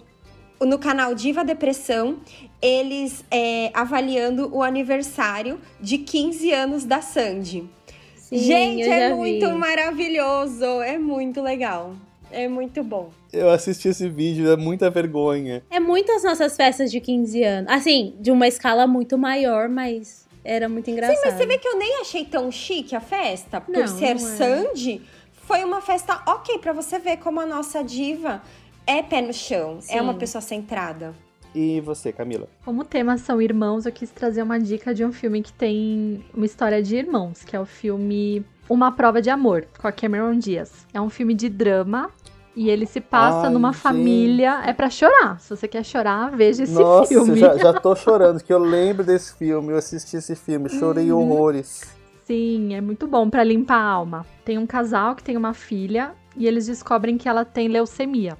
no 0.61 0.79
canal 0.79 1.13
Diva 1.13 1.43
Depressão, 1.43 2.17
eles 2.61 3.23
é, 3.29 3.69
avaliando 3.73 4.49
o 4.55 4.63
aniversário 4.63 5.59
de 5.79 5.99
15 5.99 6.51
anos 6.51 6.85
da 6.85 7.01
Sandy. 7.01 7.69
Sim, 8.15 8.37
Gente, 8.37 8.89
é 8.89 9.13
muito 9.13 9.47
vi. 9.47 9.53
maravilhoso, 9.53 10.81
é 10.81 10.97
muito 10.97 11.41
legal. 11.41 11.93
É 12.29 12.45
muito 12.47 12.83
bom. 12.83 13.09
Eu 13.31 13.49
assisti 13.49 13.87
esse 13.87 14.09
vídeo, 14.09 14.51
é 14.51 14.57
muita 14.57 14.89
vergonha. 14.89 15.63
É 15.69 15.79
muitas 15.79 16.23
nossas 16.23 16.57
festas 16.57 16.91
de 16.91 16.99
15 16.99 17.43
anos. 17.43 17.71
Assim, 17.71 18.15
de 18.19 18.31
uma 18.31 18.47
escala 18.47 18.85
muito 18.85 19.17
maior, 19.17 19.69
mas 19.69 20.26
era 20.43 20.69
muito 20.69 20.89
engraçado. 20.89 21.15
Sim, 21.15 21.21
mas 21.25 21.33
você 21.35 21.45
vê 21.45 21.57
que 21.57 21.67
eu 21.67 21.77
nem 21.77 22.01
achei 22.01 22.25
tão 22.25 22.51
chique 22.51 22.95
a 22.95 23.01
festa, 23.01 23.61
por 23.61 23.71
não, 23.71 23.87
ser 23.87 24.13
não 24.13 24.19
Sandy. 24.19 25.01
Foi 25.31 25.63
uma 25.63 25.81
festa 25.81 26.21
ok 26.27 26.57
para 26.59 26.73
você 26.73 26.99
ver 26.99 27.17
como 27.17 27.39
a 27.39 27.45
nossa 27.45 27.83
diva 27.83 28.41
é 28.85 29.03
pé 29.03 29.21
no 29.21 29.33
chão, 29.33 29.81
Sim. 29.81 29.95
é 29.95 30.01
uma 30.01 30.13
pessoa 30.13 30.41
centrada. 30.41 31.13
E 31.53 31.81
você, 31.81 32.11
Camila? 32.11 32.47
Como 32.63 32.81
o 32.81 32.85
tema 32.85 33.17
são 33.17 33.41
irmãos, 33.41 33.85
eu 33.85 33.91
quis 33.91 34.11
trazer 34.11 34.43
uma 34.43 34.59
dica 34.59 34.93
de 34.93 35.03
um 35.03 35.11
filme 35.11 35.41
que 35.41 35.51
tem 35.51 36.23
uma 36.33 36.45
história 36.45 36.81
de 36.83 36.95
irmãos, 36.95 37.43
que 37.43 37.55
é 37.55 37.59
o 37.59 37.65
filme 37.65 38.45
Uma 38.69 38.91
Prova 38.91 39.21
de 39.21 39.29
Amor, 39.29 39.67
com 39.79 39.87
a 39.87 39.91
Cameron 39.91 40.37
Diaz. 40.37 40.85
É 40.93 41.01
um 41.01 41.09
filme 41.09 41.33
de 41.33 41.49
drama 41.49 42.11
e 42.57 42.71
ele 42.71 42.87
se 42.87 42.99
passa 42.99 43.45
Ai, 43.47 43.53
numa 43.53 43.71
gente. 43.71 43.81
família. 43.81 44.63
É 44.65 44.73
para 44.73 44.89
chorar. 44.89 45.39
Se 45.39 45.55
você 45.55 45.67
quer 45.67 45.85
chorar, 45.85 46.35
veja 46.35 46.63
esse 46.63 46.73
Nossa, 46.73 47.07
filme. 47.07 47.37
Já, 47.37 47.55
já 47.55 47.71
tô 47.71 47.95
chorando, 47.95 48.43
que 48.43 48.51
eu 48.51 48.57
lembro 48.57 49.05
desse 49.05 49.37
filme, 49.37 49.71
eu 49.71 49.77
assisti 49.77 50.17
esse 50.17 50.35
filme, 50.35 50.67
chorei 50.67 51.11
uhum. 51.11 51.19
horrores. 51.19 51.83
Sim, 52.25 52.73
é 52.73 52.81
muito 52.81 53.05
bom 53.05 53.29
para 53.29 53.43
limpar 53.43 53.77
a 53.77 53.89
alma. 53.89 54.25
Tem 54.43 54.57
um 54.57 54.65
casal 54.65 55.15
que 55.15 55.23
tem 55.23 55.37
uma 55.37 55.53
filha 55.53 56.13
e 56.35 56.47
eles 56.47 56.65
descobrem 56.65 57.15
que 57.15 57.29
ela 57.29 57.45
tem 57.45 57.67
leucemia. 57.67 58.35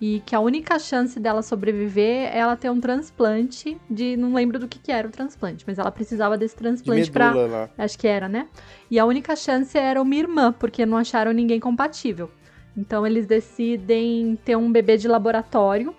e 0.00 0.22
que 0.24 0.34
a 0.34 0.40
única 0.40 0.78
chance 0.78 1.20
dela 1.20 1.42
sobreviver 1.42 2.32
é 2.32 2.38
ela 2.38 2.56
ter 2.56 2.70
um 2.70 2.80
transplante 2.80 3.76
de. 3.90 4.16
Não 4.16 4.32
lembro 4.32 4.58
do 4.58 4.66
que, 4.66 4.78
que 4.78 4.90
era 4.90 5.06
o 5.06 5.10
transplante, 5.10 5.64
mas 5.66 5.78
ela 5.78 5.90
precisava 5.90 6.38
desse 6.38 6.56
transplante. 6.56 7.12
Lá. 7.14 7.68
Acho 7.76 7.98
que 7.98 8.08
era, 8.08 8.26
né? 8.26 8.48
E 8.90 8.98
a 8.98 9.04
única 9.04 9.36
chance 9.36 9.76
era 9.76 10.00
uma 10.00 10.14
irmã, 10.14 10.50
porque 10.50 10.86
não 10.86 10.96
acharam 10.96 11.32
ninguém 11.32 11.60
compatível. 11.60 12.30
Então 12.76 13.06
eles 13.06 13.26
decidem 13.26 14.38
ter 14.44 14.56
um 14.56 14.70
bebê 14.70 14.96
de 14.96 15.08
laboratório 15.08 15.94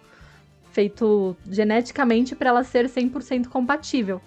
feito 0.72 1.36
geneticamente 1.50 2.36
para 2.36 2.50
ela 2.50 2.64
ser 2.64 2.86
100% 2.86 3.48
compatível. 3.48 4.22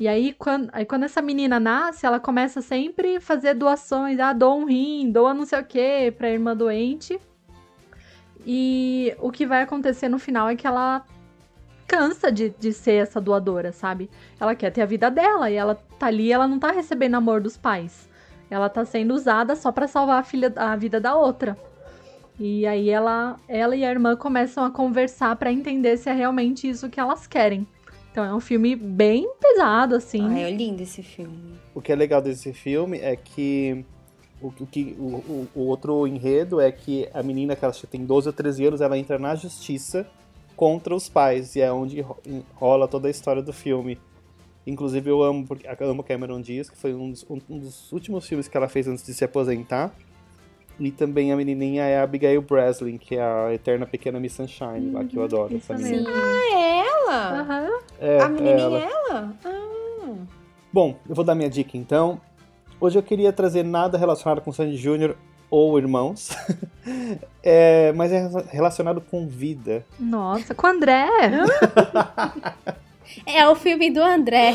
E 0.00 0.08
aí 0.08 0.32
quando, 0.32 0.70
aí, 0.72 0.84
quando 0.84 1.04
essa 1.04 1.22
menina 1.22 1.60
nasce, 1.60 2.04
ela 2.04 2.18
começa 2.18 2.60
sempre 2.60 3.16
a 3.16 3.20
fazer 3.20 3.54
doações. 3.54 4.18
Ah, 4.18 4.32
doa 4.32 4.54
um 4.54 4.64
rim, 4.64 5.10
doa 5.10 5.32
não 5.34 5.44
sei 5.44 5.60
o 5.60 5.64
que 5.64 6.10
pra 6.12 6.30
irmã 6.30 6.56
doente. 6.56 7.20
E 8.46 9.14
o 9.20 9.30
que 9.30 9.46
vai 9.46 9.62
acontecer 9.62 10.08
no 10.08 10.18
final 10.18 10.48
é 10.48 10.56
que 10.56 10.66
ela 10.66 11.04
cansa 11.86 12.32
de, 12.32 12.50
de 12.50 12.72
ser 12.72 12.94
essa 12.94 13.20
doadora, 13.20 13.72
sabe? 13.72 14.10
Ela 14.40 14.54
quer 14.54 14.70
ter 14.70 14.82
a 14.82 14.86
vida 14.86 15.10
dela 15.10 15.50
e 15.50 15.54
ela 15.54 15.74
tá 15.98 16.06
ali, 16.06 16.32
ela 16.32 16.48
não 16.48 16.58
tá 16.58 16.72
recebendo 16.72 17.14
amor 17.14 17.40
dos 17.40 17.56
pais. 17.56 18.08
Ela 18.50 18.68
tá 18.68 18.84
sendo 18.84 19.14
usada 19.14 19.54
só 19.54 19.70
para 19.70 19.86
salvar 19.86 20.20
a 20.20 20.24
filha, 20.24 20.52
a 20.56 20.76
vida 20.76 21.00
da 21.00 21.14
outra. 21.16 21.56
E 22.38 22.66
aí 22.66 22.90
ela, 22.90 23.36
ela 23.46 23.76
e 23.76 23.84
a 23.84 23.90
irmã 23.90 24.16
começam 24.16 24.64
a 24.64 24.70
conversar 24.70 25.36
para 25.36 25.52
entender 25.52 25.96
se 25.96 26.10
é 26.10 26.12
realmente 26.12 26.68
isso 26.68 26.88
que 26.90 26.98
elas 26.98 27.26
querem. 27.26 27.66
Então 28.10 28.24
é 28.24 28.34
um 28.34 28.40
filme 28.40 28.76
bem 28.76 29.28
pesado, 29.40 29.96
assim. 29.96 30.22
Ah, 30.28 30.40
é 30.40 30.50
lindo 30.50 30.82
esse 30.82 31.02
filme. 31.02 31.58
O 31.74 31.80
que 31.80 31.90
é 31.90 31.96
legal 31.96 32.22
desse 32.22 32.52
filme 32.52 32.98
é 32.98 33.16
que 33.16 33.84
o, 34.40 34.48
o, 34.48 34.66
que, 34.66 34.96
o, 34.98 35.48
o, 35.54 35.60
outro 35.62 36.06
enredo 36.06 36.60
é 36.60 36.70
que 36.70 37.08
a 37.12 37.22
menina, 37.22 37.56
que 37.56 37.64
ela 37.64 37.74
tem 37.90 38.04
12 38.04 38.28
ou 38.28 38.32
13 38.32 38.66
anos, 38.66 38.80
ela 38.80 38.98
entra 38.98 39.18
na 39.18 39.34
justiça 39.34 40.06
contra 40.56 40.94
os 40.94 41.08
pais. 41.08 41.56
E 41.56 41.60
é 41.60 41.72
onde 41.72 42.04
rola 42.54 42.86
toda 42.86 43.08
a 43.08 43.10
história 43.10 43.42
do 43.42 43.52
filme. 43.52 43.98
Inclusive 44.66 45.10
eu 45.10 45.22
amo, 45.22 45.46
porque 45.46 45.66
eu 45.66 45.90
amo 45.90 46.02
Cameron 46.02 46.40
Diaz, 46.40 46.70
que 46.70 46.76
foi 46.76 46.94
um 46.94 47.10
dos, 47.10 47.26
um 47.28 47.58
dos 47.58 47.92
últimos 47.92 48.26
filmes 48.26 48.48
que 48.48 48.56
ela 48.56 48.68
fez 48.68 48.86
antes 48.86 49.04
de 49.04 49.12
se 49.12 49.24
aposentar. 49.24 49.92
E 50.78 50.90
também 50.90 51.32
a 51.32 51.36
menininha 51.36 51.84
é 51.84 52.00
a 52.00 52.02
Abigail 52.02 52.42
Breslin, 52.42 52.98
que 52.98 53.16
é 53.16 53.22
a 53.22 53.54
eterna 53.54 53.86
pequena 53.86 54.18
Miss 54.18 54.32
Sunshine, 54.32 54.88
uhum, 54.88 54.92
lá 54.94 55.04
que 55.04 55.16
eu 55.16 55.22
adoro. 55.22 55.56
Essa 55.56 55.74
menina. 55.74 56.10
Ah, 56.10 56.52
é 56.52 56.86
ela? 56.86 57.42
Uhum. 57.42 57.78
É, 58.00 58.20
a 58.20 58.28
menininha 58.28 58.56
é 58.56 58.82
ela? 58.82 58.90
ela? 59.08 59.34
Ah. 59.44 60.16
Bom, 60.72 60.96
eu 61.08 61.14
vou 61.14 61.24
dar 61.24 61.36
minha 61.36 61.48
dica 61.48 61.76
então. 61.76 62.20
Hoje 62.80 62.98
eu 62.98 63.02
queria 63.02 63.32
trazer 63.32 63.62
nada 63.62 63.96
relacionado 63.96 64.40
com 64.40 64.52
Sandy 64.52 64.76
Jr. 64.76 65.14
ou 65.48 65.78
irmãos, 65.78 66.36
é, 67.42 67.92
mas 67.92 68.10
é 68.10 68.28
relacionado 68.50 69.00
com 69.00 69.28
vida. 69.28 69.86
Nossa, 69.98 70.54
com 70.54 70.66
o 70.66 70.70
André! 70.70 71.06
é 73.24 73.48
o 73.48 73.54
filme 73.54 73.90
do 73.90 74.02
André. 74.02 74.54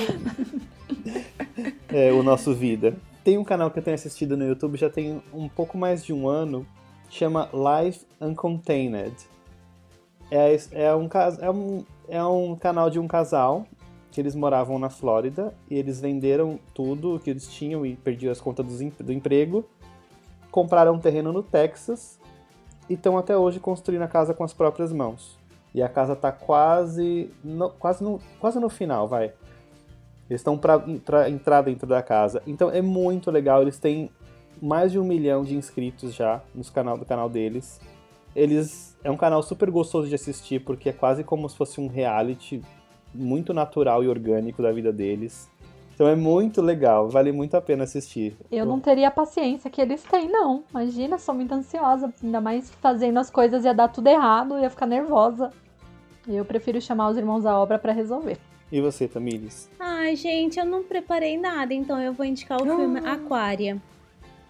É, 1.88 2.11
o 2.11 2.22
nosso 2.22 2.53
Vida. 2.53 2.95
Tem 3.24 3.38
um 3.38 3.43
canal 3.43 3.70
que 3.70 3.80
eu 3.80 3.84
tenho 3.84 3.95
assistido 3.95 4.38
no 4.38 4.45
YouTube 4.45 4.78
já 4.78 4.89
tem 4.89 5.22
um 5.34 5.49
pouco 5.49 5.78
mais 5.78 6.03
de 6.03 6.13
um 6.13 6.28
ano, 6.28 6.65
chama 7.09 7.49
Life 7.53 8.05
Uncontained. 8.20 9.15
É, 10.32 10.55
é, 10.72 10.95
um, 10.95 11.09
é, 11.41 11.51
um, 11.51 11.86
é 12.07 12.24
um 12.24 12.55
canal 12.55 12.89
de 12.89 12.99
um 12.99 13.07
casal 13.07 13.65
que 14.11 14.22
eles 14.22 14.36
moravam 14.36 14.80
na 14.80 14.89
Flórida 14.89 15.53
e 15.70 15.76
eles 15.76 15.99
venderam 15.99 16.59
tudo 16.74 17.20
que 17.20 17.30
eles 17.30 17.47
tinham 17.47 17.86
e 17.86 17.95
perdiam 17.95 18.32
as 18.32 18.39
contas 18.39 18.65
do 18.99 19.11
emprego, 19.11 19.65
compraram 20.49 20.93
um 20.93 20.99
terreno 20.99 21.34
no 21.34 21.43
Texas 21.43 22.20
e 22.89 22.93
estão 22.93 23.17
até 23.17 23.38
hoje 23.38 23.59
construindo 23.59 24.01
a 24.01 24.07
casa 24.07 24.34
com 24.34 24.43
as 24.43 24.53
próprias 24.53 24.93
mãos. 24.93 25.38
E 25.74 25.84
a 25.84 25.89
casa 25.89 26.13
está 26.13 26.32
quase 26.32 27.32
no, 27.43 27.70
quase, 27.70 28.03
no, 28.03 28.20
quase 28.39 28.59
no 28.59 28.70
final, 28.70 29.07
vai. 29.07 29.34
Eles 30.30 30.41
estão 30.41 30.57
para 30.57 31.30
entrar 31.30 31.61
dentro 31.63 31.88
da 31.88 32.03
casa. 32.03 32.41
Então 32.45 32.69
é 32.69 32.82
muito 32.82 33.32
legal. 33.32 33.61
Eles 33.61 33.80
têm 33.80 34.09
mais 34.61 34.91
de 34.91 34.99
um 34.99 35.03
milhão 35.03 35.43
de 35.43 35.55
inscritos 35.55 36.13
já 36.13 36.41
no 36.53 36.63
canal 36.65 36.97
do 36.97 37.05
canal 37.05 37.30
deles. 37.30 37.82
Eles 38.36 38.95
é 39.03 39.09
um 39.09 39.17
canal 39.17 39.41
super 39.41 39.71
gostoso 39.71 40.07
de 40.07 40.15
assistir 40.15 40.59
porque 40.59 40.89
é 40.89 40.93
quase 40.93 41.23
como 41.23 41.49
se 41.49 41.57
fosse 41.57 41.82
um 41.82 41.88
reality 41.88 42.61
muito 43.13 43.53
natural 43.53 44.03
e 44.03 44.07
orgânico 44.07 44.61
da 44.61 44.71
vida 44.71 44.93
deles. 44.93 45.49
Então 45.95 46.07
é 46.07 46.15
muito 46.15 46.61
legal, 46.61 47.09
vale 47.09 47.30
muito 47.32 47.57
a 47.57 47.61
pena 47.61 47.84
assistir. 47.84 48.38
Eu 48.49 48.65
não 48.65 48.80
teria 48.80 49.09
a 49.09 49.11
paciência 49.11 49.69
que 49.69 49.82
eles 49.82 50.01
têm, 50.03 50.32
não. 50.32 50.63
Imagina, 50.69 51.17
sou 51.17 51.36
muito 51.36 51.53
ansiosa, 51.53 52.13
ainda 52.23 52.39
mais 52.39 52.69
fazendo 52.75 53.19
as 53.19 53.30
coisas 53.30 53.65
ia 53.65 53.73
dar 53.73 53.89
tudo 53.89 54.07
errado, 54.07 54.57
ia 54.59 54.69
ficar 54.69 54.86
nervosa. 54.86 55.51
Eu 56.25 56.45
prefiro 56.45 56.80
chamar 56.80 57.09
os 57.09 57.17
irmãos 57.17 57.45
à 57.45 57.59
obra 57.59 57.77
para 57.77 57.91
resolver. 57.91 58.38
E 58.72 58.80
você, 58.80 59.07
Tamires? 59.07 59.70
Ai, 59.80 60.15
gente, 60.15 60.59
eu 60.59 60.65
não 60.65 60.84
preparei 60.84 61.38
nada, 61.38 61.74
então 61.74 61.99
eu 61.99 62.13
vou 62.13 62.26
indicar 62.26 62.61
o 62.61 62.65
filme 62.65 62.99
Aquária, 62.99 63.82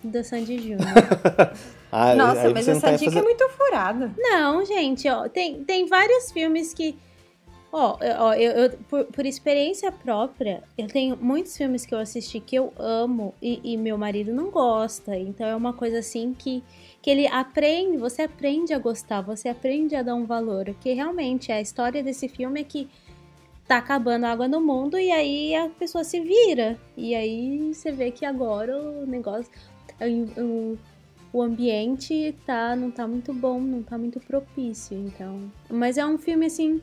do 0.03 0.23
Sandy 0.23 0.57
Júnior. 0.57 0.79
ah, 1.91 2.15
Nossa, 2.15 2.49
mas 2.49 2.67
essa 2.67 2.91
dica 2.91 3.11
fazer... 3.11 3.19
é 3.19 3.23
muito 3.23 3.47
furada. 3.49 4.11
Não, 4.17 4.65
gente, 4.65 5.07
ó, 5.07 5.29
tem, 5.29 5.63
tem 5.63 5.85
vários 5.85 6.31
filmes 6.31 6.73
que 6.73 6.97
Ó, 7.71 7.97
ó 8.17 8.33
eu, 8.33 8.51
eu 8.51 8.69
por, 8.89 9.05
por, 9.05 9.25
experiência 9.25 9.91
própria, 9.91 10.63
eu 10.75 10.87
tenho 10.87 11.15
muitos 11.15 11.55
filmes 11.55 11.85
que 11.85 11.93
eu 11.93 11.99
assisti 11.99 12.39
que 12.39 12.55
eu 12.55 12.73
amo 12.77 13.33
e, 13.39 13.61
e, 13.63 13.77
meu 13.77 13.95
marido 13.95 14.33
não 14.33 14.49
gosta. 14.49 15.15
Então 15.15 15.45
é 15.45 15.55
uma 15.55 15.71
coisa 15.71 15.99
assim 15.99 16.33
que, 16.33 16.63
que 16.99 17.09
ele 17.11 17.27
aprende, 17.27 17.97
você 17.97 18.23
aprende 18.23 18.73
a 18.73 18.79
gostar, 18.79 19.21
você 19.21 19.49
aprende 19.49 19.95
a 19.95 20.01
dar 20.01 20.15
um 20.15 20.25
valor. 20.25 20.73
Que 20.81 20.93
realmente 20.93 21.51
a 21.51 21.61
história 21.61 22.01
desse 22.01 22.27
filme 22.27 22.61
é 22.61 22.63
que 22.63 22.89
tá 23.69 23.77
acabando 23.77 24.25
a 24.25 24.31
água 24.31 24.47
no 24.47 24.59
mundo 24.59 24.99
e 24.99 25.11
aí 25.11 25.55
a 25.55 25.69
pessoa 25.69 26.03
se 26.03 26.19
vira. 26.19 26.77
E 26.97 27.15
aí 27.15 27.73
você 27.73 27.91
vê 27.91 28.11
que 28.11 28.25
agora 28.25 28.77
o 28.77 29.05
negócio. 29.05 29.51
O, 30.37 30.77
o 31.31 31.41
ambiente 31.41 32.35
tá, 32.45 32.75
não 32.75 32.89
tá 32.89 33.07
muito 33.07 33.33
bom, 33.33 33.61
não 33.61 33.83
tá 33.83 33.97
muito 33.97 34.19
propício. 34.19 34.97
Então. 34.97 35.51
Mas 35.69 35.97
é 35.97 36.05
um 36.05 36.17
filme 36.17 36.47
assim 36.47 36.81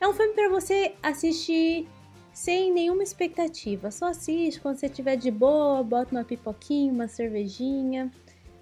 é 0.00 0.06
um 0.06 0.12
filme 0.12 0.34
para 0.34 0.48
você 0.48 0.94
assistir 1.02 1.88
sem 2.32 2.72
nenhuma 2.72 3.02
expectativa. 3.02 3.90
Só 3.90 4.06
assiste 4.06 4.60
quando 4.60 4.76
você 4.76 4.86
estiver 4.86 5.16
de 5.16 5.30
boa, 5.30 5.82
bota 5.82 6.14
uma 6.14 6.24
pipoquinha, 6.24 6.92
uma 6.92 7.08
cervejinha. 7.08 8.10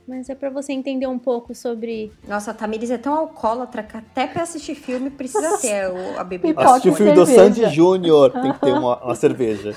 Mas 0.06 0.28
é 0.28 0.34
para 0.34 0.50
você 0.50 0.72
entender 0.72 1.06
um 1.06 1.18
pouco 1.18 1.54
sobre. 1.54 2.12
Nossa, 2.28 2.50
a 2.50 2.54
Tamires 2.54 2.90
é 2.90 2.98
tão 2.98 3.14
alcoólatra 3.14 3.82
que 3.82 3.96
até 3.96 4.26
pra 4.26 4.42
assistir 4.42 4.74
filme 4.74 5.08
precisa 5.08 5.56
ter 5.58 5.90
a 6.18 6.22
bebida. 6.22 6.60
Assistir 6.60 6.90
o 6.90 6.94
filme 6.94 7.14
cerveja. 7.14 7.32
do 7.32 7.54
Sandy 7.54 7.74
Júnior 7.74 8.30
tem 8.30 8.52
que 8.52 8.60
ter 8.60 8.72
uma, 8.72 8.98
uma 9.04 9.14
cerveja. 9.14 9.74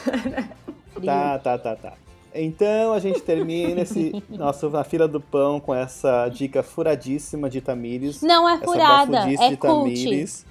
tá, 1.04 1.40
tá, 1.40 1.58
tá, 1.58 1.76
tá. 1.76 1.94
Então 2.34 2.94
a 2.94 3.00
gente 3.00 3.22
termina 3.22 3.82
esse 3.82 4.24
nosso 4.30 4.70
na 4.70 4.84
fila 4.84 5.08
do 5.08 5.22
pão 5.22 5.60
com 5.60 5.74
essa 5.74 6.28
dica 6.30 6.62
furadíssima 6.62 7.50
de 7.50 7.62
Tamires. 7.62 8.22
Não 8.22 8.48
é 8.48 8.58
furada, 8.58 9.20
é 9.20 9.50
de 9.50 9.58
Tamires. 9.58 10.46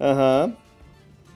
Aham. 0.00 0.46
Uhum. 0.46 0.68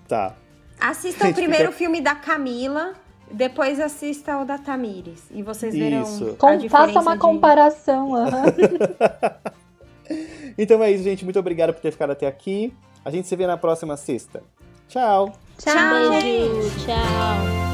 Tá. 0.09 0.35
Assista 0.81 1.29
o 1.29 1.33
primeiro 1.33 1.67
fica... 1.67 1.79
filme 1.79 2.01
da 2.01 2.15
Camila, 2.15 2.93
depois 3.33 3.81
assista 3.81 4.39
o 4.39 4.45
da 4.45 4.59
Tamires. 4.59 5.25
E 5.31 5.43
vocês 5.43 5.75
verão 5.75 6.03
isso. 6.03 6.37
a 6.41 6.57
diferença 6.57 6.69
Faça 6.69 7.01
uma 7.01 7.15
de... 7.15 7.19
comparação. 7.19 8.13
Uhum. 10.13 10.15
então 10.59 10.83
é 10.83 10.91
isso, 10.91 11.05
gente. 11.05 11.25
Muito 11.25 11.39
obrigado 11.39 11.73
por 11.73 11.81
ter 11.81 11.91
ficado 11.91 12.11
até 12.11 12.27
aqui. 12.27 12.73
A 13.05 13.11
gente 13.11 13.27
se 13.27 13.35
vê 13.35 13.47
na 13.47 13.57
próxima 13.57 13.97
sexta. 13.97 14.43
Tchau. 14.89 15.33
Tchau. 15.59 15.75
Tchau. 15.75 16.85
Tchau. 16.85 17.72